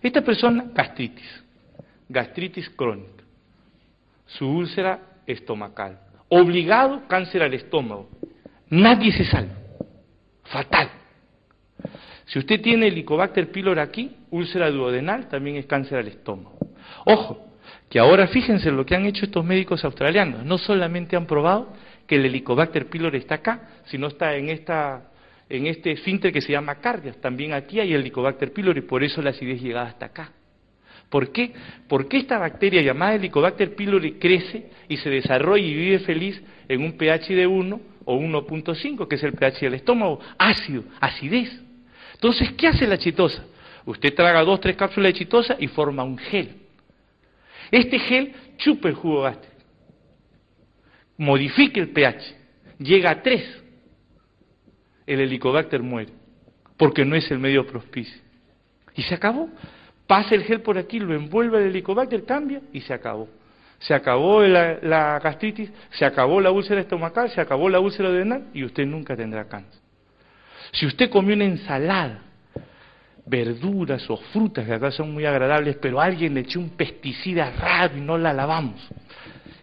Esta 0.01 0.21
persona, 0.21 0.65
gastritis, 0.73 1.43
gastritis 2.07 2.69
crónica, 2.69 3.23
su 4.25 4.47
úlcera 4.47 4.99
estomacal, 5.27 5.99
obligado 6.29 7.07
cáncer 7.07 7.43
al 7.43 7.53
estómago, 7.53 8.09
nadie 8.69 9.11
se 9.11 9.25
salva, 9.25 9.55
fatal. 10.43 10.89
Si 12.25 12.39
usted 12.39 12.61
tiene 12.61 12.87
Helicobacter 12.87 13.51
pylori 13.51 13.81
aquí, 13.81 14.15
úlcera 14.31 14.71
duodenal, 14.71 15.27
también 15.27 15.57
es 15.57 15.65
cáncer 15.65 15.99
al 15.99 16.07
estómago. 16.07 16.57
Ojo, 17.05 17.44
que 17.95 17.99
ahora 17.99 18.27
fíjense 18.27 18.71
lo 18.71 18.85
que 18.85 18.93
han 18.93 19.05
hecho 19.05 19.23
estos 19.23 19.45
médicos 19.45 19.85
australianos. 19.85 20.43
No 20.43 20.57
solamente 20.57 21.15
han 21.15 21.25
probado 21.25 21.71
que 22.05 22.17
el 22.17 22.25
Helicobacter 22.25 22.87
pylori 22.87 23.19
está 23.19 23.35
acá, 23.35 23.69
sino 23.85 24.07
está 24.07 24.35
en, 24.35 24.49
esta, 24.49 25.11
en 25.47 25.65
este 25.65 25.93
esfínter 25.93 26.33
que 26.33 26.41
se 26.41 26.51
llama 26.51 26.75
cardias. 26.81 27.15
También 27.21 27.53
aquí 27.53 27.79
hay 27.79 27.93
Helicobacter 27.93 28.51
pylori, 28.51 28.81
por 28.81 29.01
eso 29.01 29.21
la 29.21 29.29
acidez 29.29 29.61
llega 29.61 29.83
hasta 29.83 30.07
acá. 30.07 30.33
¿Por 31.07 31.31
qué? 31.31 31.53
Porque 31.87 32.17
esta 32.17 32.37
bacteria 32.37 32.81
llamada 32.81 33.15
Helicobacter 33.15 33.73
pylori 33.75 34.15
crece 34.19 34.71
y 34.89 34.97
se 34.97 35.09
desarrolla 35.09 35.65
y 35.65 35.73
vive 35.73 35.99
feliz 35.99 36.43
en 36.67 36.81
un 36.81 36.97
pH 36.97 37.33
de 37.33 37.47
1 37.47 37.81
o 38.03 38.19
1.5, 38.19 39.07
que 39.07 39.15
es 39.15 39.23
el 39.23 39.31
pH 39.31 39.61
del 39.61 39.75
estómago, 39.75 40.19
ácido, 40.37 40.83
acidez. 40.99 41.61
Entonces, 42.15 42.51
¿qué 42.57 42.67
hace 42.67 42.87
la 42.87 42.97
chitosa? 42.97 43.45
Usted 43.85 44.13
traga 44.13 44.43
dos, 44.43 44.59
tres 44.59 44.75
cápsulas 44.75 45.13
de 45.13 45.19
chitosa 45.19 45.55
y 45.57 45.67
forma 45.67 46.03
un 46.03 46.17
gel. 46.17 46.64
Este 47.71 47.99
gel 47.99 48.33
chupa 48.57 48.89
el 48.89 48.95
jugo 48.95 49.23
gástrico, 49.23 49.55
modifica 51.17 51.79
el 51.79 51.89
pH, 51.89 52.35
llega 52.79 53.11
a 53.11 53.21
3. 53.21 53.63
El 55.07 55.19
helicobacter 55.19 55.83
muere, 55.83 56.11
porque 56.77 57.05
no 57.05 57.15
es 57.15 57.29
el 57.29 57.39
medio 57.39 57.65
propicio. 57.67 58.21
Y 58.95 59.03
se 59.03 59.13
acabó. 59.13 59.49
Pasa 60.07 60.35
el 60.35 60.43
gel 60.43 60.61
por 60.61 60.77
aquí, 60.77 60.99
lo 60.99 61.15
envuelve 61.15 61.59
el 61.59 61.69
helicobacter, 61.69 62.25
cambia 62.25 62.61
y 62.71 62.81
se 62.81 62.93
acabó. 62.93 63.27
Se 63.79 63.93
acabó 63.93 64.41
la, 64.41 65.19
gastritis, 65.19 65.71
se 65.91 66.05
acabó 66.05 66.39
la 66.39 66.51
úlcera 66.51 66.81
estomacal, 66.81 67.29
se 67.29 67.41
acabó 67.41 67.69
la 67.69 67.79
úlcera 67.79 68.09
adrenal 68.09 68.47
y 68.53 68.63
usted 68.63 68.85
nunca 68.85 69.15
tendrá 69.15 69.47
cáncer. 69.47 69.81
Si 70.71 70.85
usted 70.85 71.09
comió 71.09 71.35
una 71.35 71.45
ensalada, 71.45 72.23
verduras 73.25 74.09
o 74.09 74.17
frutas 74.17 74.65
que 74.65 74.73
acá 74.73 74.91
son 74.91 75.13
muy 75.13 75.25
agradables, 75.25 75.77
pero 75.81 75.99
alguien 75.99 76.33
le 76.33 76.41
echó 76.41 76.59
un 76.59 76.71
pesticida 76.71 77.51
raro 77.51 77.97
y 77.97 78.01
no 78.01 78.17
la 78.17 78.33
lavamos, 78.33 78.79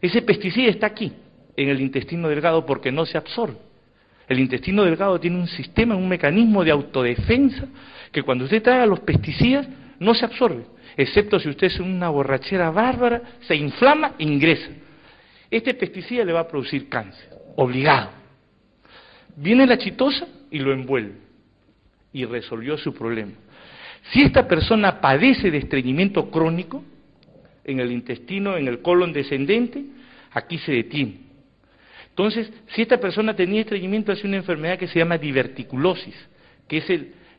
ese 0.01 0.23
pesticida 0.23 0.69
está 0.69 0.89
aquí, 0.89 1.13
en 1.57 1.69
el 1.69 1.81
intestino 1.81 2.29
delgado, 2.29 2.67
porque 2.67 2.91
no 2.91 3.07
se 3.07 3.17
absorbe. 3.17 3.59
El 4.29 4.41
intestino 4.41 4.85
delgado 4.85 5.21
tiene 5.21 5.39
un 5.39 5.47
sistema, 5.47 5.95
un 5.95 6.09
mecanismo 6.09 6.65
de 6.65 6.71
autodefensa 6.71 7.67
que 8.11 8.23
cuando 8.23 8.45
usted 8.45 8.63
traga 8.63 8.87
los 8.87 9.01
pesticidas 9.01 9.69
no 9.99 10.15
se 10.15 10.25
absorbe, 10.25 10.65
excepto 10.97 11.39
si 11.39 11.49
usted 11.49 11.69
es 11.69 11.79
una 11.79 12.09
borrachera 12.09 12.71
bárbara, 12.71 13.23
se 13.43 13.55
inflama 13.55 14.15
e 14.19 14.25
ingresa. 14.25 14.71
Este 15.51 15.75
pesticida 15.75 16.25
le 16.25 16.33
va 16.33 16.41
a 16.41 16.49
producir 16.49 16.89
cáncer, 16.89 17.29
obligado. 17.57 18.11
Viene 19.37 19.67
la 19.67 19.79
chitosa, 19.79 20.27
y 20.53 20.59
lo 20.59 20.73
envuelve. 20.73 21.15
Y 22.13 22.27
resolvió 22.27 22.77
su 22.77 22.95
problema. 22.95 23.33
Si 24.11 24.23
esta 24.23 24.49
persona 24.49 25.01
padece 25.01 25.51
de 25.51 25.59
estreñimiento 25.59 26.31
crónico, 26.31 26.85
en 27.65 27.81
el 27.81 27.93
intestino, 27.93 28.57
en 28.57 28.67
el 28.69 28.83
colon 28.83 29.13
descendente, 29.13 29.85
aquí 30.33 30.59
se 30.59 30.73
detiene. 30.73 31.21
Entonces, 32.09 32.53
si 32.69 32.83
esta 32.83 32.99
persona 32.99 33.35
tenía 33.35 33.61
estreñimiento, 33.61 34.13
hace 34.13 34.27
una 34.27 34.37
enfermedad 34.37 34.79
que 34.79 34.89
se 34.89 34.99
llama 34.99 35.17
diverticulosis, 35.17 36.15
que 36.69 36.79
es 36.79 36.87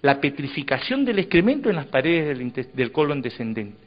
la 0.02 0.20
petrificación 0.20 1.06
del 1.06 1.20
excremento 1.20 1.70
en 1.70 1.76
las 1.76 1.88
paredes 1.88 2.38
del, 2.38 2.68
del 2.74 2.92
colon 2.92 3.22
descendente. 3.22 3.78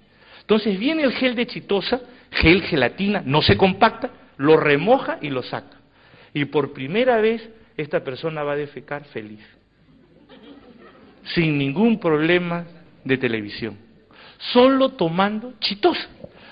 Entonces 0.41 0.79
viene 0.79 1.03
el 1.03 1.13
gel 1.13 1.35
de 1.35 1.47
chitosa, 1.47 2.01
gel 2.31 2.63
gelatina, 2.63 3.23
no 3.25 3.43
se 3.43 3.57
compacta, 3.57 4.11
lo 4.37 4.57
remoja 4.57 5.19
y 5.21 5.31
lo 5.31 5.43
saca. 5.43 5.77
Y 6.33 6.45
por 6.45 6.73
primera 6.73 7.21
vez 7.21 7.49
esta 7.77 8.05
persona 8.05 8.45
va 8.45 8.53
a 8.53 8.57
defecar 8.57 9.05
feliz, 9.07 9.45
sin 11.35 11.59
ningún 11.59 11.99
problema 11.99 12.65
de 13.05 13.17
televisión. 13.19 13.77
solo 14.53 14.91
tomando 14.91 15.55
chitosa. 15.61 16.09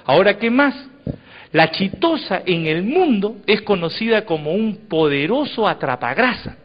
Ahora, 0.07 0.39
¿qué 0.39 0.51
más? 0.51 0.75
La 1.53 1.71
chitosa 1.71 2.43
en 2.47 2.67
el 2.67 2.83
mundo 2.83 3.37
es 3.47 3.61
conocida 3.61 4.25
como 4.25 4.53
un 4.55 4.89
poderoso 4.89 5.69
atrapagrasa. 5.69 6.57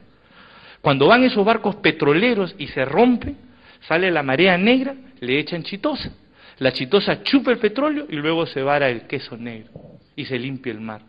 Cuando 0.82 1.08
van 1.08 1.26
esos 1.26 1.44
barcos 1.44 1.76
petroleros 1.76 2.56
y 2.58 2.68
se 2.68 2.86
rompen, 2.86 3.38
sale 3.82 4.10
la 4.12 4.24
marea 4.24 4.58
negra, 4.58 4.96
le 5.20 5.40
echan 5.40 5.64
chitosa. 5.64 6.10
La 6.60 6.72
chitosa 6.72 7.22
chupa 7.22 7.52
el 7.52 7.58
petróleo 7.58 8.06
y 8.10 8.16
luego 8.16 8.46
se 8.46 8.62
vara 8.62 8.90
el 8.90 9.02
queso 9.02 9.36
negro 9.36 9.72
y 10.16 10.24
se 10.24 10.40
limpia 10.40 10.72
el 10.72 10.80
mar. 10.80 11.02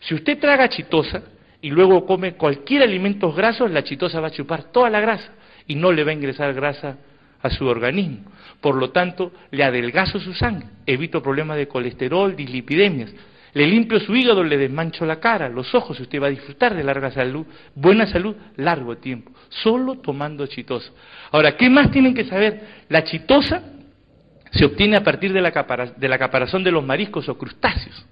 Si 0.00 0.14
usted 0.14 0.38
traga 0.38 0.68
chitosa 0.68 1.22
y 1.62 1.70
luego 1.70 2.04
come 2.04 2.34
cualquier 2.34 2.82
alimento 2.82 3.32
graso, 3.32 3.66
la 3.66 3.82
chitosa 3.82 4.20
va 4.20 4.28
a 4.28 4.32
chupar 4.32 4.64
toda 4.64 4.90
la 4.90 5.00
grasa 5.00 5.32
y 5.66 5.74
no 5.74 5.92
le 5.92 6.04
va 6.04 6.10
a 6.10 6.14
ingresar 6.14 6.52
grasa 6.54 6.98
a 7.42 7.50
su 7.50 7.66
organismo. 7.66 8.20
Por 8.60 8.76
lo 8.76 8.90
tanto, 8.90 9.32
le 9.50 9.64
adelgazo 9.64 10.18
su 10.18 10.32
sangre, 10.32 10.66
evito 10.86 11.22
problemas 11.22 11.56
de 11.56 11.68
colesterol, 11.68 12.34
dislipidemias, 12.34 13.12
le 13.54 13.68
limpio 13.68 14.00
su 14.00 14.16
hígado, 14.16 14.42
le 14.42 14.56
desmancho 14.56 15.06
la 15.06 15.20
cara, 15.20 15.48
los 15.48 15.74
ojos, 15.74 16.00
usted 16.00 16.20
va 16.20 16.26
a 16.26 16.30
disfrutar 16.30 16.74
de 16.74 16.82
larga 16.82 17.12
salud, 17.12 17.46
buena 17.74 18.06
salud, 18.06 18.34
largo 18.56 18.96
tiempo, 18.96 19.30
solo 19.48 20.00
tomando 20.00 20.46
chitosa. 20.46 20.90
Ahora, 21.30 21.56
¿qué 21.56 21.70
más 21.70 21.90
tienen 21.92 22.14
que 22.14 22.24
saber? 22.24 22.84
La 22.88 23.04
chitosa 23.04 23.62
se 24.50 24.64
obtiene 24.64 24.96
a 24.96 25.04
partir 25.04 25.32
de 25.32 25.40
la, 25.40 25.50
de 25.96 26.08
la 26.08 26.18
caparazón 26.18 26.64
de 26.64 26.72
los 26.72 26.84
mariscos 26.84 27.28
o 27.28 27.38
crustáceos. 27.38 28.06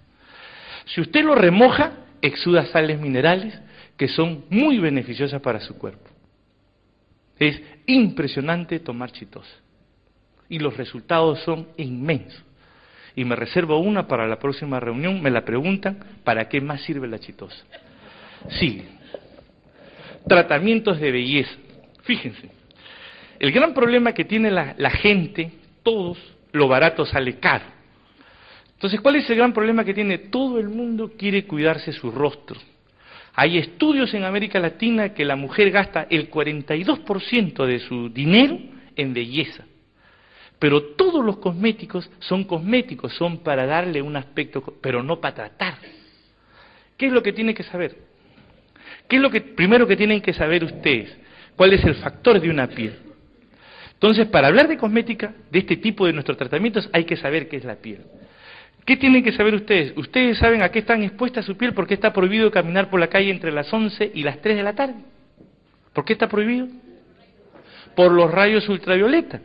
Si 0.85 1.01
usted 1.01 1.25
lo 1.25 1.35
remoja, 1.35 1.93
exuda 2.21 2.67
sales 2.67 3.01
minerales 3.01 3.59
que 3.97 4.09
son 4.09 4.45
muy 4.49 4.79
beneficiosas 4.79 5.41
para 5.41 5.61
su 5.61 5.77
cuerpo. 5.77 6.12
Es 7.43 7.61
impresionante 7.86 8.78
tomar 8.78 9.11
chitosa. 9.11 9.51
Y 10.49 10.61
los 10.61 10.76
resultados 10.76 11.40
son 11.40 11.66
inmensos. 11.76 12.40
Y 13.16 13.24
me 13.24 13.34
reservo 13.34 13.78
una 13.78 14.07
para 14.07 14.28
la 14.28 14.38
próxima 14.38 14.78
reunión, 14.78 15.20
me 15.20 15.30
la 15.30 15.45
preguntan, 15.45 15.99
¿para 16.22 16.49
qué 16.49 16.61
más 16.61 16.82
sirve 16.82 17.09
la 17.09 17.18
chitosa? 17.18 17.64
Sí. 18.61 18.84
Tratamientos 20.28 21.01
de 21.01 21.11
belleza. 21.11 21.53
Fíjense, 22.05 22.49
el 23.40 23.51
gran 23.51 23.74
problema 23.74 24.14
que 24.14 24.24
tiene 24.24 24.51
la, 24.51 24.76
la 24.78 24.90
gente, 24.90 25.51
todos, 25.82 26.18
lo 26.53 26.68
barato 26.68 27.05
sale 27.05 27.40
caro. 27.40 27.64
Entonces, 28.74 29.01
¿cuál 29.01 29.16
es 29.16 29.28
el 29.28 29.36
gran 29.36 29.53
problema 29.53 29.84
que 29.84 29.95
tiene? 29.95 30.18
Todo 30.18 30.61
el 30.61 30.68
mundo 30.68 31.12
quiere 31.18 31.45
cuidarse 31.45 31.93
su 31.93 32.12
rostro. 32.12 32.61
Hay 33.35 33.59
estudios 33.59 34.12
en 34.14 34.24
América 34.24 34.61
Latina 34.61 35.14
que 35.14 35.24
la 35.24 35.37
mujer 35.37 35.70
gasta 35.70 36.07
el 36.11 36.30
42% 36.30 37.66
de 37.66 37.78
su 37.80 38.11
dinero 38.11 38.59
en 38.95 39.14
belleza. 39.14 39.64
Pero 40.59 40.83
todos 40.95 41.24
los 41.24 41.39
cosméticos 41.39 42.11
son 42.20 42.45
cosméticos, 42.45 43.14
son 43.14 43.39
para 43.39 43.66
darle 43.66 44.03
un 44.03 44.16
aspecto, 44.16 44.62
pero 44.80 45.03
no 45.03 45.20
para 45.20 45.35
tratar. 45.35 45.78
¿Qué 46.97 47.07
es 47.07 47.12
lo 47.12 47.22
que 47.22 47.33
tienen 47.33 47.55
que 47.55 47.64
saber? 47.64 47.97
¿Qué 49.09 49.16
es 49.16 49.22
lo 49.22 49.30
que 49.30 49.41
primero 49.41 49.87
que 49.87 49.97
tienen 49.97 50.20
que 50.20 50.33
saber 50.33 50.62
ustedes? 50.62 51.16
¿Cuál 51.57 51.72
es 51.72 51.85
el 51.85 51.95
factor 51.97 52.41
de 52.41 52.51
una 52.51 52.68
piel? 52.68 52.97
Entonces, 53.95 54.26
para 54.28 54.49
hablar 54.49 54.68
de 54.68 54.76
cosmética, 54.76 55.35
de 55.51 55.59
este 55.59 55.76
tipo 55.76 56.07
de 56.07 56.12
nuestros 56.12 56.37
tratamientos, 56.37 56.89
hay 56.93 57.05
que 57.05 57.16
saber 57.16 57.49
qué 57.49 57.57
es 57.57 57.64
la 57.64 57.76
piel. 57.76 58.05
¿Qué 58.85 58.97
tienen 58.97 59.22
que 59.22 59.33
saber 59.33 59.55
ustedes? 59.55 59.97
Ustedes 59.97 60.39
saben 60.39 60.62
a 60.62 60.70
qué 60.70 60.80
están 60.80 61.03
expuestas 61.03 61.45
su 61.45 61.57
piel 61.57 61.72
porque 61.72 61.95
está 61.95 62.12
prohibido 62.12 62.51
caminar 62.51 62.91
por 62.91 62.99
la 62.99 63.07
calle 63.07 63.30
entre 63.30 63.53
las 63.53 63.72
11 63.72 64.11
y 64.14 64.22
las 64.24 64.41
3 64.41 64.57
de 64.57 64.62
la 64.62 64.74
tarde. 64.74 64.95
¿Por 65.93 66.05
qué 66.05 66.14
está 66.14 66.28
prohibido? 66.28 66.66
Por 67.95 68.11
los 68.11 68.30
rayos 68.30 68.68
ultravioleta. 68.68 69.41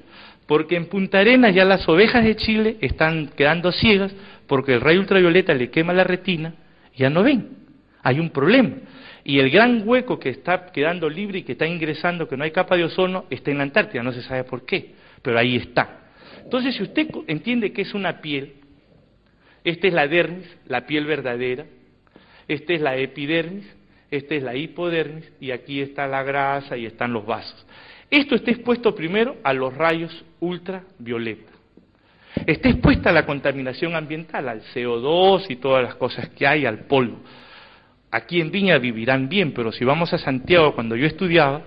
Porque 0.48 0.76
en 0.76 0.88
Punta 0.88 1.20
Arenas 1.20 1.54
ya 1.54 1.66
las 1.66 1.88
ovejas 1.88 2.24
de 2.24 2.36
Chile 2.36 2.78
están 2.82 3.28
quedando 3.36 3.72
ciegas 3.72 4.16
porque 4.48 4.74
el 4.74 4.82
rayo 4.82 5.02
ultravioleta 5.02 5.54
le 5.54 5.70
quema 5.70 5.94
la 5.94 6.06
retina 6.06 6.54
y 6.96 7.00
ya 7.00 7.10
no 7.10 7.22
ven. 7.22 7.50
Hay 8.02 8.20
un 8.20 8.30
problema. 8.30 8.72
Y 9.24 9.40
el 9.40 9.52
gran 9.52 9.84
hueco 9.86 10.18
que 10.18 10.30
está 10.30 10.68
quedando 10.72 11.10
libre 11.10 11.40
y 11.40 11.44
que 11.44 11.52
está 11.52 11.68
ingresando, 11.68 12.28
que 12.30 12.38
no 12.38 12.46
hay 12.46 12.52
capa 12.52 12.78
de 12.78 12.86
ozono, 12.86 13.26
está 13.30 13.52
en 13.52 13.58
la 13.58 13.64
Antártida, 13.64 14.02
no 14.02 14.14
se 14.14 14.22
sabe 14.22 14.46
por 14.46 14.66
qué, 14.66 14.94
pero 15.22 15.38
ahí 15.38 15.58
está. 15.58 16.06
Entonces, 16.44 16.76
si 16.76 16.84
usted 16.84 17.10
entiende 17.28 17.74
que 17.74 17.82
es 17.82 17.94
una 17.94 18.22
piel, 18.22 18.54
esta 19.70 19.88
es 19.88 19.94
la 19.94 20.08
dermis, 20.08 20.48
la 20.68 20.88
piel 20.88 21.06
verdadera. 21.06 21.66
Esta 22.48 22.72
es 22.72 22.80
la 22.80 22.96
epidermis, 22.96 23.66
esta 24.10 24.36
es 24.36 24.42
la 24.42 24.56
hipodermis 24.56 25.30
y 25.42 25.52
aquí 25.52 25.82
está 25.82 26.08
la 26.08 26.24
grasa 26.24 26.78
y 26.78 26.86
están 26.86 27.12
los 27.12 27.26
vasos. 27.26 27.66
Esto 28.10 28.36
está 28.36 28.52
expuesto 28.52 28.96
primero 28.96 29.36
a 29.44 29.52
los 29.52 29.74
rayos 29.76 30.24
ultravioleta. 30.40 31.52
Está 32.46 32.70
expuesta 32.70 33.10
a 33.10 33.12
la 33.12 33.26
contaminación 33.26 33.94
ambiental, 33.94 34.48
al 34.48 34.62
CO2 34.74 35.48
y 35.50 35.58
todas 35.58 35.84
las 35.84 35.96
cosas 35.96 36.30
que 36.30 36.48
hay, 36.48 36.66
al 36.66 36.86
polvo. 36.86 37.20
Aquí 38.10 38.40
en 38.40 38.52
Viña 38.52 38.78
vivirán 38.78 39.28
bien, 39.28 39.52
pero 39.52 39.74
si 39.74 39.84
vamos 39.84 40.14
a 40.14 40.18
Santiago, 40.18 40.76
cuando 40.76 40.96
yo 40.96 41.06
estudiaba, 41.06 41.64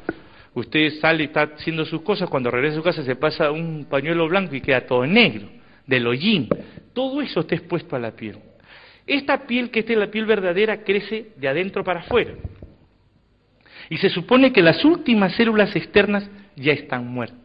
usted 0.55 0.89
sale 1.03 1.25
y 1.25 1.27
está 1.27 1.43
haciendo 1.43 1.85
sus 1.85 2.01
cosas, 2.01 2.31
cuando 2.31 2.51
regresa 2.51 2.77
a 2.77 2.79
su 2.79 2.83
casa 2.83 3.05
se 3.05 3.17
pasa 3.17 3.51
un 3.51 3.85
pañuelo 3.91 4.27
blanco 4.27 4.55
y 4.55 4.63
queda 4.63 4.87
todo 4.87 5.05
negro, 5.05 5.60
del 5.87 6.07
hollín. 6.07 6.49
Todo 6.93 7.23
eso 7.23 7.41
está 7.41 7.55
expuesto 7.55 7.97
a 7.97 7.99
la 7.99 8.13
piel. 8.13 8.39
Esta 9.07 9.47
piel, 9.47 9.71
que 9.71 9.81
esta 9.81 9.93
es 9.93 9.99
la 9.99 10.11
piel 10.11 10.27
verdadera, 10.27 10.83
crece 10.85 11.29
de 11.37 11.49
adentro 11.49 11.83
para 11.83 12.01
afuera. 12.01 12.35
Y 13.89 13.97
se 13.99 14.11
supone 14.11 14.53
que 14.53 14.63
las 14.63 14.85
últimas 14.85 15.35
células 15.35 15.75
externas 15.75 16.29
ya 16.57 16.73
están 16.73 17.07
muertas. 17.07 17.41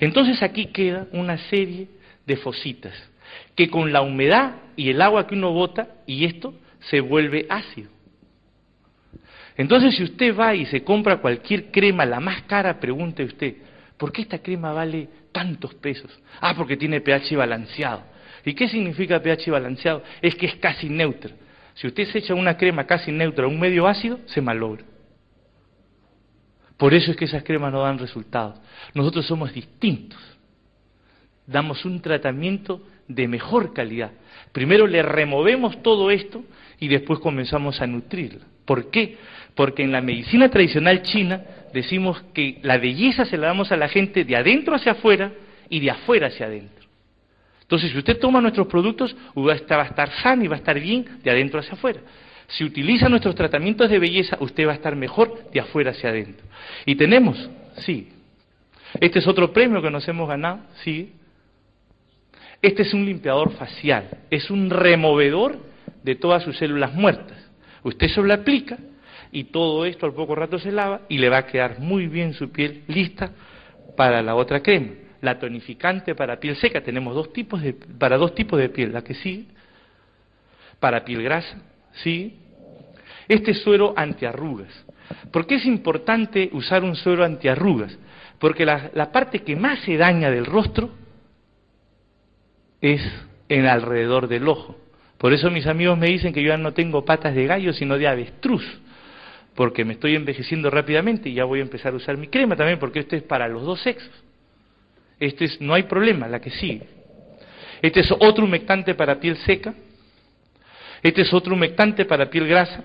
Entonces 0.00 0.42
aquí 0.42 0.66
queda 0.66 1.06
una 1.12 1.38
serie 1.48 1.88
de 2.26 2.36
fositas 2.36 2.94
que 3.54 3.68
con 3.68 3.92
la 3.92 4.02
humedad 4.02 4.56
y 4.76 4.90
el 4.90 5.00
agua 5.00 5.26
que 5.26 5.34
uno 5.34 5.52
bota 5.52 5.88
y 6.06 6.24
esto 6.24 6.54
se 6.80 7.00
vuelve 7.00 7.46
ácido. 7.48 7.90
Entonces 9.56 9.96
si 9.96 10.02
usted 10.02 10.36
va 10.36 10.54
y 10.54 10.66
se 10.66 10.82
compra 10.82 11.18
cualquier 11.18 11.70
crema, 11.70 12.04
la 12.04 12.20
más 12.20 12.42
cara, 12.42 12.80
pregunte 12.80 13.24
usted, 13.24 13.54
¿por 13.96 14.12
qué 14.12 14.22
esta 14.22 14.38
crema 14.38 14.72
vale 14.72 15.08
tantos 15.32 15.74
pesos? 15.74 16.10
Ah, 16.40 16.54
porque 16.56 16.76
tiene 16.76 17.00
pH 17.00 17.36
balanceado. 17.36 18.02
¿Y 18.44 18.54
qué 18.54 18.68
significa 18.68 19.20
pH 19.20 19.50
balanceado? 19.50 20.02
Es 20.20 20.34
que 20.34 20.46
es 20.46 20.56
casi 20.56 20.88
neutro. 20.88 21.34
Si 21.74 21.86
usted 21.86 22.06
se 22.06 22.18
echa 22.18 22.34
una 22.34 22.56
crema 22.56 22.86
casi 22.86 23.10
neutra 23.10 23.44
a 23.44 23.48
un 23.48 23.58
medio 23.58 23.86
ácido, 23.86 24.20
se 24.26 24.40
malogra. 24.40 24.84
Por 26.76 26.94
eso 26.94 27.10
es 27.10 27.16
que 27.16 27.24
esas 27.24 27.42
cremas 27.42 27.72
no 27.72 27.82
dan 27.82 27.98
resultados. 27.98 28.60
Nosotros 28.94 29.26
somos 29.26 29.52
distintos. 29.52 30.18
Damos 31.46 31.84
un 31.84 32.00
tratamiento 32.00 32.82
de 33.08 33.28
mejor 33.28 33.72
calidad. 33.72 34.12
Primero 34.52 34.86
le 34.86 35.02
removemos 35.02 35.82
todo 35.82 36.10
esto 36.10 36.44
y 36.78 36.88
después 36.88 37.18
comenzamos 37.20 37.80
a 37.80 37.86
nutrirla. 37.86 38.44
¿Por 38.64 38.90
qué? 38.90 39.18
Porque 39.54 39.82
en 39.82 39.92
la 39.92 40.00
medicina 40.00 40.48
tradicional 40.48 41.02
china 41.02 41.42
decimos 41.74 42.22
que 42.32 42.58
la 42.62 42.78
belleza 42.78 43.26
se 43.26 43.36
la 43.36 43.48
damos 43.48 43.72
a 43.72 43.76
la 43.76 43.88
gente 43.88 44.24
de 44.24 44.36
adentro 44.36 44.74
hacia 44.74 44.92
afuera 44.92 45.32
y 45.68 45.80
de 45.80 45.90
afuera 45.90 46.28
hacia 46.28 46.46
adentro. 46.46 46.86
Entonces, 47.62 47.90
si 47.90 47.98
usted 47.98 48.18
toma 48.18 48.40
nuestros 48.40 48.68
productos, 48.68 49.16
va 49.36 49.52
a 49.52 49.56
estar 49.56 50.10
sano 50.22 50.44
y 50.44 50.48
va 50.48 50.54
a 50.54 50.58
estar 50.58 50.78
bien 50.78 51.18
de 51.22 51.30
adentro 51.30 51.60
hacia 51.60 51.72
afuera. 51.72 52.00
Si 52.46 52.62
utiliza 52.62 53.08
nuestros 53.08 53.34
tratamientos 53.34 53.90
de 53.90 53.98
belleza, 53.98 54.36
usted 54.40 54.66
va 54.66 54.72
a 54.72 54.76
estar 54.76 54.94
mejor 54.94 55.50
de 55.50 55.60
afuera 55.60 55.90
hacia 55.90 56.10
adentro. 56.10 56.46
Y 56.86 56.94
tenemos, 56.94 57.50
sí. 57.78 58.08
Este 59.00 59.18
es 59.18 59.26
otro 59.26 59.52
premio 59.52 59.82
que 59.82 59.90
nos 59.90 60.06
hemos 60.06 60.28
ganado, 60.28 60.60
sí. 60.84 61.12
Este 62.62 62.82
es 62.82 62.94
un 62.94 63.04
limpiador 63.04 63.52
facial, 63.52 64.08
es 64.30 64.50
un 64.50 64.70
removedor 64.70 65.58
de 66.02 66.14
todas 66.14 66.44
sus 66.44 66.56
células 66.56 66.94
muertas. 66.94 67.38
Usted 67.82 68.08
se 68.08 68.22
lo 68.22 68.32
aplica 68.32 68.78
y 69.34 69.44
todo 69.44 69.84
esto 69.84 70.06
al 70.06 70.14
poco 70.14 70.34
rato 70.34 70.58
se 70.58 70.72
lava 70.72 71.02
y 71.10 71.18
le 71.18 71.28
va 71.28 71.38
a 71.38 71.46
quedar 71.46 71.80
muy 71.80 72.06
bien 72.06 72.32
su 72.32 72.50
piel 72.50 72.84
lista 72.86 73.32
para 73.94 74.22
la 74.22 74.34
otra 74.34 74.62
crema 74.62 75.04
la 75.24 75.38
tonificante 75.38 76.14
para 76.14 76.38
piel 76.38 76.54
seca. 76.56 76.82
Tenemos 76.82 77.14
dos 77.14 77.32
tipos 77.32 77.62
de, 77.62 77.72
para 77.72 78.16
dos 78.16 78.34
tipos 78.34 78.60
de 78.60 78.68
piel, 78.68 78.92
la 78.92 79.02
que 79.02 79.14
sí, 79.14 79.48
para 80.78 81.04
piel 81.04 81.22
grasa, 81.22 81.58
sí. 81.94 82.38
Este 83.26 83.54
suero 83.54 83.94
antiarrugas. 83.96 84.68
¿Por 85.32 85.46
qué 85.46 85.54
es 85.54 85.64
importante 85.64 86.50
usar 86.52 86.84
un 86.84 86.94
suero 86.94 87.24
antiarrugas? 87.24 87.98
Porque 88.38 88.66
la, 88.66 88.90
la 88.94 89.10
parte 89.10 89.40
que 89.40 89.56
más 89.56 89.80
se 89.80 89.96
daña 89.96 90.30
del 90.30 90.44
rostro 90.44 90.90
es 92.82 93.02
en 93.48 93.64
alrededor 93.64 94.28
del 94.28 94.46
ojo. 94.46 94.76
Por 95.16 95.32
eso 95.32 95.50
mis 95.50 95.66
amigos 95.66 95.96
me 95.96 96.08
dicen 96.08 96.34
que 96.34 96.42
yo 96.42 96.48
ya 96.48 96.58
no 96.58 96.74
tengo 96.74 97.06
patas 97.06 97.34
de 97.34 97.46
gallo, 97.46 97.72
sino 97.72 97.96
de 97.96 98.06
avestruz, 98.06 98.62
porque 99.54 99.84
me 99.84 99.94
estoy 99.94 100.16
envejeciendo 100.16 100.70
rápidamente 100.70 101.28
y 101.28 101.34
ya 101.34 101.44
voy 101.44 101.60
a 101.60 101.62
empezar 101.62 101.92
a 101.92 101.96
usar 101.96 102.16
mi 102.16 102.28
crema 102.28 102.56
también, 102.56 102.78
porque 102.78 103.00
esto 103.00 103.16
es 103.16 103.22
para 103.22 103.48
los 103.48 103.62
dos 103.62 103.80
sexos. 103.80 104.10
Este 105.20 105.44
es, 105.44 105.60
no 105.60 105.74
hay 105.74 105.84
problema, 105.84 106.26
la 106.26 106.40
que 106.40 106.50
sigue. 106.50 106.82
Este 107.80 108.00
es 108.00 108.10
otro 108.10 108.44
humectante 108.44 108.94
para 108.94 109.20
piel 109.20 109.36
seca. 109.38 109.74
Este 111.02 111.22
es 111.22 111.32
otro 111.32 111.54
humectante 111.54 112.04
para 112.04 112.28
piel 112.30 112.48
grasa. 112.48 112.82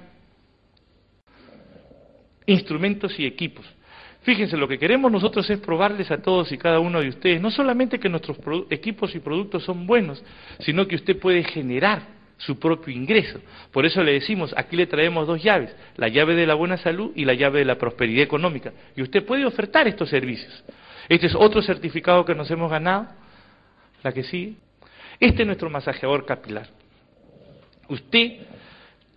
Instrumentos 2.45 3.20
y 3.20 3.26
equipos. 3.26 3.65
Fíjense, 4.22 4.57
lo 4.57 4.67
que 4.67 4.78
queremos 4.78 5.11
nosotros 5.11 5.49
es 5.49 5.59
probarles 5.59 6.11
a 6.11 6.22
todos 6.22 6.51
y 6.51 6.57
cada 6.57 6.80
uno 6.80 7.01
de 7.01 7.09
ustedes, 7.09 7.41
no 7.41 7.49
solamente 7.49 7.99
que 7.99 8.09
nuestros 8.09 8.38
equipos 8.70 9.15
y 9.15 9.20
productos 9.20 9.63
son 9.63 9.88
buenos, 9.88 10.24
sino 10.59 10.88
que 10.88 10.97
usted 10.97 11.17
puede 11.17 11.43
generar 11.43 12.18
su 12.40 12.58
propio 12.58 12.94
ingreso. 12.94 13.40
Por 13.72 13.86
eso 13.86 14.02
le 14.02 14.14
decimos, 14.14 14.54
aquí 14.58 14.76
le 14.76 14.88
traemos 14.88 15.28
dos 15.28 15.44
llaves, 15.44 15.76
la 15.98 16.08
llave 16.08 16.36
de 16.36 16.48
la 16.48 16.56
buena 16.56 16.78
salud 16.78 17.12
y 17.16 17.26
la 17.26 17.34
llave 17.34 17.60
de 17.60 17.66
la 17.66 17.78
prosperidad 17.78 18.24
económica. 18.24 18.74
Y 18.96 19.02
usted 19.02 19.24
puede 19.26 19.46
ofertar 19.46 19.88
estos 19.88 20.10
servicios. 20.10 20.64
Este 21.08 21.28
es 21.28 21.36
otro 21.36 21.62
certificado 21.62 22.26
que 22.26 22.34
nos 22.34 22.50
hemos 22.50 22.72
ganado, 22.72 23.08
la 24.02 24.12
que 24.12 24.24
sigue. 24.24 24.56
Este 25.20 25.42
es 25.42 25.46
nuestro 25.46 25.70
masajeador 25.70 26.26
capilar. 26.26 26.68
Usted 27.90 28.40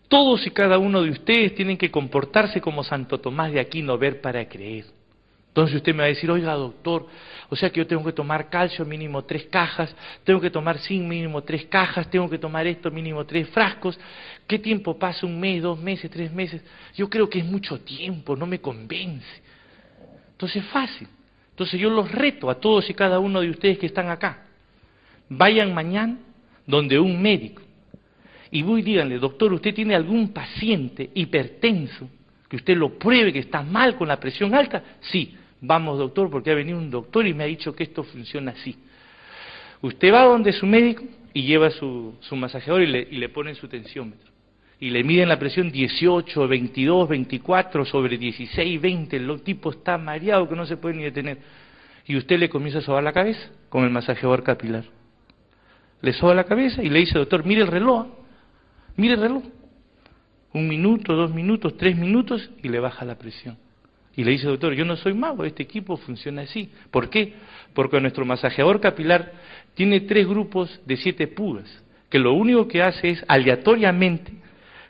todos 0.09 0.47
y 0.47 0.51
cada 0.51 0.79
uno 0.79 1.01
de 1.03 1.11
ustedes 1.11 1.55
tienen 1.55 1.79
que 1.79 1.91
comportarse 1.91 2.61
como 2.61 2.85
Santo 2.85 3.18
Tomás 3.18 3.53
de 3.53 3.61
Aquino, 3.61 3.97
ver 3.97 4.20
para 4.20 4.47
creer. 4.47 4.85
Entonces 5.53 5.76
usted 5.76 5.92
me 5.92 5.98
va 5.98 6.05
a 6.05 6.09
decir, 6.09 6.30
oiga 6.30 6.55
doctor, 6.55 7.07
o 7.50 7.57
sea 7.57 7.68
que 7.68 7.76
yo 7.76 7.86
tengo 7.86 8.03
que 8.03 8.14
tomar 8.14 8.48
calcio 8.48 8.86
mínimo 8.86 9.22
tres 9.24 9.44
cajas, 9.44 9.94
tengo 10.24 10.40
que 10.40 10.48
tomar 10.48 10.78
zinc 10.78 11.07
mínimo 11.07 11.42
tres 11.42 11.66
cajas, 11.66 12.11
tengo 12.11 12.30
que 12.30 12.38
tomar 12.38 12.66
esto 12.66 12.90
mínimo 12.90 13.26
tres 13.26 13.50
frascos, 13.50 14.00
¿qué 14.46 14.59
tiempo 14.59 14.98
pasa? 14.98 15.26
¿Un 15.26 15.38
mes, 15.38 15.62
dos 15.62 15.78
meses, 15.78 16.11
tres 16.11 16.32
meses? 16.32 16.62
Yo 16.94 17.11
creo 17.11 17.28
que 17.28 17.40
es 17.40 17.44
mucho 17.44 17.78
tiempo, 17.80 18.34
no 18.34 18.46
me 18.46 18.62
convence. 18.62 19.42
Entonces 20.30 20.64
es 20.64 20.70
fácil. 20.70 21.07
Entonces 21.50 21.78
yo 21.78 21.90
los 21.90 22.11
reto 22.11 22.48
a 22.48 22.55
todos 22.55 22.88
y 22.88 22.94
cada 22.94 23.18
uno 23.18 23.42
de 23.42 23.50
ustedes 23.50 23.78
que 23.78 23.84
están 23.84 24.09
acá. 24.09 24.46
Vayan 25.28 25.74
mañana 25.74 26.16
donde 26.66 26.98
un 26.98 27.20
médico 27.20 27.61
y 28.50 28.62
voy 28.62 28.80
y 28.80 28.84
díganle, 28.84 29.18
doctor, 29.18 29.53
¿usted 29.53 29.74
tiene 29.74 29.94
algún 29.94 30.32
paciente 30.32 31.11
hipertenso 31.12 32.09
que 32.48 32.57
usted 32.57 32.74
lo 32.74 32.98
pruebe 32.98 33.34
que 33.34 33.40
está 33.40 33.62
mal 33.62 33.96
con 33.96 34.09
la 34.09 34.18
presión 34.18 34.55
alta? 34.55 34.82
Sí, 35.00 35.36
vamos 35.62 35.98
doctor, 35.98 36.28
porque 36.28 36.50
ha 36.50 36.54
venido 36.54 36.76
un 36.76 36.90
doctor 36.90 37.26
y 37.26 37.32
me 37.32 37.44
ha 37.44 37.46
dicho 37.46 37.74
que 37.74 37.84
esto 37.84 38.02
funciona 38.02 38.50
así. 38.50 38.76
Usted 39.80 40.12
va 40.12 40.24
donde 40.24 40.52
su 40.52 40.66
médico 40.66 41.04
y 41.32 41.44
lleva 41.44 41.70
su, 41.70 42.14
su 42.20 42.36
masajeador 42.36 42.82
y 42.82 42.86
le, 42.88 43.08
y 43.10 43.16
le 43.16 43.28
ponen 43.30 43.54
su 43.54 43.68
tensiómetro. 43.68 44.30
Y 44.78 44.90
le 44.90 45.04
miden 45.04 45.28
la 45.28 45.38
presión 45.38 45.70
18, 45.70 46.48
22, 46.48 47.08
24 47.08 47.84
sobre 47.84 48.18
16, 48.18 48.80
20. 48.80 49.16
El 49.16 49.42
tipo 49.42 49.70
está 49.70 49.96
mareado 49.96 50.48
que 50.48 50.56
no 50.56 50.66
se 50.66 50.76
puede 50.76 50.96
ni 50.96 51.04
detener. 51.04 51.38
Y 52.04 52.16
usted 52.16 52.38
le 52.38 52.48
comienza 52.48 52.80
a 52.80 52.82
sobar 52.82 53.04
la 53.04 53.12
cabeza 53.12 53.48
con 53.68 53.84
el 53.84 53.90
masajeador 53.90 54.42
capilar. 54.42 54.84
Le 56.00 56.12
soba 56.12 56.34
la 56.34 56.44
cabeza 56.44 56.82
y 56.82 56.90
le 56.90 56.98
dice, 56.98 57.16
doctor, 57.16 57.46
mire 57.46 57.62
el 57.62 57.68
reloj. 57.68 58.08
Mire 58.96 59.14
el 59.14 59.20
reloj. 59.20 59.44
Un 60.52 60.68
minuto, 60.68 61.14
dos 61.14 61.32
minutos, 61.32 61.76
tres 61.76 61.96
minutos 61.96 62.50
y 62.60 62.68
le 62.68 62.80
baja 62.80 63.04
la 63.04 63.16
presión. 63.16 63.56
Y 64.16 64.24
le 64.24 64.32
dice, 64.32 64.46
doctor, 64.46 64.74
yo 64.74 64.84
no 64.84 64.96
soy 64.96 65.14
mago, 65.14 65.44
este 65.44 65.62
equipo 65.62 65.96
funciona 65.96 66.42
así. 66.42 66.70
¿Por 66.90 67.08
qué? 67.08 67.34
Porque 67.74 68.00
nuestro 68.00 68.24
masajeador 68.24 68.80
capilar 68.80 69.32
tiene 69.74 70.00
tres 70.00 70.28
grupos 70.28 70.80
de 70.84 70.96
siete 70.96 71.26
pugas, 71.28 71.82
que 72.10 72.18
lo 72.18 72.34
único 72.34 72.68
que 72.68 72.82
hace 72.82 73.10
es 73.10 73.24
aleatoriamente, 73.28 74.32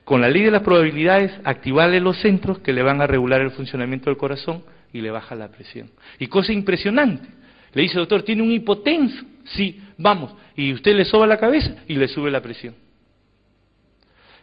con 0.04 0.20
la 0.20 0.28
ley 0.28 0.42
de 0.42 0.50
las 0.50 0.62
probabilidades, 0.62 1.32
activarle 1.44 2.00
los 2.00 2.20
centros 2.20 2.58
que 2.58 2.72
le 2.72 2.82
van 2.82 3.00
a 3.00 3.06
regular 3.06 3.40
el 3.40 3.52
funcionamiento 3.52 4.10
del 4.10 4.16
corazón 4.16 4.64
y 4.92 5.00
le 5.00 5.12
baja 5.12 5.36
la 5.36 5.48
presión. 5.48 5.90
Y 6.18 6.26
cosa 6.26 6.52
impresionante, 6.52 7.28
le 7.72 7.82
dice, 7.82 7.98
doctor, 7.98 8.22
¿tiene 8.24 8.42
un 8.42 8.50
hipotenso? 8.50 9.24
Sí, 9.44 9.80
vamos. 9.96 10.34
Y 10.56 10.72
usted 10.72 10.96
le 10.96 11.04
soba 11.04 11.26
la 11.26 11.38
cabeza 11.38 11.76
y 11.86 11.94
le 11.94 12.08
sube 12.08 12.30
la 12.30 12.42
presión. 12.42 12.74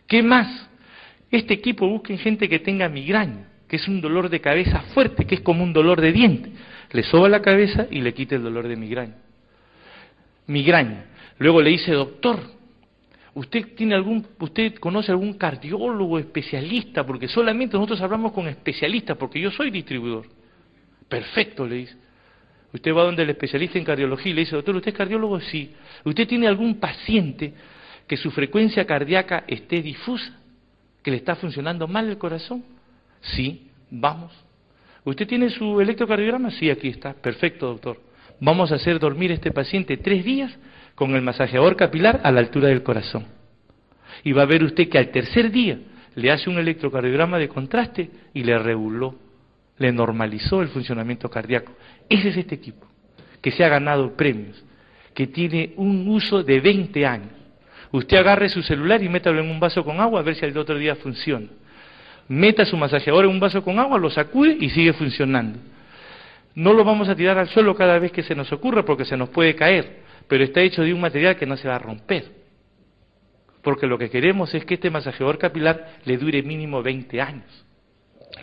¿Qué 0.07 0.23
más? 0.23 0.67
Este 1.30 1.53
equipo 1.53 1.88
busca 1.88 2.15
gente 2.17 2.49
que 2.49 2.59
tenga 2.59 2.89
migraña, 2.89 3.49
que 3.70 3.76
es 3.76 3.88
un 3.88 4.01
dolor 4.01 4.30
de 4.30 4.41
cabeza 4.41 4.82
fuerte, 4.93 5.26
que 5.26 5.36
es 5.36 5.41
como 5.41 5.63
un 5.63 5.72
dolor 5.72 6.01
de 6.01 6.11
diente. 6.11 6.51
Le 6.91 7.03
soba 7.03 7.30
la 7.30 7.41
cabeza 7.41 7.86
y 7.91 8.01
le 8.01 8.15
quita 8.15 8.36
el 8.36 8.41
dolor 8.41 8.67
de 8.67 8.76
migraña. 8.76 9.15
Migraña. 10.47 11.05
Luego 11.38 11.61
le 11.61 11.70
dice, 11.70 11.91
doctor, 11.91 12.39
¿usted 13.36 13.76
tiene 13.76 13.93
algún, 13.93 14.26
usted 14.39 14.74
conoce 14.80 15.11
algún 15.11 15.34
cardiólogo 15.36 16.17
especialista? 16.17 17.05
Porque 17.05 17.28
solamente 17.28 17.78
nosotros 17.78 18.01
hablamos 18.01 18.32
con 18.32 18.47
especialistas, 18.47 19.15
porque 19.17 19.39
yo 19.39 19.51
soy 19.51 19.70
distribuidor. 19.70 20.26
Perfecto, 21.07 21.67
le 21.67 21.76
dice. 21.76 21.95
Usted 22.74 22.91
va 22.91 23.03
donde 23.03 23.22
el 23.22 23.30
especialista 23.30 23.78
en 23.78 23.86
cardiología 23.86 24.32
y 24.32 24.36
le 24.36 24.41
dice, 24.41 24.55
doctor, 24.55 24.76
¿usted 24.76 24.89
es 24.89 24.97
cardiólogo? 24.97 25.39
Sí. 25.41 25.72
¿Usted 26.03 26.28
tiene 26.28 26.47
algún 26.47 26.80
paciente 26.80 27.53
que 28.07 28.17
su 28.17 28.32
frecuencia 28.32 28.86
cardíaca 28.86 29.43
esté 29.47 29.84
difusa, 29.84 30.39
que 31.03 31.11
le 31.11 31.17
está 31.17 31.36
funcionando 31.36 31.88
mal 31.88 32.09
el 32.09 32.17
corazón? 32.17 32.63
Sí, 33.22 33.70
vamos. 33.89 34.32
¿Usted 35.03 35.28
tiene 35.28 35.49
su 35.49 35.80
electrocardiograma? 35.80 36.51
Sí, 36.51 36.70
aquí 36.70 36.89
está. 36.89 37.13
Perfecto, 37.13 37.67
doctor. 37.67 38.01
Vamos 38.39 38.72
a 38.72 38.76
hacer 38.76 38.99
dormir 38.99 39.32
a 39.32 39.36
este 39.36 39.51
paciente 39.51 39.97
tres 39.97 40.24
días 40.24 40.57
con 40.95 41.15
el 41.15 41.22
masajeador 41.22 41.76
capilar 41.76 42.22
a 42.24 42.32
la 42.32 42.39
altura 42.39 42.70
del 42.70 42.84
corazón. 42.84 43.26
Y 44.24 44.32
va 44.32 44.43
a 44.43 44.45
ver 44.45 44.63
usted 44.63 44.89
que 44.89 44.97
al 44.97 45.11
tercer 45.11 45.51
día 45.51 45.80
le 46.15 46.32
hace 46.32 46.49
un 46.49 46.57
electrocardiograma 46.57 47.38
de 47.38 47.47
contraste 47.47 48.09
y 48.34 48.43
le 48.43 48.57
reguló, 48.59 49.15
le 49.78 49.91
normalizó 49.91 50.61
el 50.61 50.70
funcionamiento 50.70 51.30
cardíaco. 51.30 51.74
Ese 52.09 52.30
es 52.30 52.38
este 52.38 52.55
equipo, 52.55 52.88
que 53.41 53.51
se 53.51 53.63
ha 53.63 53.70
ganado 53.70 54.15
premios, 54.15 54.63
que 55.13 55.28
tiene 55.28 55.74
un 55.78 56.07
uso 56.07 56.43
de 56.43 56.59
20 56.59 57.05
años 57.05 57.39
Usted 57.91 58.17
agarre 58.17 58.49
su 58.49 58.61
celular 58.61 59.01
y 59.01 59.09
métalo 59.09 59.39
en 59.39 59.49
un 59.49 59.59
vaso 59.59 59.84
con 59.84 59.99
agua 59.99 60.20
a 60.20 60.24
ver 60.24 60.36
si 60.36 60.45
al 60.45 60.57
otro 60.57 60.78
día 60.78 60.95
funciona. 60.95 61.47
Meta 62.30 62.63
su 62.63 62.77
masajeador 62.77 63.25
en 63.25 63.32
un 63.32 63.39
vaso 63.39 63.63
con 63.63 63.80
agua, 63.80 63.97
lo 63.97 64.09
sacude 64.09 64.55
y 64.59 64.69
sigue 64.69 64.93
funcionando. 64.93 65.59
No 66.53 66.73
lo 66.73 66.84
vamos 66.84 67.09
a 67.09 67.15
tirar 67.15 67.38
al 67.39 67.49
suelo 67.49 67.75
cada 67.75 67.97
vez 67.97 68.11
que 68.11 68.23
se 68.23 68.36
nos 68.36 68.51
ocurra 68.51 68.86
porque 68.86 69.03
se 69.03 69.17
nos 69.17 69.30
puede 69.30 69.55
caer, 69.55 70.01
pero 70.27 70.43
está 70.43 70.61
hecho 70.61 70.84
de 70.84 70.93
un 70.93 71.01
material 71.01 71.36
que 71.38 71.47
no 71.47 71.57
se 71.57 71.67
va 71.67 71.75
a 71.75 71.80
romper. 71.80 72.25
Porque 73.63 73.88
lo 73.88 73.97
que 73.97 74.09
queremos 74.09 74.53
es 74.53 74.63
que 74.63 74.75
este 74.75 74.91
masajeador 74.91 75.39
capilar 75.39 75.97
le 76.05 76.17
dure 76.17 76.43
mínimo 76.43 76.84
20 76.84 77.19
años. 77.19 77.65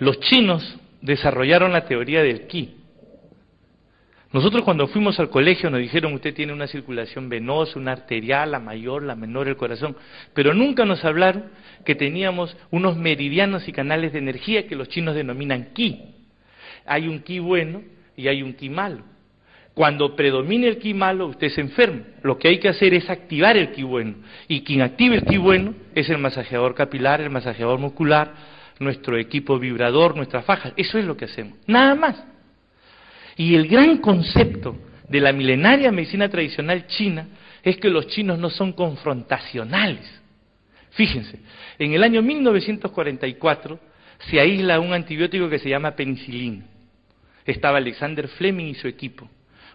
Los 0.00 0.18
chinos 0.20 0.78
desarrollaron 1.00 1.72
la 1.72 1.86
teoría 1.86 2.22
del 2.22 2.48
ki, 2.48 2.74
nosotros 4.36 4.64
cuando 4.64 4.86
fuimos 4.86 5.18
al 5.18 5.30
colegio 5.30 5.70
nos 5.70 5.80
dijeron 5.80 6.12
usted 6.12 6.34
tiene 6.34 6.52
una 6.52 6.66
circulación 6.66 7.30
venosa, 7.30 7.78
una 7.78 7.92
arterial, 7.92 8.50
la 8.50 8.60
mayor, 8.60 9.02
la 9.02 9.16
menor, 9.16 9.48
el 9.48 9.56
corazón, 9.56 9.96
pero 10.34 10.52
nunca 10.52 10.84
nos 10.84 11.02
hablaron 11.06 11.44
que 11.86 11.94
teníamos 11.94 12.54
unos 12.70 12.98
meridianos 12.98 13.66
y 13.66 13.72
canales 13.72 14.12
de 14.12 14.18
energía 14.18 14.66
que 14.66 14.76
los 14.76 14.90
chinos 14.90 15.14
denominan 15.14 15.72
ki. 15.72 16.02
Hay 16.84 17.08
un 17.08 17.20
ki 17.20 17.38
bueno 17.38 17.80
y 18.14 18.28
hay 18.28 18.42
un 18.42 18.52
ki 18.52 18.68
malo. 18.68 19.04
Cuando 19.72 20.14
predomine 20.14 20.68
el 20.68 20.76
ki 20.80 20.92
malo, 20.92 21.28
usted 21.28 21.48
se 21.48 21.62
enferma. 21.62 22.02
Lo 22.22 22.36
que 22.36 22.48
hay 22.48 22.58
que 22.58 22.68
hacer 22.68 22.92
es 22.92 23.08
activar 23.08 23.56
el 23.56 23.72
ki 23.72 23.84
bueno. 23.84 24.16
Y 24.48 24.64
quien 24.64 24.82
active 24.82 25.16
el 25.16 25.24
ki 25.24 25.38
bueno 25.38 25.72
es 25.94 26.10
el 26.10 26.18
masajeador 26.18 26.74
capilar, 26.74 27.22
el 27.22 27.30
masajeador 27.30 27.78
muscular, 27.78 28.34
nuestro 28.80 29.16
equipo 29.16 29.58
vibrador, 29.58 30.14
nuestra 30.14 30.42
faja. 30.42 30.74
Eso 30.76 30.98
es 30.98 31.06
lo 31.06 31.16
que 31.16 31.24
hacemos. 31.24 31.56
Nada 31.66 31.94
más. 31.94 32.35
Y 33.36 33.54
el 33.54 33.68
gran 33.68 33.98
concepto 33.98 34.76
de 35.08 35.20
la 35.20 35.32
milenaria 35.32 35.92
medicina 35.92 36.28
tradicional 36.28 36.86
china 36.86 37.28
es 37.62 37.76
que 37.76 37.90
los 37.90 38.06
chinos 38.08 38.38
no 38.38 38.50
son 38.50 38.72
confrontacionales. 38.72 40.22
Fíjense, 40.90 41.40
en 41.78 41.92
el 41.92 42.02
año 42.02 42.22
1944 42.22 43.78
se 44.30 44.40
aísla 44.40 44.80
un 44.80 44.94
antibiótico 44.94 45.48
que 45.50 45.58
se 45.58 45.68
llama 45.68 45.94
penicilina. 45.94 46.64
Estaba 47.44 47.78
Alexander 47.78 48.26
Fleming 48.28 48.66
y 48.66 48.74
su 48.74 48.88
equipo. 48.88 49.28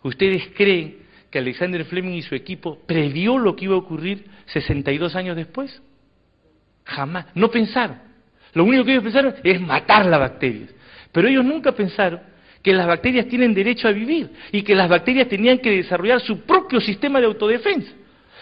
¿Ustedes 0.03 0.49
creen 0.55 0.97
que 1.29 1.39
Alexander 1.39 1.85
Fleming 1.85 2.15
y 2.15 2.21
su 2.23 2.33
equipo 2.33 2.79
previó 2.87 3.37
lo 3.37 3.55
que 3.55 3.65
iba 3.65 3.75
a 3.75 3.79
ocurrir 3.79 4.25
62 4.47 5.15
años 5.15 5.35
después? 5.35 5.81
Jamás. 6.83 7.27
No 7.35 7.51
pensaron. 7.51 7.99
Lo 8.53 8.65
único 8.65 8.83
que 8.83 8.91
ellos 8.93 9.03
pensaron 9.03 9.35
es 9.43 9.61
matar 9.61 10.07
la 10.07 10.17
bacteria. 10.17 10.67
Pero 11.11 11.27
ellos 11.27 11.45
nunca 11.45 11.71
pensaron 11.71 12.30
que 12.61 12.73
las 12.73 12.87
bacterias 12.87 13.27
tienen 13.27 13.53
derecho 13.53 13.87
a 13.87 13.91
vivir 13.91 14.29
y 14.51 14.61
que 14.63 14.75
las 14.75 14.89
bacterias 14.89 15.27
tenían 15.27 15.59
que 15.59 15.71
desarrollar 15.71 16.21
su 16.21 16.41
propio 16.41 16.79
sistema 16.79 17.19
de 17.19 17.25
autodefensa. 17.25 17.91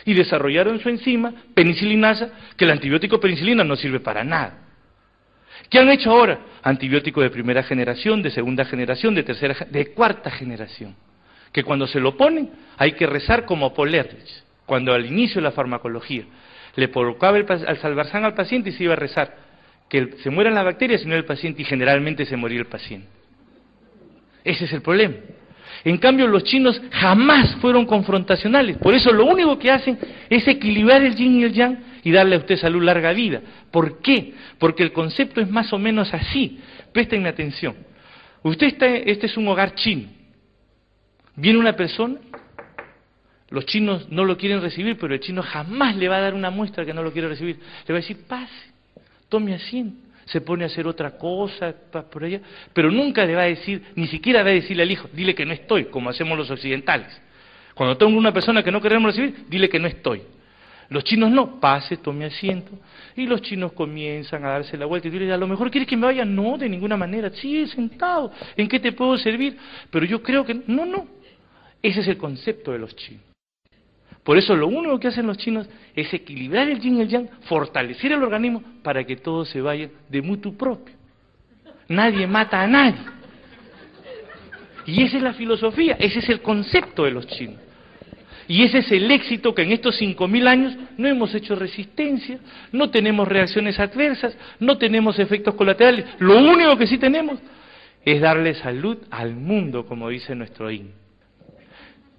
Y 0.06 0.14
desarrollaron 0.14 0.80
su 0.80 0.90
enzima, 0.90 1.34
penicilinasa, 1.54 2.32
que 2.56 2.66
el 2.66 2.72
antibiótico 2.72 3.20
penicilina 3.20 3.64
no 3.64 3.76
sirve 3.76 4.00
para 4.00 4.24
nada. 4.24 4.60
¿Qué 5.70 5.78
han 5.78 5.90
hecho 5.90 6.12
ahora? 6.12 6.40
Antibiótico 6.64 7.22
de 7.22 7.30
primera 7.30 7.64
generación, 7.64 8.22
de 8.22 8.32
segunda 8.32 8.66
generación, 8.66 9.14
de 9.14 9.24
tercera, 9.24 9.68
de 9.70 9.94
cuarta 9.94 10.32
generación. 10.32 10.96
Que 11.52 11.64
cuando 11.64 11.86
se 11.88 12.00
lo 12.00 12.16
ponen 12.16 12.50
hay 12.78 12.94
que 12.94 13.08
rezar 13.08 13.46
como 13.46 13.74
Polerlich, 13.74 14.44
cuando 14.66 14.94
al 14.94 15.06
inicio 15.06 15.36
de 15.36 15.42
la 15.42 15.52
farmacología 15.52 16.24
le 16.76 16.90
colocaba 16.92 17.38
el, 17.38 17.46
al 17.50 17.78
salvarzán 17.78 18.24
al 18.24 18.36
paciente 18.36 18.70
y 18.70 18.74
se 18.74 18.84
iba 18.86 18.94
a 18.94 18.98
rezar 18.98 19.36
que 19.90 20.18
se 20.24 20.30
mueran 20.30 20.54
las 20.54 20.64
bacterias, 20.64 21.02
sino 21.02 21.16
el 21.16 21.26
paciente, 21.26 21.64
y 21.64 21.66
generalmente 21.66 22.26
se 22.26 22.38
moría 22.38 22.60
el 22.60 22.68
paciente. 22.68 23.19
Ese 24.44 24.66
es 24.66 24.74
el 24.74 24.82
problema. 24.82 25.16
En 25.84 25.98
cambio, 25.98 26.28
los 26.28 26.44
chinos 26.44 26.82
jamás 26.92 27.56
fueron 27.58 27.86
confrontacionales. 27.86 28.78
Por 28.78 28.94
eso 28.94 29.12
lo 29.12 29.26
único 29.26 29.58
que 29.58 29.72
hacen 29.72 29.98
es 30.30 30.48
equilibrar 30.48 31.02
el 31.04 31.16
yin 31.16 31.40
y 31.40 31.44
el 31.44 31.54
yang 31.54 31.78
y 32.04 32.12
darle 32.12 32.36
a 32.36 32.40
usted 32.40 32.58
salud 32.58 32.84
larga 32.84 33.14
vida. 33.14 33.42
¿Por 33.72 34.02
qué? 34.02 34.34
Porque 34.58 34.84
el 34.84 34.92
concepto 34.92 35.42
es 35.42 35.50
más 35.50 35.72
o 35.74 35.80
menos 35.80 36.14
así. 36.14 36.60
Presten 36.92 37.28
atención. 37.28 37.76
Usted 38.44 38.68
está, 38.68 38.88
este 38.88 39.28
es 39.28 39.38
un 39.38 39.48
hogar 39.48 39.76
chino. 39.76 40.10
Viene 41.36 41.60
una 41.60 41.76
persona, 41.76 42.16
los 43.50 43.66
chinos 43.66 44.10
no 44.10 44.26
lo 44.26 44.38
quieren 44.38 44.62
recibir, 44.62 44.98
pero 44.98 45.14
el 45.14 45.20
chino 45.22 45.42
jamás 45.42 45.96
le 45.96 46.10
va 46.10 46.18
a 46.18 46.22
dar 46.22 46.34
una 46.34 46.50
muestra 46.50 46.86
que 46.86 46.94
no 46.94 47.04
lo 47.04 47.12
quiere 47.12 47.30
recibir. 47.30 47.58
Le 47.88 47.94
va 47.94 48.00
a 48.00 48.02
decir, 48.02 48.26
pase, 48.28 48.72
tome 49.30 49.54
asiento. 49.54 50.09
Se 50.32 50.42
pone 50.42 50.64
a 50.64 50.68
hacer 50.68 50.88
otra 50.88 51.18
cosa 51.18 51.74
por 52.12 52.24
allá, 52.24 52.42
pero 52.74 52.92
nunca 52.92 53.26
le 53.26 53.36
va 53.36 53.44
a 53.44 53.46
decir, 53.46 53.84
ni 53.96 54.08
siquiera 54.08 54.44
va 54.44 54.50
a 54.50 54.54
decirle 54.54 54.84
al 54.84 54.92
hijo, 54.92 55.10
dile 55.14 55.36
que 55.36 55.46
no 55.46 55.54
estoy, 55.54 55.86
como 55.86 56.10
hacemos 56.10 56.38
los 56.38 56.50
occidentales. 56.50 57.08
Cuando 57.74 57.98
tengo 57.98 58.18
una 58.18 58.34
persona 58.34 58.62
que 58.62 58.72
no 58.72 58.82
queremos 58.82 59.16
recibir, 59.16 59.46
dile 59.48 59.70
que 59.70 59.80
no 59.80 59.88
estoy. 59.88 60.22
Los 60.90 61.04
chinos 61.04 61.30
no, 61.30 61.60
pase, 61.60 61.98
tome 61.98 62.26
asiento. 62.26 62.72
Y 63.16 63.26
los 63.28 63.42
chinos 63.42 63.74
comienzan 63.74 64.44
a 64.44 64.50
darse 64.50 64.76
la 64.76 64.86
vuelta 64.86 65.08
y 65.08 65.12
dile, 65.12 65.32
a 65.32 65.38
lo 65.38 65.48
mejor 65.48 65.70
quieres 65.70 65.88
que 65.88 65.96
me 65.96 66.08
vaya, 66.08 66.26
no, 66.26 66.58
de 66.58 66.68
ninguna 66.68 66.98
manera, 66.98 67.30
sí, 67.30 67.68
sentado, 67.68 68.32
¿en 68.58 68.68
qué 68.68 68.80
te 68.80 68.92
puedo 68.92 69.18
servir? 69.18 69.58
Pero 69.92 70.06
yo 70.06 70.22
creo 70.22 70.44
que, 70.44 70.56
no, 70.68 70.86
no, 70.86 71.08
ese 71.82 72.02
es 72.02 72.08
el 72.08 72.18
concepto 72.18 72.72
de 72.72 72.80
los 72.80 72.96
chinos. 72.96 73.29
Por 74.24 74.38
eso 74.38 74.56
lo 74.56 74.68
único 74.68 75.00
que 75.00 75.08
hacen 75.08 75.28
los 75.28 75.38
chinos 75.38 75.68
es 75.96 76.14
equilibrar 76.14 76.70
el 76.70 76.80
yin 76.80 76.98
y 76.98 77.02
el 77.02 77.08
yang, 77.08 77.30
fortalecer 77.42 78.12
el 78.12 78.22
organismo 78.22 78.62
para 78.84 79.04
que 79.04 79.16
todo 79.16 79.46
se 79.46 79.62
vaya 79.62 79.90
de 80.10 80.22
mutuo 80.22 80.54
propio. 80.54 80.96
Nadie 81.88 82.28
mata 82.28 82.62
a 82.62 82.68
nadie. 82.68 83.00
Y 84.86 85.04
esa 85.04 85.18
es 85.18 85.24
la 85.24 85.34
filosofía, 85.34 85.96
ese 86.00 86.20
es 86.20 86.30
el 86.30 86.42
concepto 86.42 87.04
de 87.04 87.12
los 87.12 87.28
chinos. 87.28 87.58
Y 88.48 88.64
ese 88.64 88.80
es 88.80 88.92
el 88.92 89.10
éxito 89.12 89.54
que 89.54 89.62
en 89.62 89.72
estos 89.72 89.96
cinco 89.98 90.28
mil 90.28 90.48
años 90.48 90.76
no 90.98 91.08
hemos 91.08 91.36
hecho 91.36 91.56
resistencia, 91.56 92.40
no 92.72 92.90
tenemos 92.90 93.28
reacciones 93.28 93.80
adversas, 93.80 94.36
no 94.60 94.80
tenemos 94.80 95.20
efectos 95.20 95.54
colaterales. 95.54 96.06
Lo 96.18 96.40
único 96.40 96.76
que 96.76 96.88
sí 96.88 96.98
tenemos 96.98 97.40
es 98.04 98.20
darle 98.20 98.56
salud 98.56 98.98
al 99.12 99.36
mundo, 99.36 99.86
como 99.86 100.10
dice 100.10 100.34
nuestro 100.34 100.72
himno. 100.72 100.94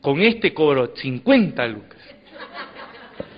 Con 0.00 0.20
este 0.20 0.54
cobro 0.54 0.94
50 0.94 1.66
lucas. 1.68 1.98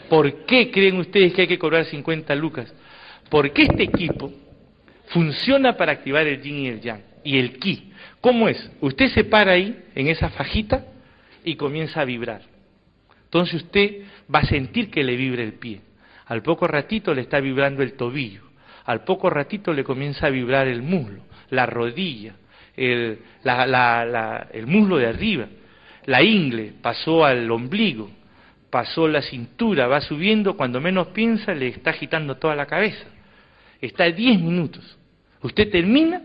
¿Por 0.08 0.44
qué 0.44 0.70
creen 0.70 0.98
ustedes 0.98 1.32
que 1.32 1.42
hay 1.42 1.48
que 1.48 1.58
cobrar 1.58 1.84
50 1.86 2.34
lucas? 2.34 2.72
Porque 3.30 3.62
este 3.62 3.84
equipo 3.84 4.30
funciona 5.06 5.76
para 5.76 5.92
activar 5.92 6.26
el 6.26 6.40
yin 6.42 6.58
y 6.58 6.68
el 6.68 6.80
yang 6.80 7.02
y 7.24 7.38
el 7.38 7.58
ki. 7.58 7.92
¿Cómo 8.20 8.48
es? 8.48 8.70
Usted 8.80 9.08
se 9.08 9.24
para 9.24 9.52
ahí, 9.52 9.84
en 9.94 10.08
esa 10.08 10.30
fajita, 10.30 10.86
y 11.44 11.56
comienza 11.56 12.00
a 12.00 12.04
vibrar. 12.04 12.42
Entonces 13.24 13.62
usted 13.62 14.02
va 14.32 14.40
a 14.40 14.44
sentir 14.44 14.90
que 14.90 15.02
le 15.02 15.16
vibra 15.16 15.42
el 15.42 15.54
pie. 15.54 15.80
Al 16.26 16.42
poco 16.42 16.66
ratito 16.66 17.14
le 17.14 17.22
está 17.22 17.40
vibrando 17.40 17.82
el 17.82 17.94
tobillo. 17.94 18.42
Al 18.84 19.04
poco 19.04 19.30
ratito 19.30 19.72
le 19.72 19.84
comienza 19.84 20.26
a 20.26 20.30
vibrar 20.30 20.68
el 20.68 20.82
muslo, 20.82 21.22
la 21.50 21.66
rodilla, 21.66 22.34
el, 22.76 23.18
el 23.44 24.66
muslo 24.66 24.98
de 24.98 25.06
arriba. 25.06 25.46
La 26.06 26.22
ingle 26.22 26.72
pasó 26.82 27.24
al 27.24 27.50
ombligo, 27.50 28.10
pasó 28.70 29.06
la 29.06 29.22
cintura, 29.22 29.86
va 29.86 30.00
subiendo, 30.00 30.56
cuando 30.56 30.80
menos 30.80 31.08
piensa 31.08 31.54
le 31.54 31.68
está 31.68 31.90
agitando 31.90 32.36
toda 32.36 32.56
la 32.56 32.66
cabeza. 32.66 33.06
Está 33.80 34.04
10 34.04 34.40
minutos. 34.40 34.98
Usted 35.42 35.70
termina 35.70 36.22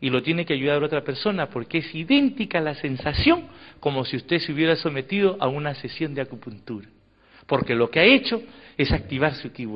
y 0.00 0.10
lo 0.10 0.22
tiene 0.22 0.44
que 0.44 0.54
ayudar 0.54 0.82
a 0.82 0.86
otra 0.86 1.04
persona 1.04 1.48
porque 1.48 1.78
es 1.78 1.94
idéntica 1.94 2.60
la 2.60 2.74
sensación 2.74 3.44
como 3.80 4.04
si 4.04 4.16
usted 4.16 4.38
se 4.38 4.52
hubiera 4.52 4.76
sometido 4.76 5.36
a 5.40 5.48
una 5.48 5.74
sesión 5.74 6.14
de 6.14 6.22
acupuntura. 6.22 6.88
Porque 7.46 7.74
lo 7.74 7.90
que 7.90 8.00
ha 8.00 8.04
hecho 8.04 8.42
es 8.76 8.92
activar 8.92 9.34
su 9.34 9.52
ki 9.52 9.68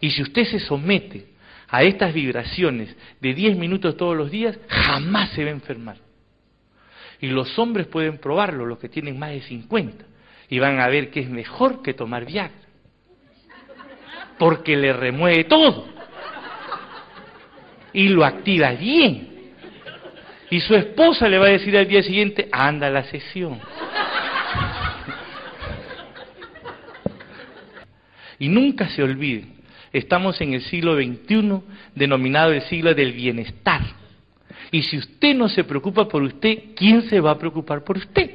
Y 0.00 0.10
si 0.10 0.22
usted 0.22 0.44
se 0.44 0.60
somete 0.60 1.26
a 1.68 1.82
estas 1.82 2.12
vibraciones 2.12 2.94
de 3.20 3.34
10 3.34 3.56
minutos 3.56 3.96
todos 3.96 4.16
los 4.16 4.30
días, 4.30 4.58
jamás 4.68 5.30
se 5.30 5.44
va 5.44 5.50
a 5.50 5.54
enfermar. 5.54 6.11
Y 7.22 7.28
los 7.28 7.58
hombres 7.58 7.86
pueden 7.86 8.18
probarlo, 8.18 8.66
los 8.66 8.78
que 8.78 8.90
tienen 8.90 9.18
más 9.18 9.30
de 9.30 9.40
50, 9.40 10.04
y 10.50 10.58
van 10.58 10.80
a 10.80 10.88
ver 10.88 11.10
que 11.10 11.20
es 11.20 11.30
mejor 11.30 11.80
que 11.80 11.94
tomar 11.94 12.26
Viagra. 12.26 12.52
Porque 14.38 14.76
le 14.76 14.92
remueve 14.92 15.44
todo 15.44 15.86
y 17.92 18.08
lo 18.08 18.24
activa 18.24 18.72
bien. 18.72 19.28
Y 20.50 20.60
su 20.60 20.74
esposa 20.74 21.28
le 21.28 21.38
va 21.38 21.46
a 21.46 21.50
decir 21.50 21.76
al 21.76 21.86
día 21.86 22.02
siguiente, 22.02 22.48
anda 22.50 22.90
la 22.90 23.04
sesión. 23.04 23.60
Y 28.38 28.48
nunca 28.48 28.88
se 28.88 29.02
olviden, 29.02 29.54
estamos 29.92 30.40
en 30.40 30.54
el 30.54 30.62
siglo 30.62 30.96
XXI, 30.96 31.60
denominado 31.94 32.52
el 32.52 32.62
siglo 32.62 32.92
del 32.94 33.12
bienestar. 33.12 34.01
Y 34.72 34.82
si 34.82 34.96
usted 34.96 35.34
no 35.34 35.50
se 35.50 35.64
preocupa 35.64 36.08
por 36.08 36.22
usted, 36.22 36.74
¿quién 36.74 37.02
se 37.08 37.20
va 37.20 37.32
a 37.32 37.38
preocupar 37.38 37.84
por 37.84 37.98
usted? 37.98 38.30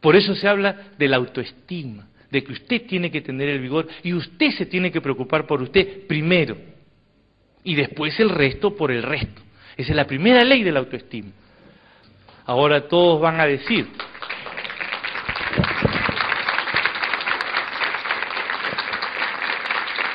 Por 0.00 0.16
eso 0.16 0.34
se 0.34 0.48
habla 0.48 0.88
de 0.96 1.06
la 1.06 1.18
autoestima, 1.18 2.08
de 2.30 2.42
que 2.42 2.52
usted 2.52 2.86
tiene 2.86 3.10
que 3.10 3.20
tener 3.20 3.50
el 3.50 3.60
vigor 3.60 3.86
y 4.02 4.14
usted 4.14 4.50
se 4.52 4.64
tiene 4.64 4.90
que 4.90 5.02
preocupar 5.02 5.46
por 5.46 5.60
usted 5.60 6.06
primero 6.06 6.56
y 7.62 7.74
después 7.74 8.18
el 8.20 8.30
resto 8.30 8.74
por 8.74 8.90
el 8.90 9.02
resto. 9.02 9.42
Esa 9.76 9.90
es 9.90 9.96
la 9.96 10.06
primera 10.06 10.42
ley 10.44 10.62
de 10.62 10.72
la 10.72 10.80
autoestima. 10.80 11.30
Ahora 12.46 12.88
todos 12.88 13.20
van 13.20 13.38
a 13.38 13.44
decir, 13.44 13.86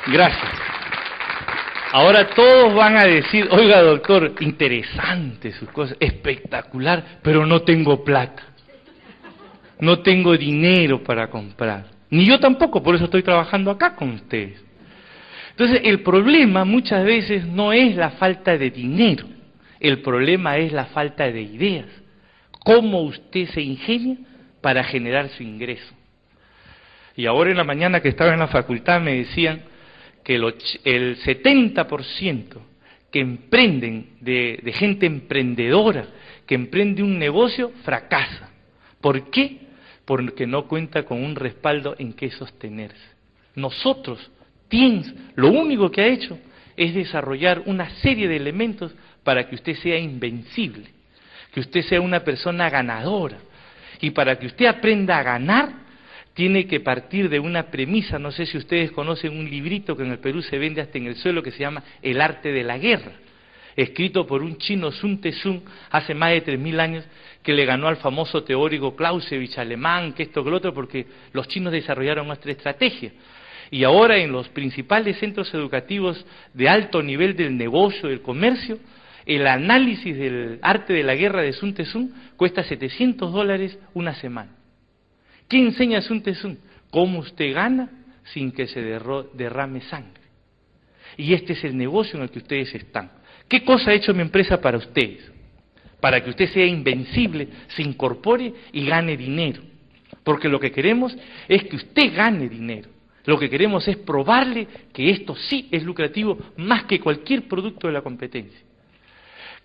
gracias. 0.07 0.72
Ahora 1.93 2.27
todos 2.33 2.73
van 2.73 2.97
a 2.97 3.05
decir, 3.05 3.47
oiga 3.51 3.79
doctor, 3.83 4.33
interesante 4.39 5.51
sus 5.51 5.69
cosas, 5.69 5.95
espectacular, 5.99 7.19
pero 7.21 7.45
no 7.45 7.61
tengo 7.61 8.03
plata. 8.03 8.41
No 9.79 9.99
tengo 9.99 10.35
dinero 10.35 11.03
para 11.03 11.29
comprar. 11.29 11.85
Ni 12.09 12.25
yo 12.25 12.39
tampoco, 12.39 12.81
por 12.81 12.95
eso 12.95 13.05
estoy 13.05 13.21
trabajando 13.21 13.69
acá 13.69 13.95
con 13.95 14.09
ustedes. 14.09 14.59
Entonces, 15.51 15.81
el 15.83 16.01
problema 16.01 16.65
muchas 16.65 17.05
veces 17.05 17.45
no 17.45 17.71
es 17.71 17.95
la 17.95 18.09
falta 18.09 18.57
de 18.57 18.71
dinero, 18.71 19.27
el 19.79 20.01
problema 20.01 20.57
es 20.57 20.71
la 20.71 20.85
falta 20.85 21.31
de 21.31 21.43
ideas. 21.43 21.89
¿Cómo 22.65 23.01
usted 23.03 23.45
se 23.49 23.61
ingenia 23.61 24.17
para 24.61 24.83
generar 24.83 25.29
su 25.29 25.43
ingreso? 25.43 25.93
Y 27.15 27.27
ahora 27.27 27.51
en 27.51 27.57
la 27.57 27.63
mañana 27.63 27.99
que 27.99 28.09
estaba 28.09 28.33
en 28.33 28.39
la 28.39 28.47
facultad 28.47 28.99
me 28.99 29.13
decían 29.13 29.71
que 30.23 30.35
el 30.35 31.17
70% 31.17 32.45
que 33.11 33.19
emprenden, 33.19 34.17
de, 34.21 34.59
de 34.63 34.73
gente 34.73 35.05
emprendedora, 35.05 36.07
que 36.47 36.55
emprende 36.55 37.03
un 37.03 37.19
negocio, 37.19 37.71
fracasa. 37.83 38.49
¿Por 39.01 39.29
qué? 39.29 39.59
Porque 40.05 40.47
no 40.47 40.67
cuenta 40.67 41.03
con 41.03 41.23
un 41.23 41.35
respaldo 41.35 41.95
en 41.99 42.13
que 42.13 42.31
sostenerse. 42.31 43.13
Nosotros 43.55 44.31
Teams 44.67 45.13
lo 45.35 45.51
único 45.51 45.91
que 45.91 46.01
ha 46.01 46.07
hecho 46.07 46.39
es 46.75 46.95
desarrollar 46.95 47.61
una 47.67 47.89
serie 48.01 48.27
de 48.27 48.37
elementos 48.37 48.91
para 49.23 49.47
que 49.47 49.55
usted 49.55 49.75
sea 49.75 49.97
invencible, 49.97 50.87
que 51.53 51.59
usted 51.59 51.83
sea 51.83 52.01
una 52.01 52.21
persona 52.21 52.69
ganadora. 52.69 53.37
Y 54.01 54.09
para 54.09 54.37
que 54.37 54.47
usted 54.47 54.65
aprenda 54.65 55.19
a 55.19 55.23
ganar, 55.23 55.82
tiene 56.33 56.65
que 56.67 56.79
partir 56.79 57.29
de 57.29 57.39
una 57.39 57.67
premisa, 57.67 58.17
no 58.17 58.31
sé 58.31 58.45
si 58.45 58.57
ustedes 58.57 58.91
conocen 58.91 59.37
un 59.37 59.49
librito 59.49 59.95
que 59.95 60.03
en 60.03 60.11
el 60.11 60.19
Perú 60.19 60.41
se 60.41 60.57
vende 60.57 60.81
hasta 60.81 60.97
en 60.97 61.07
el 61.07 61.15
suelo 61.15 61.43
que 61.43 61.51
se 61.51 61.59
llama 61.59 61.83
El 62.01 62.21
arte 62.21 62.51
de 62.51 62.63
la 62.63 62.77
guerra, 62.77 63.13
escrito 63.75 64.25
por 64.25 64.41
un 64.41 64.57
chino 64.57 64.91
Sun 64.91 65.21
Tzu 65.21 65.61
hace 65.91 66.13
más 66.13 66.31
de 66.31 66.41
tres 66.41 66.59
mil 66.59 66.79
años, 66.79 67.05
que 67.43 67.53
le 67.53 67.65
ganó 67.65 67.87
al 67.87 67.97
famoso 67.97 68.43
teórico 68.43 68.95
Clausewitz 68.95 69.57
alemán, 69.57 70.13
que 70.13 70.23
esto 70.23 70.43
que 70.43 70.49
lo 70.49 70.57
otro, 70.57 70.73
porque 70.73 71.05
los 71.33 71.47
chinos 71.47 71.73
desarrollaron 71.73 72.27
nuestra 72.27 72.51
estrategia 72.51 73.11
y 73.73 73.83
ahora 73.85 74.17
en 74.17 74.31
los 74.31 74.49
principales 74.49 75.17
centros 75.17 75.51
educativos 75.53 76.23
de 76.53 76.69
alto 76.69 77.01
nivel 77.01 77.35
del 77.35 77.57
negocio, 77.57 78.07
del 78.07 78.21
comercio, 78.21 78.77
el 79.25 79.47
análisis 79.47 80.15
del 80.15 80.59
arte 80.61 80.93
de 80.93 81.01
la 81.01 81.15
guerra 81.15 81.41
de 81.41 81.53
Sun 81.53 81.73
Tzu 81.73 82.11
cuesta 82.37 82.63
700 82.63 83.33
dólares 83.33 83.79
una 83.95 84.13
semana. 84.13 84.62
¿Qué 85.47 85.57
enseña 85.59 86.01
Sun 86.01 86.21
Tzu? 86.21 86.57
Cómo 86.89 87.19
usted 87.19 87.53
gana 87.53 87.89
sin 88.25 88.51
que 88.51 88.67
se 88.67 88.81
derrame 88.81 89.81
sangre. 89.81 90.21
Y 91.17 91.33
este 91.33 91.53
es 91.53 91.63
el 91.63 91.77
negocio 91.77 92.17
en 92.17 92.23
el 92.23 92.29
que 92.29 92.39
ustedes 92.39 92.73
están. 92.73 93.11
¿Qué 93.47 93.63
cosa 93.63 93.91
ha 93.91 93.93
hecho 93.93 94.13
mi 94.13 94.21
empresa 94.21 94.59
para 94.59 94.77
ustedes? 94.77 95.31
Para 95.99 96.23
que 96.23 96.29
usted 96.29 96.49
sea 96.49 96.65
invencible, 96.65 97.47
se 97.67 97.81
incorpore 97.81 98.53
y 98.71 98.85
gane 98.85 99.15
dinero. 99.15 99.61
Porque 100.23 100.49
lo 100.49 100.59
que 100.59 100.71
queremos 100.71 101.15
es 101.47 101.63
que 101.63 101.75
usted 101.75 102.15
gane 102.15 102.49
dinero. 102.49 102.89
Lo 103.25 103.39
que 103.39 103.49
queremos 103.49 103.87
es 103.87 103.97
probarle 103.97 104.67
que 104.91 105.09
esto 105.09 105.35
sí 105.35 105.69
es 105.71 105.83
lucrativo 105.83 106.37
más 106.57 106.83
que 106.85 106.99
cualquier 106.99 107.47
producto 107.47 107.87
de 107.87 107.93
la 107.93 108.01
competencia. 108.01 108.59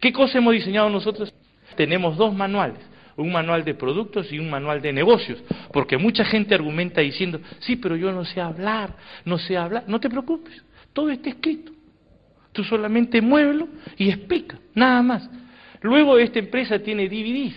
¿Qué 0.00 0.12
cosa 0.12 0.38
hemos 0.38 0.52
diseñado 0.52 0.88
nosotros? 0.90 1.32
Tenemos 1.76 2.16
dos 2.16 2.34
manuales, 2.34 2.78
un 3.22 3.32
manual 3.32 3.64
de 3.64 3.74
productos 3.74 4.32
y 4.32 4.38
un 4.38 4.48
manual 4.48 4.80
de 4.80 4.92
negocios, 4.92 5.42
porque 5.72 5.98
mucha 5.98 6.24
gente 6.24 6.54
argumenta 6.54 7.00
diciendo, 7.00 7.40
sí, 7.60 7.76
pero 7.76 7.96
yo 7.96 8.12
no 8.12 8.24
sé 8.24 8.40
hablar, 8.40 8.94
no 9.24 9.38
sé 9.38 9.56
hablar. 9.56 9.84
No 9.86 10.00
te 10.00 10.08
preocupes, 10.08 10.62
todo 10.92 11.10
está 11.10 11.28
escrito. 11.28 11.72
Tú 12.52 12.64
solamente 12.64 13.20
muévelo 13.20 13.68
y 13.96 14.08
explica, 14.08 14.58
nada 14.74 15.02
más. 15.02 15.30
Luego 15.80 16.18
esta 16.18 16.38
empresa 16.38 16.78
tiene 16.78 17.08
DVDs. 17.08 17.56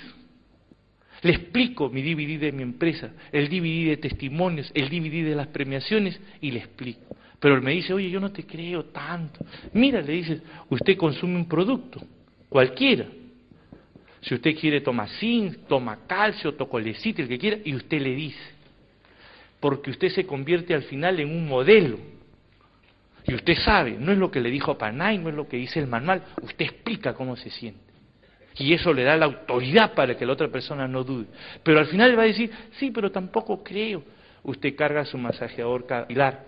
Le 1.24 1.34
explico 1.34 1.89
mi 1.89 2.01
DVD 2.01 2.39
de 2.39 2.51
mi 2.51 2.64
empresa, 2.64 3.12
el 3.32 3.47
DVD 3.47 3.89
de 3.89 3.97
testimonios, 3.97 4.72
el 4.74 4.89
DVD 4.89 5.24
de 5.24 5.36
las 5.36 5.47
premiaciones 5.47 6.20
y 6.41 6.51
le 6.51 6.59
explico. 6.59 7.16
Pero 7.39 7.55
él 7.55 7.62
me 7.62 7.72
dice, 7.72 7.93
oye, 7.93 8.09
yo 8.09 8.20
no 8.20 8.32
te 8.32 8.45
creo 8.45 8.86
tanto. 8.86 9.45
Mira, 9.74 10.01
le 10.01 10.14
dices, 10.14 10.41
usted 10.70 10.97
consume 10.97 11.36
un 11.36 11.47
producto, 11.47 12.01
cualquiera. 12.49 13.05
Si 14.22 14.36
usted 14.36 14.55
quiere 14.55 14.82
toma 14.82 15.07
zinc, 15.07 15.67
toma 15.67 15.99
calcio, 16.07 16.53
tocolecito, 16.53 17.22
el 17.22 17.28
que 17.28 17.39
quiera, 17.39 17.57
y 17.63 17.76
usted 17.76 17.99
le 17.99 18.15
dice. 18.15 18.39
Porque 19.59 19.89
usted 19.89 20.09
se 20.09 20.26
convierte 20.26 20.74
al 20.74 20.84
final 20.84 21.19
en 21.19 21.30
un 21.30 21.47
modelo. 21.47 21.97
Y 23.26 23.34
usted 23.34 23.55
sabe, 23.55 23.97
no 23.99 24.11
es 24.11 24.17
lo 24.17 24.32
que 24.32 24.39
le 24.39 24.49
dijo 24.49 24.78
Panay, 24.78 25.17
no 25.17 25.30
es 25.30 25.36
lo 25.36 25.47
que 25.47 25.57
dice 25.57 25.80
el 25.80 25.88
manual, 25.88 26.24
usted 26.41 26.65
explica 26.65 27.13
cómo 27.13 27.36
se 27.36 27.49
siente. 27.49 27.91
Y 28.57 28.74
eso 28.74 28.93
le 28.93 29.03
da 29.03 29.15
la 29.15 29.26
autoridad 29.26 29.93
para 29.93 30.15
que 30.15 30.26
la 30.26 30.34
otra 30.34 30.49
persona 30.49 30.88
no 30.88 31.03
dude. 31.03 31.28
Pero 31.63 31.80
al 31.80 31.88
final 31.88 32.11
le 32.11 32.17
va 32.17 32.24
a 32.24 32.28
decir, 32.28 32.51
sí, 32.74 32.91
pero 32.91 33.11
tampoco 33.11 33.63
creo. 33.63 34.03
Usted 34.43 34.76
carga 34.76 35.05
su 35.05 35.17
masajeador 35.17 35.86
capilar 35.86 36.45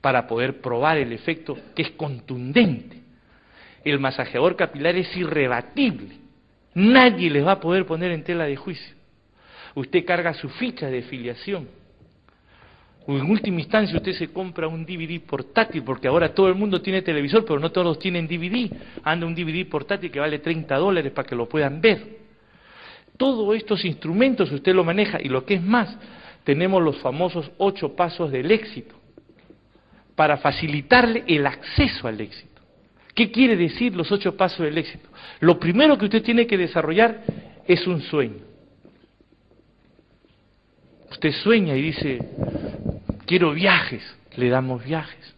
para 0.00 0.26
poder 0.26 0.60
probar 0.60 0.98
el 0.98 1.12
efecto 1.12 1.56
que 1.74 1.82
es 1.82 1.90
contundente. 1.92 3.00
El 3.84 3.98
masajeador 3.98 4.56
capilar 4.56 4.96
es 4.96 5.16
irrebatible. 5.16 6.27
Nadie 6.78 7.28
les 7.28 7.44
va 7.44 7.52
a 7.52 7.60
poder 7.60 7.84
poner 7.84 8.12
en 8.12 8.22
tela 8.22 8.44
de 8.44 8.54
juicio. 8.54 8.94
Usted 9.74 10.04
carga 10.04 10.32
su 10.34 10.48
ficha 10.48 10.86
de 10.86 11.02
filiación. 11.02 11.66
En 13.08 13.28
última 13.28 13.58
instancia 13.58 13.96
usted 13.96 14.12
se 14.12 14.28
compra 14.28 14.68
un 14.68 14.86
DVD 14.86 15.20
portátil, 15.20 15.82
porque 15.82 16.06
ahora 16.06 16.32
todo 16.32 16.46
el 16.46 16.54
mundo 16.54 16.80
tiene 16.80 17.02
televisor, 17.02 17.44
pero 17.44 17.58
no 17.58 17.72
todos 17.72 17.98
tienen 17.98 18.28
DVD. 18.28 18.70
Anda 19.02 19.26
un 19.26 19.34
DVD 19.34 19.68
portátil 19.68 20.08
que 20.08 20.20
vale 20.20 20.38
30 20.38 20.76
dólares 20.76 21.10
para 21.10 21.26
que 21.26 21.34
lo 21.34 21.48
puedan 21.48 21.80
ver. 21.80 22.18
Todos 23.16 23.56
estos 23.56 23.84
instrumentos 23.84 24.52
usted 24.52 24.72
lo 24.72 24.84
maneja 24.84 25.18
y 25.20 25.28
lo 25.28 25.44
que 25.44 25.54
es 25.54 25.62
más, 25.62 25.98
tenemos 26.44 26.80
los 26.80 26.98
famosos 26.98 27.50
ocho 27.58 27.96
pasos 27.96 28.30
del 28.30 28.52
éxito 28.52 28.94
para 30.14 30.36
facilitarle 30.36 31.24
el 31.26 31.44
acceso 31.44 32.06
al 32.06 32.20
éxito. 32.20 32.57
¿Qué 33.18 33.32
quiere 33.32 33.56
decir 33.56 33.96
los 33.96 34.12
ocho 34.12 34.36
pasos 34.36 34.60
del 34.60 34.78
éxito? 34.78 35.08
Lo 35.40 35.58
primero 35.58 35.98
que 35.98 36.04
usted 36.04 36.22
tiene 36.22 36.46
que 36.46 36.56
desarrollar 36.56 37.24
es 37.66 37.84
un 37.88 38.00
sueño. 38.00 38.44
Usted 41.10 41.32
sueña 41.32 41.74
y 41.74 41.82
dice, 41.82 42.20
quiero 43.26 43.52
viajes, 43.54 44.04
le 44.36 44.48
damos 44.48 44.84
viajes. 44.84 45.34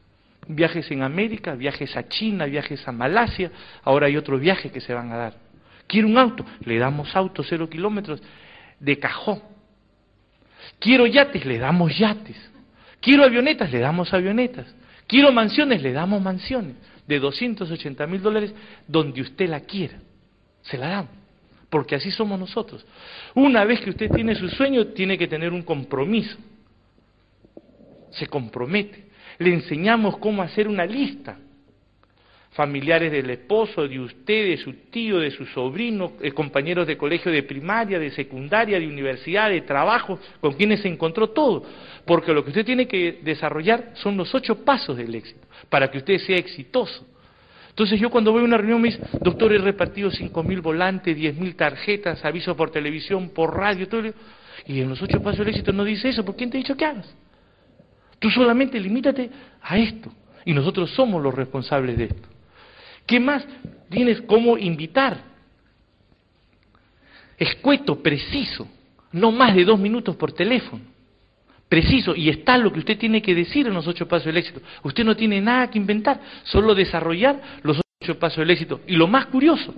Viajes 0.46 0.90
en 0.90 1.02
América, 1.02 1.54
viajes 1.54 1.96
a 1.96 2.06
China, 2.06 2.44
viajes 2.44 2.86
a 2.86 2.92
Malasia, 2.92 3.50
ahora 3.82 4.08
hay 4.08 4.18
otro 4.18 4.38
viaje 4.38 4.70
que 4.70 4.82
se 4.82 4.92
van 4.92 5.10
a 5.12 5.16
dar. 5.16 5.34
Quiero 5.86 6.06
un 6.06 6.18
auto, 6.18 6.44
le 6.66 6.76
damos 6.76 7.16
auto 7.16 7.42
cero 7.42 7.70
kilómetros 7.70 8.22
de 8.78 8.98
cajón. 8.98 9.40
Quiero 10.78 11.06
yates, 11.06 11.46
le 11.46 11.56
damos 11.56 11.96
yates. 11.96 12.36
Quiero 13.00 13.24
avionetas, 13.24 13.72
le 13.72 13.78
damos 13.78 14.12
avionetas. 14.12 14.66
Quiero 15.06 15.32
mansiones, 15.32 15.80
le 15.80 15.92
damos 15.92 16.20
mansiones 16.20 16.76
de 17.10 17.20
280 17.20 18.06
mil 18.06 18.22
dólares 18.22 18.54
donde 18.86 19.20
usted 19.20 19.48
la 19.48 19.60
quiera. 19.60 19.98
Se 20.62 20.78
la 20.78 20.88
damos. 20.88 21.12
Porque 21.68 21.94
así 21.94 22.10
somos 22.10 22.38
nosotros. 22.38 22.84
Una 23.34 23.64
vez 23.64 23.80
que 23.80 23.90
usted 23.90 24.10
tiene 24.10 24.34
su 24.34 24.48
sueño, 24.48 24.88
tiene 24.88 25.18
que 25.18 25.28
tener 25.28 25.52
un 25.52 25.62
compromiso 25.62 26.36
se 28.10 28.26
compromete. 28.26 29.06
Le 29.38 29.54
enseñamos 29.54 30.18
cómo 30.18 30.42
hacer 30.42 30.68
una 30.68 30.84
lista. 30.84 31.38
Familiares 32.52 33.12
del 33.12 33.30
esposo, 33.30 33.86
de 33.86 34.00
usted, 34.00 34.48
de 34.48 34.56
su 34.56 34.72
tío, 34.90 35.18
de 35.20 35.30
su 35.30 35.46
sobrino, 35.46 36.14
eh, 36.20 36.32
compañeros 36.32 36.86
de 36.86 36.96
colegio 36.96 37.30
de 37.30 37.44
primaria, 37.44 37.98
de 37.98 38.10
secundaria, 38.10 38.78
de 38.80 38.88
universidad, 38.88 39.50
de 39.50 39.60
trabajo, 39.60 40.18
con 40.40 40.54
quienes 40.54 40.80
se 40.80 40.88
encontró 40.88 41.30
todo. 41.30 41.62
Porque 42.04 42.32
lo 42.32 42.42
que 42.42 42.50
usted 42.50 42.64
tiene 42.64 42.88
que 42.88 43.20
desarrollar 43.22 43.92
son 43.94 44.16
los 44.16 44.34
ocho 44.34 44.64
pasos 44.64 44.96
del 44.96 45.14
éxito, 45.14 45.46
para 45.68 45.90
que 45.90 45.98
usted 45.98 46.18
sea 46.18 46.36
exitoso. 46.36 47.06
Entonces 47.68 48.00
yo 48.00 48.10
cuando 48.10 48.32
voy 48.32 48.42
a 48.42 48.44
una 48.44 48.56
reunión 48.56 48.82
me 48.82 48.88
dice, 48.88 49.00
doctor, 49.20 49.52
he 49.52 49.58
repartido 49.58 50.10
cinco 50.10 50.42
mil 50.42 50.60
volantes, 50.60 51.16
diez 51.16 51.36
mil 51.36 51.54
tarjetas, 51.54 52.24
aviso 52.24 52.56
por 52.56 52.70
televisión, 52.70 53.30
por 53.30 53.56
radio, 53.56 53.88
todo. 53.88 54.12
Y 54.66 54.80
en 54.80 54.88
los 54.88 55.00
ocho 55.00 55.22
pasos 55.22 55.38
del 55.38 55.48
éxito 55.50 55.72
no 55.72 55.84
dice 55.84 56.08
eso, 56.08 56.24
¿por 56.24 56.34
quién 56.34 56.50
te 56.50 56.58
ha 56.58 56.60
dicho 56.60 56.76
que 56.76 56.84
hagas? 56.84 57.14
Tú 58.18 58.28
solamente 58.28 58.78
limítate 58.78 59.30
a 59.62 59.78
esto. 59.78 60.12
Y 60.44 60.52
nosotros 60.52 60.90
somos 60.90 61.22
los 61.22 61.34
responsables 61.34 61.96
de 61.96 62.04
esto. 62.04 62.28
¿Qué 63.10 63.18
más 63.18 63.44
tienes 63.88 64.20
cómo 64.20 64.56
invitar? 64.56 65.18
Escueto, 67.36 68.00
preciso. 68.00 68.68
No 69.10 69.32
más 69.32 69.52
de 69.56 69.64
dos 69.64 69.80
minutos 69.80 70.14
por 70.14 70.30
teléfono. 70.30 70.84
Preciso. 71.68 72.14
Y 72.14 72.28
está 72.28 72.56
lo 72.56 72.72
que 72.72 72.78
usted 72.78 72.96
tiene 72.96 73.20
que 73.20 73.34
decir 73.34 73.66
en 73.66 73.74
los 73.74 73.88
ocho 73.88 74.06
pasos 74.06 74.26
del 74.26 74.36
éxito. 74.36 74.60
Usted 74.84 75.02
no 75.04 75.16
tiene 75.16 75.40
nada 75.40 75.68
que 75.68 75.78
inventar, 75.78 76.20
solo 76.44 76.72
desarrollar 76.72 77.40
los 77.64 77.80
ocho 78.00 78.16
pasos 78.16 78.38
del 78.38 78.50
éxito. 78.50 78.80
Y 78.86 78.94
lo 78.94 79.08
más 79.08 79.26
curioso, 79.26 79.74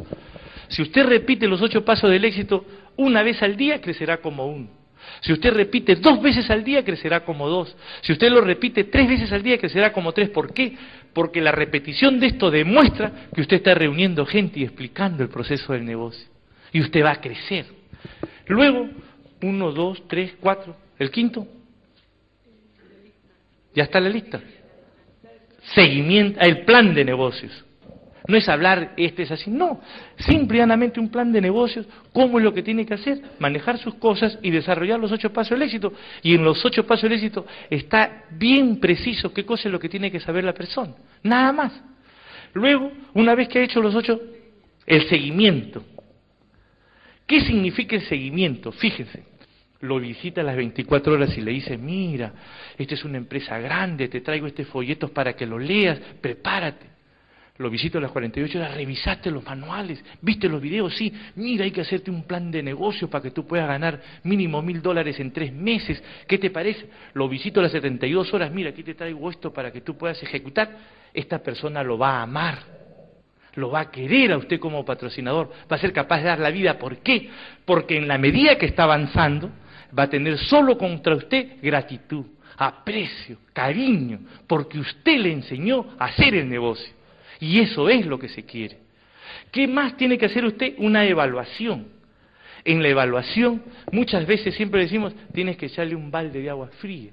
si 0.68 0.82
usted 0.82 1.06
repite 1.06 1.48
los 1.48 1.62
ocho 1.62 1.86
pasos 1.86 2.10
del 2.10 2.26
éxito 2.26 2.66
una 2.96 3.22
vez 3.22 3.42
al 3.42 3.56
día, 3.56 3.80
crecerá 3.80 4.18
como 4.18 4.46
uno. 4.46 4.68
Si 5.20 5.32
usted 5.32 5.54
repite 5.54 5.96
dos 5.96 6.20
veces 6.20 6.50
al 6.50 6.64
día, 6.64 6.84
crecerá 6.84 7.24
como 7.24 7.48
dos. 7.48 7.74
Si 8.02 8.12
usted 8.12 8.30
lo 8.30 8.42
repite 8.42 8.84
tres 8.84 9.08
veces 9.08 9.32
al 9.32 9.42
día, 9.42 9.56
crecerá 9.56 9.90
como 9.90 10.12
tres. 10.12 10.28
¿Por 10.30 10.52
qué? 10.52 10.76
Porque 11.12 11.40
la 11.40 11.52
repetición 11.52 12.18
de 12.20 12.28
esto 12.28 12.50
demuestra 12.50 13.28
que 13.34 13.42
usted 13.42 13.58
está 13.58 13.74
reuniendo 13.74 14.24
gente 14.24 14.60
y 14.60 14.64
explicando 14.64 15.22
el 15.22 15.28
proceso 15.28 15.72
del 15.72 15.84
negocio. 15.84 16.26
Y 16.72 16.80
usted 16.80 17.04
va 17.04 17.12
a 17.12 17.20
crecer. 17.20 17.66
Luego, 18.46 18.88
uno, 19.42 19.72
dos, 19.72 20.06
tres, 20.08 20.34
cuatro. 20.40 20.76
¿El 20.98 21.10
quinto? 21.10 21.46
Ya 23.74 23.84
está 23.84 24.00
la 24.00 24.08
lista. 24.08 24.40
Seguimiento, 25.74 26.40
el 26.40 26.64
plan 26.64 26.94
de 26.94 27.04
negocios. 27.04 27.64
No 28.28 28.36
es 28.36 28.48
hablar, 28.48 28.92
este 28.96 29.24
es 29.24 29.30
así, 29.32 29.50
no. 29.50 29.80
Simplemente 30.16 31.00
un 31.00 31.08
plan 31.08 31.32
de 31.32 31.40
negocios, 31.40 31.86
cómo 32.12 32.38
es 32.38 32.44
lo 32.44 32.54
que 32.54 32.62
tiene 32.62 32.86
que 32.86 32.94
hacer, 32.94 33.20
manejar 33.38 33.78
sus 33.78 33.94
cosas 33.94 34.38
y 34.42 34.50
desarrollar 34.50 35.00
los 35.00 35.10
ocho 35.10 35.32
pasos 35.32 35.50
del 35.50 35.62
éxito. 35.62 35.92
Y 36.22 36.34
en 36.34 36.44
los 36.44 36.64
ocho 36.64 36.86
pasos 36.86 37.04
del 37.04 37.14
éxito 37.14 37.46
está 37.68 38.24
bien 38.30 38.78
preciso 38.78 39.32
qué 39.32 39.44
cosa 39.44 39.68
es 39.68 39.72
lo 39.72 39.80
que 39.80 39.88
tiene 39.88 40.10
que 40.10 40.20
saber 40.20 40.44
la 40.44 40.54
persona. 40.54 40.94
Nada 41.22 41.52
más. 41.52 41.72
Luego, 42.54 42.92
una 43.14 43.34
vez 43.34 43.48
que 43.48 43.58
ha 43.58 43.62
hecho 43.62 43.80
los 43.80 43.94
ocho, 43.94 44.20
el 44.86 45.08
seguimiento. 45.08 45.84
¿Qué 47.26 47.40
significa 47.40 47.96
el 47.96 48.02
seguimiento? 48.02 48.70
Fíjense, 48.72 49.24
lo 49.80 49.98
visita 49.98 50.42
a 50.42 50.44
las 50.44 50.56
24 50.56 51.14
horas 51.14 51.36
y 51.36 51.40
le 51.40 51.50
dice, 51.50 51.76
mira, 51.76 52.32
esta 52.78 52.94
es 52.94 53.04
una 53.04 53.16
empresa 53.16 53.58
grande, 53.58 54.08
te 54.08 54.20
traigo 54.20 54.46
este 54.46 54.64
folleto 54.64 55.08
para 55.08 55.32
que 55.32 55.46
lo 55.46 55.58
leas, 55.58 55.98
prepárate 56.20 56.92
lo 57.59 57.68
visito 57.68 57.98
a 57.98 58.00
las 58.00 58.11
48 58.11 58.59
horas, 58.59 58.74
revisaste 58.74 59.30
los 59.30 59.44
manuales, 59.44 60.03
viste 60.22 60.48
los 60.48 60.61
videos, 60.61 60.96
sí, 60.96 61.12
mira, 61.36 61.64
hay 61.64 61.70
que 61.70 61.82
hacerte 61.82 62.11
un 62.11 62.24
plan 62.24 62.50
de 62.50 62.62
negocio 62.62 63.11
para 63.11 63.22
que 63.22 63.30
tú 63.30 63.46
puedas 63.46 63.68
ganar 63.68 64.00
mínimo 64.24 64.62
mil 64.62 64.80
dólares 64.80 65.20
en 65.20 65.32
tres 65.32 65.53
meses, 65.53 66.03
¿qué 66.26 66.38
te 66.38 66.50
parece? 66.50 66.86
Lo 67.12 67.28
visito 67.28 67.61
a 67.61 67.64
las 67.64 67.72
72 67.72 68.32
horas, 68.32 68.50
mira, 68.50 68.70
aquí 68.70 68.82
te 68.82 68.94
traigo 68.94 69.30
esto 69.30 69.53
para 69.53 69.70
que 69.70 69.82
tú 69.82 69.96
puedas 69.98 70.22
ejecutar, 70.22 70.78
esta 71.12 71.40
persona 71.42 71.82
lo 71.82 71.98
va 71.98 72.20
a 72.20 72.22
amar, 72.22 72.59
lo 73.55 73.70
va 73.70 73.80
a 73.80 73.90
querer 73.90 74.32
a 74.32 74.38
usted 74.38 74.59
como 74.59 74.84
patrocinador, 74.84 75.53
va 75.70 75.76
a 75.76 75.80
ser 75.80 75.92
capaz 75.92 76.18
de 76.18 76.24
dar 76.24 76.38
la 76.38 76.50
vida, 76.50 76.78
¿por 76.78 76.98
qué? 76.98 77.28
Porque 77.66 77.98
en 77.98 78.09
la 78.09 78.16
medida 78.16 78.57
que 78.57 78.66
está 78.66 78.84
avanzando, 78.84 79.50
va 79.96 80.05
a 80.05 80.11
tener 80.11 80.38
solo 80.38 80.78
contra 80.78 81.14
usted 81.14 81.61
gratitud, 81.62 82.24
aprecio, 82.57 83.38
cariño, 83.53 84.20
porque 84.46 84.78
usted 84.78 85.18
le 85.18 85.32
enseñó 85.32 85.86
a 85.98 86.07
hacer 86.07 86.34
el 86.34 86.48
negocio. 86.48 87.01
Y 87.43 87.59
eso 87.59 87.88
es 87.88 88.07
lo 88.07 88.20
que 88.20 88.28
se 88.28 88.45
quiere. 88.45 88.78
¿Qué 89.51 89.66
más 89.66 89.97
tiene 89.97 90.16
que 90.16 90.26
hacer 90.26 90.45
usted? 90.45 90.74
Una 90.78 91.05
evaluación. 91.05 91.88
En 92.64 92.80
la 92.80 92.88
evaluación, 92.88 93.64
muchas 93.90 94.24
veces 94.28 94.55
siempre 94.55 94.82
decimos, 94.82 95.12
tienes 95.34 95.57
que 95.57 95.66
echarle 95.66 95.97
un 95.97 96.12
balde 96.12 96.40
de 96.40 96.49
agua 96.49 96.68
fría. 96.78 97.11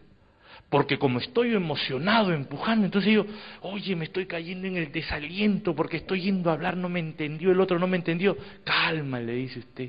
Porque 0.70 1.00
como 1.00 1.18
estoy 1.18 1.56
emocionado, 1.56 2.32
empujando, 2.32 2.86
entonces 2.86 3.10
digo, 3.10 3.26
oye, 3.62 3.96
me 3.96 4.06
estoy 4.06 4.28
cayendo 4.28 4.68
en 4.68 4.78
el 4.78 4.92
desaliento 4.92 5.76
porque 5.76 5.98
estoy 5.98 6.22
yendo 6.22 6.52
a 6.52 6.54
hablar, 6.54 6.78
no 6.78 6.90
me 6.90 7.00
entendió, 7.00 7.52
el 7.52 7.60
otro 7.60 7.80
no 7.80 7.88
me 7.88 7.98
entendió. 7.98 8.38
Calma, 8.64 9.20
le 9.20 9.34
dice 9.34 9.58
usted. 9.58 9.86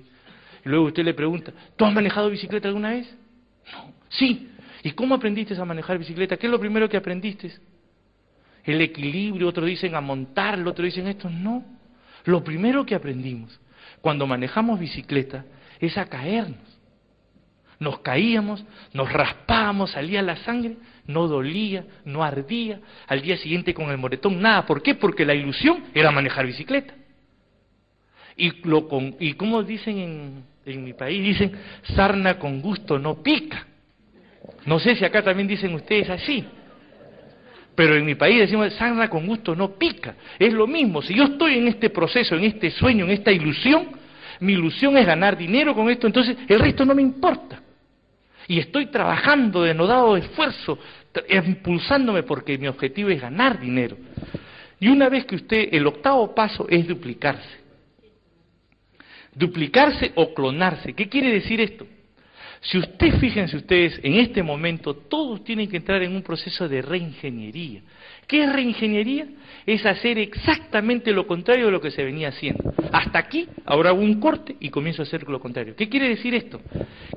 Y 0.64 0.68
luego 0.70 0.86
usted 0.86 1.04
le 1.04 1.12
pregunta, 1.12 1.52
¿tú 1.76 1.84
has 1.84 1.92
manejado 1.92 2.30
bicicleta 2.30 2.66
alguna 2.66 2.92
vez? 2.92 3.14
No. 3.74 3.92
Sí. 4.08 4.48
¿Y 4.82 4.92
cómo 4.92 5.16
aprendiste 5.16 5.54
a 5.54 5.64
manejar 5.66 5.98
bicicleta? 5.98 6.38
¿Qué 6.38 6.46
es 6.46 6.50
lo 6.50 6.58
primero 6.58 6.88
que 6.88 6.96
aprendiste? 6.96 7.52
El 8.70 8.80
equilibrio, 8.80 9.48
otros 9.48 9.66
dicen 9.66 9.94
a 9.94 10.00
montarlo, 10.00 10.70
otros 10.70 10.86
dicen 10.86 11.06
esto. 11.06 11.28
No. 11.30 11.64
Lo 12.24 12.44
primero 12.44 12.84
que 12.84 12.94
aprendimos 12.94 13.58
cuando 14.00 14.26
manejamos 14.26 14.78
bicicleta 14.78 15.44
es 15.78 15.96
a 15.96 16.06
caernos. 16.06 16.58
Nos 17.78 18.00
caíamos, 18.00 18.62
nos 18.92 19.10
raspábamos, 19.10 19.92
salía 19.92 20.20
la 20.20 20.36
sangre, 20.36 20.76
no 21.06 21.26
dolía, 21.28 21.86
no 22.04 22.22
ardía, 22.22 22.80
al 23.06 23.22
día 23.22 23.38
siguiente 23.38 23.72
con 23.72 23.90
el 23.90 23.96
moretón, 23.96 24.40
nada. 24.40 24.66
¿Por 24.66 24.82
qué? 24.82 24.94
Porque 24.94 25.24
la 25.24 25.34
ilusión 25.34 25.84
era 25.94 26.10
manejar 26.10 26.46
bicicleta. 26.46 26.92
Y, 28.36 28.66
lo 28.68 28.86
y 29.18 29.32
como 29.32 29.62
dicen 29.62 29.98
en, 29.98 30.44
en 30.66 30.84
mi 30.84 30.92
país, 30.92 31.22
dicen, 31.22 31.52
sarna 31.94 32.38
con 32.38 32.60
gusto 32.60 32.98
no 32.98 33.22
pica. 33.22 33.66
No 34.66 34.78
sé 34.78 34.94
si 34.96 35.04
acá 35.04 35.22
también 35.22 35.48
dicen 35.48 35.74
ustedes 35.74 36.10
así. 36.10 36.44
Pero 37.80 37.96
en 37.96 38.04
mi 38.04 38.14
país 38.14 38.40
decimos, 38.40 38.74
sarna 38.74 39.08
con 39.08 39.26
gusto 39.26 39.56
no 39.56 39.78
pica. 39.78 40.14
Es 40.38 40.52
lo 40.52 40.66
mismo, 40.66 41.00
si 41.00 41.14
yo 41.14 41.24
estoy 41.24 41.56
en 41.56 41.68
este 41.68 41.88
proceso, 41.88 42.36
en 42.36 42.44
este 42.44 42.70
sueño, 42.70 43.06
en 43.06 43.12
esta 43.12 43.32
ilusión, 43.32 43.88
mi 44.40 44.52
ilusión 44.52 44.98
es 44.98 45.06
ganar 45.06 45.34
dinero 45.34 45.74
con 45.74 45.88
esto, 45.88 46.06
entonces 46.06 46.36
el 46.46 46.60
resto 46.60 46.84
no 46.84 46.94
me 46.94 47.00
importa. 47.00 47.62
Y 48.46 48.58
estoy 48.58 48.88
trabajando 48.88 49.62
de 49.62 49.68
denodado 49.68 50.14
esfuerzo, 50.18 50.78
impulsándome 51.30 52.22
porque 52.22 52.58
mi 52.58 52.66
objetivo 52.66 53.08
es 53.08 53.18
ganar 53.18 53.58
dinero. 53.58 53.96
Y 54.78 54.88
una 54.88 55.08
vez 55.08 55.24
que 55.24 55.36
usted, 55.36 55.70
el 55.72 55.86
octavo 55.86 56.34
paso 56.34 56.66
es 56.68 56.86
duplicarse. 56.86 57.60
Duplicarse 59.34 60.12
o 60.16 60.34
clonarse. 60.34 60.92
¿Qué 60.92 61.08
quiere 61.08 61.32
decir 61.32 61.62
esto? 61.62 61.86
Si 62.62 62.76
usted, 62.76 63.18
fíjense 63.18 63.56
ustedes, 63.56 63.98
en 64.02 64.16
este 64.16 64.42
momento 64.42 64.94
todos 64.94 65.42
tienen 65.44 65.68
que 65.68 65.78
entrar 65.78 66.02
en 66.02 66.14
un 66.14 66.22
proceso 66.22 66.68
de 66.68 66.82
reingeniería. 66.82 67.80
¿Qué 68.26 68.44
es 68.44 68.52
reingeniería? 68.52 69.26
Es 69.64 69.86
hacer 69.86 70.18
exactamente 70.18 71.10
lo 71.12 71.26
contrario 71.26 71.66
de 71.66 71.72
lo 71.72 71.80
que 71.80 71.90
se 71.90 72.04
venía 72.04 72.28
haciendo. 72.28 72.74
Hasta 72.92 73.18
aquí, 73.18 73.48
ahora 73.64 73.90
hago 73.90 74.00
un 74.00 74.20
corte 74.20 74.56
y 74.60 74.68
comienzo 74.68 75.00
a 75.00 75.04
hacer 75.04 75.26
lo 75.26 75.40
contrario. 75.40 75.74
¿Qué 75.74 75.88
quiere 75.88 76.10
decir 76.10 76.34
esto? 76.34 76.60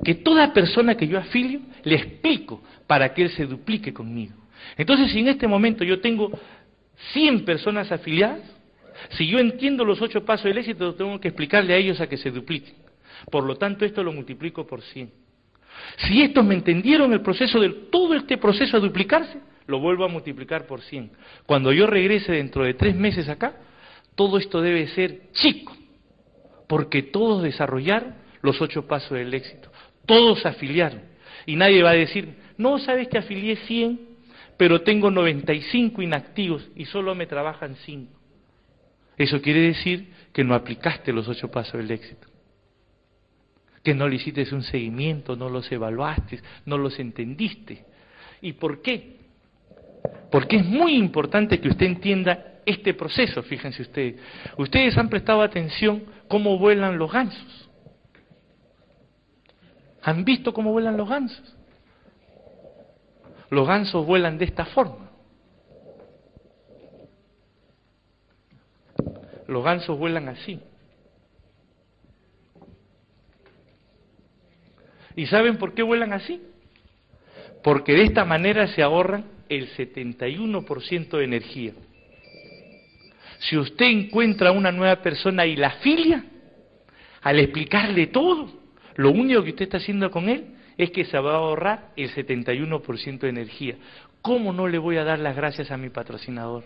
Que 0.02 0.14
toda 0.14 0.54
persona 0.54 0.96
que 0.96 1.06
yo 1.06 1.18
afilio, 1.18 1.60
le 1.82 1.96
explico 1.96 2.62
para 2.86 3.12
que 3.12 3.22
él 3.22 3.30
se 3.30 3.44
duplique 3.44 3.92
conmigo. 3.92 4.34
Entonces, 4.78 5.12
si 5.12 5.18
en 5.18 5.28
este 5.28 5.46
momento 5.46 5.84
yo 5.84 6.00
tengo 6.00 6.30
100 7.12 7.44
personas 7.44 7.92
afiliadas, 7.92 8.40
si 9.10 9.26
yo 9.26 9.38
entiendo 9.38 9.84
los 9.84 10.00
ocho 10.00 10.24
pasos 10.24 10.44
del 10.44 10.56
éxito, 10.56 10.94
tengo 10.94 11.20
que 11.20 11.28
explicarle 11.28 11.74
a 11.74 11.76
ellos 11.76 12.00
a 12.00 12.06
que 12.06 12.16
se 12.16 12.30
dupliquen. 12.30 12.74
Por 13.30 13.44
lo 13.44 13.56
tanto, 13.56 13.84
esto 13.84 14.02
lo 14.02 14.12
multiplico 14.12 14.66
por 14.66 14.80
100. 14.80 15.23
Si 15.96 16.22
estos 16.22 16.44
me 16.44 16.54
entendieron 16.54 17.12
el 17.12 17.20
proceso 17.20 17.60
de 17.60 17.70
todo 17.90 18.14
este 18.14 18.38
proceso 18.38 18.76
a 18.76 18.80
duplicarse, 18.80 19.38
lo 19.66 19.78
vuelvo 19.80 20.04
a 20.04 20.08
multiplicar 20.08 20.66
por 20.66 20.80
100. 20.80 21.10
Cuando 21.46 21.72
yo 21.72 21.86
regrese 21.86 22.32
dentro 22.32 22.64
de 22.64 22.74
tres 22.74 22.94
meses 22.94 23.28
acá, 23.28 23.56
todo 24.14 24.38
esto 24.38 24.60
debe 24.60 24.86
ser 24.88 25.30
chico, 25.32 25.76
porque 26.68 27.02
todos 27.02 27.42
desarrollaron 27.42 28.14
los 28.42 28.60
ocho 28.60 28.86
pasos 28.86 29.12
del 29.12 29.32
éxito, 29.32 29.70
todos 30.06 30.44
afiliaron. 30.44 31.02
Y 31.46 31.56
nadie 31.56 31.82
va 31.82 31.90
a 31.90 31.94
decir, 31.94 32.34
no, 32.56 32.78
sabes 32.78 33.08
que 33.08 33.18
afilié 33.18 33.56
100, 33.56 34.00
pero 34.56 34.82
tengo 34.82 35.10
95 35.10 36.02
inactivos 36.02 36.68
y 36.74 36.84
solo 36.86 37.14
me 37.14 37.26
trabajan 37.26 37.76
5. 37.76 38.12
Eso 39.16 39.40
quiere 39.40 39.60
decir 39.60 40.12
que 40.32 40.44
no 40.44 40.54
aplicaste 40.54 41.12
los 41.12 41.28
ocho 41.28 41.50
pasos 41.50 41.74
del 41.74 41.90
éxito 41.90 42.33
que 43.84 43.94
no 43.94 44.08
le 44.08 44.16
hiciste 44.16 44.52
un 44.54 44.62
seguimiento, 44.62 45.36
no 45.36 45.50
los 45.50 45.70
evaluaste, 45.70 46.40
no 46.64 46.78
los 46.78 46.98
entendiste. 46.98 47.84
¿Y 48.40 48.54
por 48.54 48.80
qué? 48.80 49.18
Porque 50.30 50.56
es 50.56 50.64
muy 50.64 50.96
importante 50.96 51.60
que 51.60 51.68
usted 51.68 51.86
entienda 51.86 52.60
este 52.64 52.94
proceso, 52.94 53.42
fíjense 53.42 53.82
ustedes. 53.82 54.16
Ustedes 54.56 54.96
han 54.96 55.10
prestado 55.10 55.42
atención 55.42 56.02
cómo 56.28 56.58
vuelan 56.58 56.96
los 56.96 57.12
gansos. 57.12 57.70
¿Han 60.02 60.24
visto 60.24 60.54
cómo 60.54 60.72
vuelan 60.72 60.96
los 60.96 61.08
gansos? 61.08 61.54
Los 63.50 63.68
gansos 63.68 64.06
vuelan 64.06 64.38
de 64.38 64.46
esta 64.46 64.64
forma. 64.64 65.10
Los 69.46 69.62
gansos 69.62 69.98
vuelan 69.98 70.30
así. 70.30 70.58
¿Y 75.16 75.26
saben 75.26 75.56
por 75.58 75.74
qué 75.74 75.82
vuelan 75.82 76.12
así? 76.12 76.42
Porque 77.62 77.92
de 77.92 78.04
esta 78.04 78.24
manera 78.24 78.66
se 78.68 78.82
ahorran 78.82 79.24
el 79.48 79.70
71% 79.74 81.18
de 81.18 81.24
energía. 81.24 81.72
Si 83.38 83.56
usted 83.56 83.86
encuentra 83.86 84.50
a 84.50 84.52
una 84.52 84.72
nueva 84.72 84.96
persona 84.96 85.46
y 85.46 85.56
la 85.56 85.70
filia, 85.72 86.24
al 87.22 87.38
explicarle 87.38 88.08
todo, 88.08 88.50
lo 88.96 89.10
único 89.10 89.42
que 89.42 89.50
usted 89.50 89.64
está 89.64 89.76
haciendo 89.78 90.10
con 90.10 90.28
él 90.28 90.56
es 90.76 90.90
que 90.90 91.04
se 91.04 91.18
va 91.18 91.34
a 91.34 91.36
ahorrar 91.36 91.92
el 91.96 92.12
71% 92.12 93.18
de 93.20 93.28
energía. 93.28 93.76
¿Cómo 94.22 94.52
no 94.52 94.66
le 94.66 94.78
voy 94.78 94.96
a 94.96 95.04
dar 95.04 95.18
las 95.18 95.36
gracias 95.36 95.70
a 95.70 95.76
mi 95.76 95.90
patrocinador? 95.90 96.64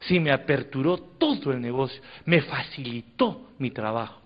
Si 0.00 0.18
me 0.18 0.32
aperturó 0.32 0.98
todo 0.98 1.52
el 1.52 1.60
negocio, 1.60 2.00
me 2.24 2.42
facilitó 2.42 3.50
mi 3.58 3.70
trabajo. 3.70 4.21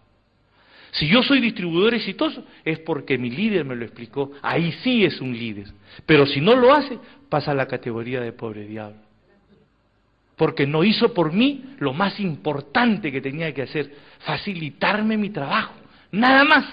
Si 0.92 1.06
yo 1.08 1.22
soy 1.22 1.40
distribuidor 1.40 1.94
exitoso, 1.94 2.44
es 2.64 2.78
porque 2.80 3.18
mi 3.18 3.30
líder 3.30 3.64
me 3.64 3.76
lo 3.76 3.84
explicó. 3.84 4.32
Ahí 4.42 4.72
sí 4.82 5.04
es 5.04 5.20
un 5.20 5.32
líder. 5.32 5.66
Pero 6.06 6.26
si 6.26 6.40
no 6.40 6.54
lo 6.56 6.72
hace, 6.72 6.98
pasa 7.28 7.50
a 7.50 7.54
la 7.54 7.66
categoría 7.66 8.20
de 8.20 8.32
pobre 8.32 8.66
diablo. 8.66 8.98
Porque 10.36 10.66
no 10.66 10.84
hizo 10.84 11.12
por 11.14 11.32
mí 11.32 11.64
lo 11.78 11.92
más 11.92 12.20
importante 12.20 13.10
que 13.10 13.20
tenía 13.20 13.52
que 13.52 13.62
hacer, 13.62 13.94
facilitarme 14.20 15.16
mi 15.16 15.30
trabajo. 15.30 15.74
Nada 16.12 16.44
más. 16.44 16.64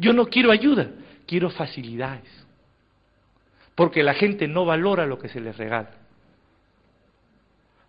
Yo 0.00 0.12
no 0.12 0.26
quiero 0.26 0.52
ayuda, 0.52 0.90
quiero 1.26 1.50
facilidades. 1.50 2.46
Porque 3.74 4.02
la 4.02 4.14
gente 4.14 4.46
no 4.46 4.64
valora 4.64 5.06
lo 5.06 5.18
que 5.18 5.28
se 5.28 5.40
les 5.40 5.56
regala. 5.56 5.90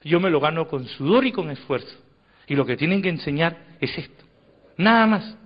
Yo 0.04 0.20
me 0.20 0.30
lo 0.30 0.40
gano 0.40 0.68
con 0.68 0.88
sudor 0.88 1.26
y 1.26 1.32
con 1.32 1.50
esfuerzo. 1.52 1.96
Y 2.48 2.56
lo 2.56 2.66
que 2.66 2.78
tienen 2.78 3.02
que 3.02 3.10
enseñar 3.10 3.58
es 3.80 3.96
esto. 3.98 4.24
Nada 4.78 5.06
más 5.06 5.39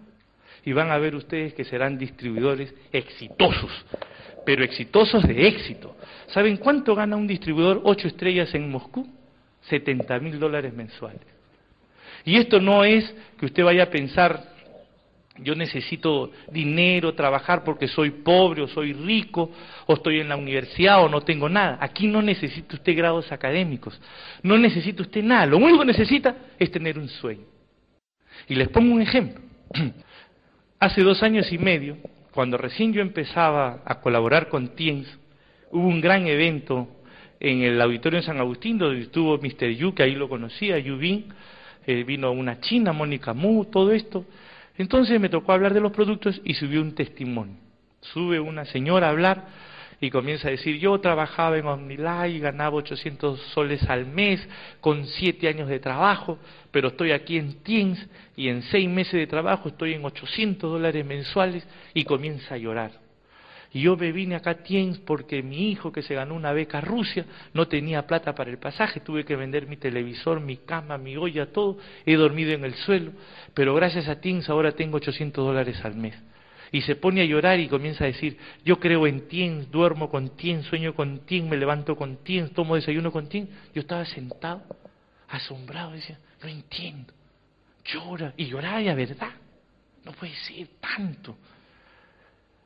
y 0.65 0.73
van 0.73 0.91
a 0.91 0.97
ver 0.97 1.15
ustedes 1.15 1.53
que 1.53 1.65
serán 1.65 1.97
distribuidores 1.97 2.73
exitosos, 2.91 3.71
pero 4.45 4.63
exitosos 4.63 5.27
de 5.27 5.47
éxito. 5.47 5.95
¿Saben 6.27 6.57
cuánto 6.57 6.95
gana 6.95 7.15
un 7.15 7.27
distribuidor 7.27 7.81
ocho 7.83 8.07
estrellas 8.07 8.53
en 8.55 8.69
Moscú? 8.69 9.07
70 9.69 10.19
mil 10.19 10.39
dólares 10.39 10.73
mensuales. 10.73 11.21
Y 12.25 12.37
esto 12.37 12.59
no 12.59 12.83
es 12.83 13.13
que 13.37 13.45
usted 13.45 13.63
vaya 13.63 13.83
a 13.83 13.89
pensar, 13.89 14.53
yo 15.39 15.55
necesito 15.55 16.31
dinero, 16.51 17.13
trabajar 17.13 17.63
porque 17.63 17.87
soy 17.87 18.11
pobre 18.11 18.61
o 18.61 18.67
soy 18.67 18.93
rico, 18.93 19.51
o 19.85 19.93
estoy 19.93 20.21
en 20.21 20.29
la 20.29 20.37
universidad 20.37 21.03
o 21.03 21.09
no 21.09 21.21
tengo 21.21 21.49
nada. 21.49 21.77
Aquí 21.81 22.07
no 22.07 22.21
necesita 22.21 22.75
usted 22.75 22.95
grados 22.95 23.31
académicos, 23.31 23.99
no 24.41 24.57
necesita 24.57 25.01
usted 25.01 25.23
nada. 25.23 25.45
Lo 25.45 25.57
único 25.57 25.79
que 25.79 25.85
necesita 25.85 26.35
es 26.57 26.71
tener 26.71 26.97
un 26.97 27.09
sueño. 27.09 27.45
Y 28.47 28.55
les 28.55 28.69
pongo 28.69 28.93
un 28.93 29.01
ejemplo. 29.01 29.41
Hace 30.83 31.01
dos 31.01 31.23
años 31.23 31.49
y 31.53 31.57
medio, 31.57 31.95
cuando 32.33 32.57
recién 32.57 32.91
yo 32.91 33.01
empezaba 33.01 33.83
a 33.85 34.01
colaborar 34.01 34.49
con 34.49 34.75
TIENS, 34.75 35.17
hubo 35.71 35.87
un 35.87 36.01
gran 36.01 36.27
evento 36.27 36.89
en 37.39 37.61
el 37.61 37.79
auditorio 37.79 38.19
de 38.19 38.25
San 38.25 38.37
Agustín, 38.37 38.77
donde 38.77 39.03
estuvo 39.03 39.37
Mr. 39.37 39.69
Yu, 39.69 39.93
que 39.93 40.03
ahí 40.03 40.13
lo 40.13 40.27
conocía, 40.27 40.77
Yu 40.79 40.97
Bin, 40.97 41.27
eh, 41.87 42.03
vino 42.03 42.33
una 42.33 42.59
china, 42.59 42.91
Mónica 42.91 43.33
Mu, 43.33 43.63
todo 43.63 43.93
esto. 43.93 44.25
Entonces 44.77 45.21
me 45.21 45.29
tocó 45.29 45.53
hablar 45.53 45.73
de 45.73 45.79
los 45.79 45.93
productos 45.93 46.41
y 46.43 46.53
subió 46.53 46.81
un 46.81 46.93
testimonio. 46.93 47.55
Sube 48.01 48.41
una 48.41 48.65
señora 48.65 49.07
a 49.07 49.11
hablar 49.11 49.45
y 50.03 50.11
comienza 50.11 50.49
a 50.49 50.51
decir, 50.51 50.79
yo 50.79 50.99
trabajaba 50.99 51.57
en 51.57 51.65
OmniLife 51.65 52.27
y 52.27 52.39
ganaba 52.39 52.75
800 52.75 53.39
soles 53.53 53.89
al 53.89 54.05
mes 54.05 54.45
con 54.81 55.05
siete 55.05 55.47
años 55.47 55.69
de 55.69 55.79
trabajo, 55.79 56.37
pero 56.71 56.89
estoy 56.89 57.13
aquí 57.13 57.37
en 57.37 57.63
Teams 57.63 58.05
y 58.35 58.49
en 58.49 58.63
seis 58.63 58.89
meses 58.89 59.13
de 59.13 59.27
trabajo 59.27 59.69
estoy 59.69 59.93
en 59.93 60.03
800 60.03 60.69
dólares 60.69 61.05
mensuales 61.05 61.65
y 61.93 62.03
comienza 62.03 62.55
a 62.55 62.57
llorar. 62.57 62.91
Y 63.71 63.83
yo 63.83 63.95
me 63.95 64.11
vine 64.11 64.35
acá 64.35 64.49
a 64.49 64.55
Teams 64.55 64.97
porque 64.99 65.41
mi 65.41 65.71
hijo 65.71 65.93
que 65.93 66.01
se 66.01 66.15
ganó 66.15 66.35
una 66.35 66.51
beca 66.51 66.79
a 66.79 66.81
Rusia 66.81 67.25
no 67.53 67.69
tenía 67.69 68.05
plata 68.05 68.35
para 68.35 68.51
el 68.51 68.57
pasaje, 68.57 68.99
tuve 68.99 69.23
que 69.23 69.37
vender 69.37 69.67
mi 69.67 69.77
televisor, 69.77 70.41
mi 70.41 70.57
cama, 70.57 70.97
mi 70.97 71.15
olla, 71.15 71.45
todo, 71.45 71.77
he 72.05 72.15
dormido 72.15 72.51
en 72.51 72.65
el 72.65 72.73
suelo, 72.73 73.13
pero 73.53 73.73
gracias 73.73 74.09
a 74.09 74.19
Teams 74.19 74.49
ahora 74.49 74.73
tengo 74.73 74.97
800 74.97 75.45
dólares 75.45 75.79
al 75.85 75.95
mes 75.95 76.15
y 76.73 76.81
se 76.81 76.95
pone 76.95 77.21
a 77.21 77.25
llorar 77.25 77.59
y 77.59 77.67
comienza 77.67 78.03
a 78.03 78.07
decir, 78.07 78.35
yo 78.65 78.79
creo 78.79 79.05
en 79.05 79.27
ti, 79.27 79.47
duermo 79.71 80.09
con 80.09 80.35
ti, 80.35 80.59
sueño 80.63 80.95
con 80.95 81.19
ti, 81.19 81.39
me 81.39 81.55
levanto 81.55 81.95
con 81.95 82.23
ti, 82.23 82.41
tomo 82.51 82.73
desayuno 82.73 83.11
con 83.11 83.29
ti. 83.29 83.47
Yo 83.75 83.81
estaba 83.81 84.03
sentado, 84.05 84.63
asombrado, 85.29 85.91
decía, 85.91 86.17
no 86.41 86.49
entiendo. 86.49 87.13
Llora 87.85 88.33
y 88.35 88.47
lloraba 88.47 88.81
ya 88.81 88.95
verdad. 88.95 89.33
No 90.03 90.13
puede 90.13 90.33
ser 90.33 90.67
tanto. 90.79 91.37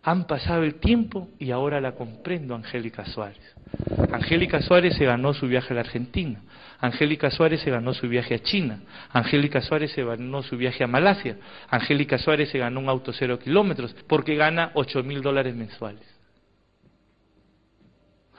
Han 0.08 0.26
pasado 0.26 0.64
el 0.64 0.76
tiempo 0.76 1.28
y 1.38 1.52
ahora 1.52 1.82
la 1.82 1.92
comprendo, 1.92 2.56
Angélica 2.56 3.04
Suárez. 3.08 3.44
Angélica 4.10 4.62
Suárez 4.62 4.96
se 4.96 5.04
ganó 5.04 5.34
su 5.34 5.50
viaje 5.50 5.74
a 5.74 5.76
la 5.76 5.82
Argentina. 5.82 6.40
Angélica 6.80 7.30
Suárez 7.30 7.60
se 7.60 7.72
ganó 7.72 7.94
su 7.94 8.08
viaje 8.08 8.36
a 8.36 8.40
China. 8.40 8.80
Angélica 9.12 9.60
Suárez 9.60 9.92
se 9.92 10.06
ganó 10.06 10.44
su 10.44 10.56
viaje 10.56 10.86
a 10.86 10.88
Malasia. 10.88 11.36
Angélica 11.70 12.18
Suárez 12.18 12.48
se 12.52 12.58
ganó 12.58 12.80
un 12.80 12.88
auto 12.88 13.12
cero 13.12 13.38
kilómetros 13.38 13.94
porque 14.08 14.36
gana 14.36 14.72
ocho 14.76 15.04
mil 15.04 15.22
dólares 15.22 15.54
mensuales. 15.54 16.08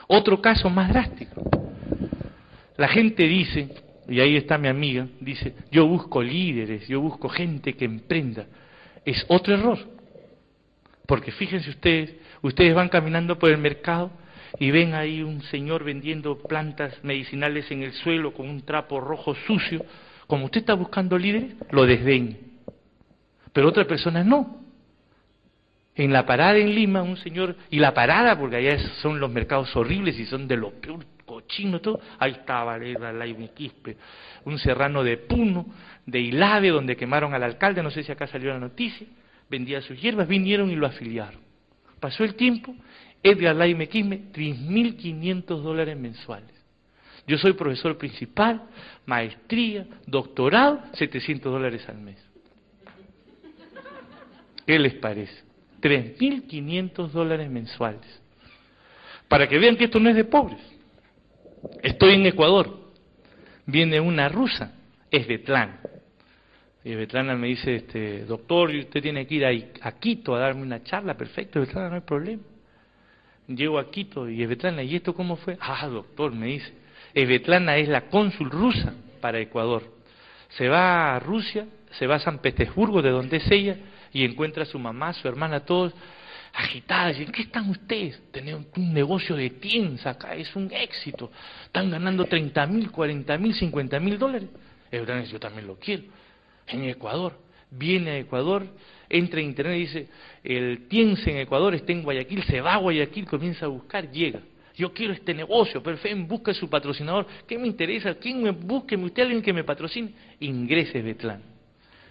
Otro 0.07 0.41
caso 0.41 0.71
más 0.71 0.89
drástico. 0.89 1.43
La 2.79 2.89
gente 2.89 3.25
dice, 3.25 3.69
y 4.09 4.21
ahí 4.21 4.39
está 4.39 4.57
mi 4.57 4.69
amiga, 4.69 5.07
dice, 5.21 5.55
yo 5.71 5.87
busco 5.87 6.23
líderes, 6.23 6.89
yo 6.89 7.03
busco 7.03 7.29
gente 7.29 7.75
que 7.75 7.85
emprenda. 7.85 8.47
Es 9.05 9.23
otro 9.29 9.53
error. 9.53 9.98
Porque 11.09 11.33
fíjense 11.33 11.71
ustedes, 11.71 12.15
ustedes 12.43 12.75
van 12.75 12.91
caminando 12.91 13.39
por 13.39 13.49
el 13.49 13.57
mercado 13.57 14.11
y 14.59 14.71
ven 14.71 14.93
ahí 14.93 15.23
un 15.23 15.41
señor 15.41 15.83
vendiendo 15.83 16.37
plantas 16.37 17.03
medicinales 17.03 17.71
en 17.71 17.83
el 17.83 17.95
suelo 17.95 18.35
con 18.35 18.47
un 18.47 18.61
trapo 18.61 19.01
rojo 19.01 19.35
sucio. 19.47 19.87
Como 20.27 20.45
usted 20.45 20.61
está 20.61 20.75
buscando 20.75 21.17
líderes, 21.17 21.55
lo 21.71 21.87
desdeña. 21.87 22.37
Pero 23.55 23.69
otras 23.69 23.87
personas 23.87 24.27
no. 24.27 24.61
En 25.95 26.13
la 26.13 26.27
parada 26.27 26.59
en 26.59 26.75
Lima, 26.75 27.01
un 27.01 27.17
señor, 27.17 27.57
y 27.71 27.79
la 27.79 27.95
parada, 27.95 28.39
porque 28.39 28.57
allá 28.57 28.79
son 29.01 29.19
los 29.19 29.31
mercados 29.31 29.75
horribles 29.75 30.19
y 30.19 30.27
son 30.27 30.47
de 30.47 30.59
lo 30.59 30.73
peor 30.73 31.07
cochino 31.25 31.81
todo, 31.81 32.01
ahí 32.19 32.33
estaba 32.33 32.79
Quispe, 33.55 33.97
un 34.45 34.59
serrano 34.59 35.03
de 35.03 35.17
Puno, 35.17 35.69
de 36.05 36.21
Ilave, 36.21 36.69
donde 36.69 36.97
quemaron 36.97 37.33
al 37.33 37.45
alcalde, 37.45 37.83
no 37.83 37.91
sé 37.91 38.03
si 38.03 38.13
acá 38.13 38.27
salió 38.27 38.51
la 38.53 38.59
noticia, 38.59 39.07
vendía 39.49 39.81
sus 39.83 40.01
hierbas, 40.01 40.29
vinieron 40.29 40.71
y 40.71 40.77
lo 40.77 40.87
afiliaron. 40.87 41.41
Pasó 42.01 42.25
el 42.25 42.35
tiempo, 42.35 42.75
Edgar 43.23 43.57
Laime 43.57 43.89
Quispe, 43.89 44.23
3.500 44.33 45.45
dólares 45.63 45.97
mensuales. 45.97 46.55
Yo 47.27 47.37
soy 47.37 47.53
profesor 47.53 47.99
principal, 47.99 48.63
maestría, 49.05 49.87
doctorado, 50.07 50.83
700 50.95 51.53
dólares 51.53 51.87
al 51.89 51.99
mes. 51.99 52.17
¿Qué 54.67 54.79
les 54.79 54.95
parece? 54.95 55.43
3.500 55.81 57.09
dólares 57.11 57.51
mensuales. 57.51 58.23
Para 59.29 59.49
que 59.49 59.59
vean 59.59 59.77
que 59.77 59.85
esto 59.85 60.01
no 60.01 60.09
es 60.09 60.17
de 60.17 60.25
pobres. 60.25 60.61
Estoy 61.83 62.15
en 62.15 62.27
Ecuador. 62.27 62.79
Viene 63.67 64.01
una 64.01 64.29
rusa, 64.29 64.75
es 65.11 65.27
Betlán. 65.27 65.81
Y 66.89 66.95
Betlana 66.95 67.37
me 67.37 67.49
dice, 67.49 67.75
este, 67.75 68.25
doctor, 68.25 68.71
usted 68.71 69.03
tiene 69.03 69.27
que 69.27 69.35
ir 69.35 69.45
a, 69.45 69.93
Quito 69.93 70.35
a 70.35 70.39
darme 70.39 70.63
una 70.63 70.83
charla. 70.83 71.19
Perfecto, 71.19 71.61
Betlana, 71.61 71.91
no 71.91 71.95
hay 71.97 72.01
problema. 72.01 72.43
Llego 73.47 73.79
a 73.79 73.91
Quito 73.91 74.27
y 74.27 74.47
Betlana, 74.47 74.83
¿y 74.83 74.97
esto 74.97 75.13
cómo 75.13 75.37
fue? 75.37 75.59
Ah, 75.61 75.87
doctor, 75.87 76.33
me 76.33 76.47
dice. 76.47 76.73
Betlana 77.13 77.77
es 77.77 77.91
la 77.91 78.09
cónsul 78.09 78.49
rusa 78.49 78.95
para 79.21 79.39
Ecuador. 79.39 79.83
Se 80.49 80.67
va 80.67 81.15
a 81.15 81.19
Rusia, 81.19 81.67
se 81.91 82.07
va 82.07 82.15
a 82.15 82.21
San 82.21 82.39
Petersburgo, 82.39 83.03
de 83.03 83.11
donde 83.11 83.37
es 83.37 83.51
ella, 83.51 83.77
y 84.11 84.25
encuentra 84.25 84.63
a 84.63 84.67
su 84.67 84.79
mamá, 84.79 85.13
su 85.13 85.29
hermana, 85.29 85.61
todos 85.67 85.93
agitadas, 86.55 87.19
dicen, 87.19 87.35
¿qué 87.35 87.43
están 87.43 87.69
ustedes? 87.69 88.19
Tener 88.33 88.55
un 88.55 88.95
negocio 88.95 89.37
de 89.37 89.51
tiendas 89.51 90.07
acá, 90.07 90.35
es 90.35 90.57
un 90.57 90.73
éxito. 90.73 91.31
Están 91.67 91.91
ganando 91.91 92.25
30 92.25 92.67
mil, 92.67 92.91
40 92.91 93.37
mil, 93.37 93.55
50 93.55 94.01
mil 94.01 94.19
dólares. 94.19 94.49
El 94.91 95.05
yo 95.27 95.39
también 95.39 95.67
lo 95.67 95.79
quiero. 95.79 96.05
En 96.69 96.85
Ecuador, 96.85 97.39
viene 97.71 98.11
a 98.11 98.19
Ecuador, 98.19 98.67
entra 99.09 99.41
en 99.41 99.47
internet 99.47 99.77
y 99.77 99.81
dice, 99.81 100.09
el 100.45 100.89
Tiense 100.89 101.31
en 101.31 101.39
Ecuador 101.39 101.75
está 101.75 101.93
en 101.93 102.03
Guayaquil, 102.03 102.43
se 102.45 102.61
va 102.61 102.75
a 102.75 102.79
Guayaquil, 102.79 103.27
comienza 103.27 103.67
a 103.67 103.69
buscar, 103.69 104.11
llega. 104.11 104.41
Yo 104.77 104.93
quiero 104.93 105.13
este 105.13 105.35
negocio, 105.35 105.83
perfecto, 105.83 106.25
busca 106.27 106.55
su 106.55 106.71
patrocinador. 106.71 107.27
¿Qué 107.49 107.59
me 107.59 107.67
interesa? 107.67 108.15
¿Quién 108.15 108.43
me 108.43 108.53
busque? 108.53 108.97
¿Usted 108.97 109.23
alguien 109.23 109.43
que 109.43 109.53
me 109.53 109.65
patrocine? 109.65 110.13
Ingrese 110.39 111.03
Betlán. 111.03 111.43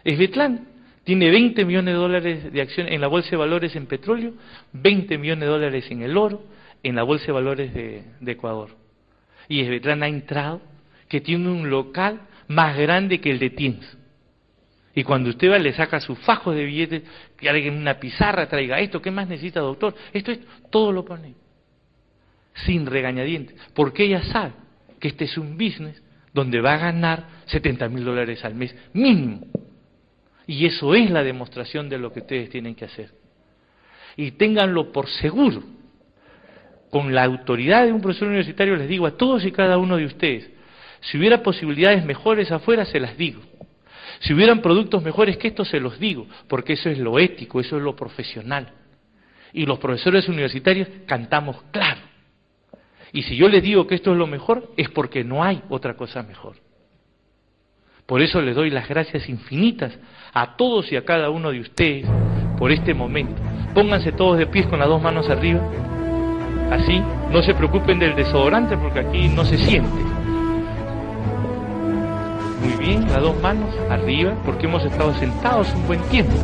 Es 0.03 0.17
Betlán 0.17 0.67
tiene 1.07 1.29
20 1.31 1.63
millones 1.63 1.93
de 1.93 1.97
dólares 1.97 2.51
de 2.51 2.61
acciones 2.61 2.91
en 2.91 2.99
la 2.99 3.07
bolsa 3.07 3.29
de 3.29 3.37
valores 3.37 3.73
en 3.77 3.85
petróleo, 3.85 4.33
20 4.73 5.17
millones 5.17 5.39
de 5.39 5.45
dólares 5.45 5.85
en 5.89 6.01
el 6.01 6.17
oro, 6.17 6.43
en 6.83 6.97
la 6.97 7.03
bolsa 7.03 7.27
de 7.27 7.31
valores 7.31 7.73
de, 7.73 8.03
Ecuador. 8.25 8.71
Y 9.47 9.61
Esbetlán 9.61 10.03
ha 10.03 10.09
entrado, 10.09 10.61
que 11.07 11.21
tiene 11.21 11.47
un 11.47 11.69
local 11.69 12.19
más 12.49 12.77
grande 12.77 13.21
que 13.21 13.31
el 13.31 13.39
de 13.39 13.51
Tiens. 13.51 13.96
Y 14.97 15.03
cuando 15.03 15.29
usted 15.29 15.51
va, 15.51 15.59
le 15.59 15.73
saca 15.73 16.01
su 16.01 16.15
fajo 16.15 16.51
de 16.51 16.65
billetes, 16.65 17.03
que 17.37 17.47
alguien 17.47 17.75
una 17.77 17.99
pizarra 17.99 18.49
traiga 18.49 18.79
esto, 18.79 18.99
¿qué 18.99 19.11
más 19.11 19.27
necesita, 19.27 19.59
doctor? 19.59 19.93
Esto 20.11 20.31
es, 20.31 20.39
todo 20.71 20.91
lo 20.91 21.05
pone. 21.05 21.35
Sin 22.65 22.87
regañadientes. 22.87 23.55
Porque 23.75 24.05
ella 24.05 24.23
sabe 24.23 24.53
que 24.99 25.09
este 25.09 25.25
es 25.25 25.37
un 25.37 25.55
business 25.55 26.01
donde 26.33 26.61
va 26.61 26.73
a 26.73 26.77
ganar 26.77 27.27
70 27.45 27.89
mil 27.89 28.05
dólares 28.05 28.43
al 28.43 28.55
mes, 28.55 28.75
mínimo. 28.93 29.45
Y 30.47 30.65
eso 30.65 30.95
es 30.95 31.11
la 31.11 31.21
demostración 31.21 31.89
de 31.89 31.99
lo 31.99 32.11
que 32.11 32.21
ustedes 32.21 32.49
tienen 32.49 32.73
que 32.73 32.85
hacer. 32.85 33.11
Y 34.15 34.31
ténganlo 34.31 34.91
por 34.91 35.07
seguro. 35.09 35.61
Con 36.89 37.13
la 37.13 37.23
autoridad 37.23 37.85
de 37.85 37.93
un 37.93 38.01
profesor 38.01 38.29
universitario 38.29 38.75
les 38.75 38.89
digo 38.89 39.05
a 39.05 39.15
todos 39.15 39.45
y 39.45 39.51
cada 39.51 39.77
uno 39.77 39.95
de 39.95 40.05
ustedes, 40.05 40.49
si 41.01 41.19
hubiera 41.19 41.43
posibilidades 41.43 42.03
mejores 42.03 42.51
afuera, 42.51 42.83
se 42.83 42.99
las 42.99 43.15
digo. 43.15 43.43
Si 44.20 44.34
hubieran 44.34 44.61
productos 44.61 45.03
mejores 45.03 45.38
que 45.38 45.49
estos, 45.49 45.68
se 45.70 45.80
los 45.80 45.99
digo, 45.99 46.28
porque 46.47 46.74
eso 46.74 46.89
es 46.89 46.97
lo 46.97 47.20
ético, 47.20 47.59
eso 47.59 47.78
es 47.78 47.84
lo 47.84 47.95
profesional. 47.95 48.72
Y 49.53 49.65
los 49.65 49.80
profesores 49.80 50.28
universitarios 50.28 50.88
cantamos 51.05 51.61
claro. 51.72 52.01
Y 53.13 53.24
si 53.24 53.36
yo 53.36 53.47
les 53.47 53.63
digo 53.63 53.88
que 53.88 53.95
esto 53.95 54.11
es 54.11 54.18
lo 54.18 54.28
mejor, 54.28 54.72
es 54.78 54.89
porque 54.89 55.24
no 55.24 55.43
hay 55.43 55.61
otra 55.70 55.95
cosa 55.95 56.24
mejor. 56.24 56.55
Por 58.05 58.22
eso 58.22 58.41
les 58.41 58.55
doy 58.55 58.70
las 58.70 58.88
gracias 58.88 59.28
infinitas 59.28 59.97
a 60.34 60.55
todos 60.55 60.91
y 60.91 60.95
a 60.95 61.03
cada 61.03 61.30
uno 61.30 61.51
de 61.51 61.59
ustedes 61.59 62.05
por 62.57 62.72
este 62.72 62.93
momento. 62.93 63.41
Pónganse 63.74 64.13
todos 64.13 64.38
de 64.38 64.47
pies 64.47 64.65
con 64.68 64.80
las 64.80 64.88
dos 64.88 65.01
manos 65.01 65.30
arriba. 65.30 65.61
Así, 66.72 67.01
no 67.32 67.41
se 67.43 67.53
preocupen 67.53 67.99
del 67.99 68.15
desodorante 68.15 68.78
porque 68.78 68.99
aquí 68.99 69.28
no 69.28 69.45
se 69.45 69.57
siente. 69.57 70.16
Muy 72.68 72.86
bien, 72.86 73.07
las 73.07 73.22
dos 73.22 73.39
manos 73.41 73.74
arriba 73.89 74.34
porque 74.43 74.65
hemos 74.65 74.84
estado 74.84 75.13
sentados 75.13 75.74
un 75.74 75.88
buen 75.88 76.01
tiempo. 76.09 76.36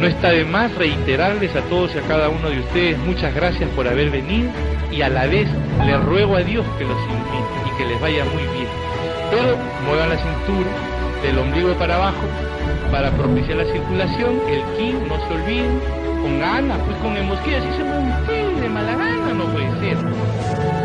No 0.00 0.06
está 0.06 0.30
de 0.30 0.44
más 0.44 0.72
reiterarles 0.76 1.54
a 1.56 1.62
todos 1.62 1.92
y 1.96 1.98
a 1.98 2.02
cada 2.02 2.28
uno 2.28 2.48
de 2.48 2.60
ustedes 2.60 2.96
muchas 2.98 3.34
gracias 3.34 3.68
por 3.70 3.88
haber 3.88 4.10
venido 4.10 4.48
y 4.92 5.02
a 5.02 5.08
la 5.08 5.26
vez 5.26 5.48
les 5.84 6.00
ruego 6.04 6.36
a 6.36 6.42
Dios 6.42 6.64
que 6.78 6.84
los 6.84 6.96
invite 7.02 7.72
y 7.72 7.76
que 7.76 7.86
les 7.86 8.00
vaya 8.00 8.24
muy 8.26 8.44
bien. 8.54 8.68
Pero 9.32 9.56
muevan 9.84 10.10
la 10.10 10.16
cintura 10.16 10.70
del 11.22 11.36
ombligo 11.36 11.74
para 11.74 11.96
abajo 11.96 12.22
para 12.92 13.10
propiciar 13.10 13.56
la 13.56 13.64
circulación, 13.64 14.40
el 14.48 14.62
ki, 14.76 14.92
no 15.08 15.16
se 15.26 15.34
olviden, 15.34 15.80
con 16.22 16.38
ganas, 16.38 16.78
pues 16.86 16.96
con 16.98 17.16
emoción, 17.16 17.62
si 17.62 17.76
se 17.76 17.82
un 17.82 18.60
de 18.60 18.68
mala 18.68 18.94
gana, 18.94 19.34
no 19.34 19.44
puede 19.46 19.70
ser. 19.80 20.79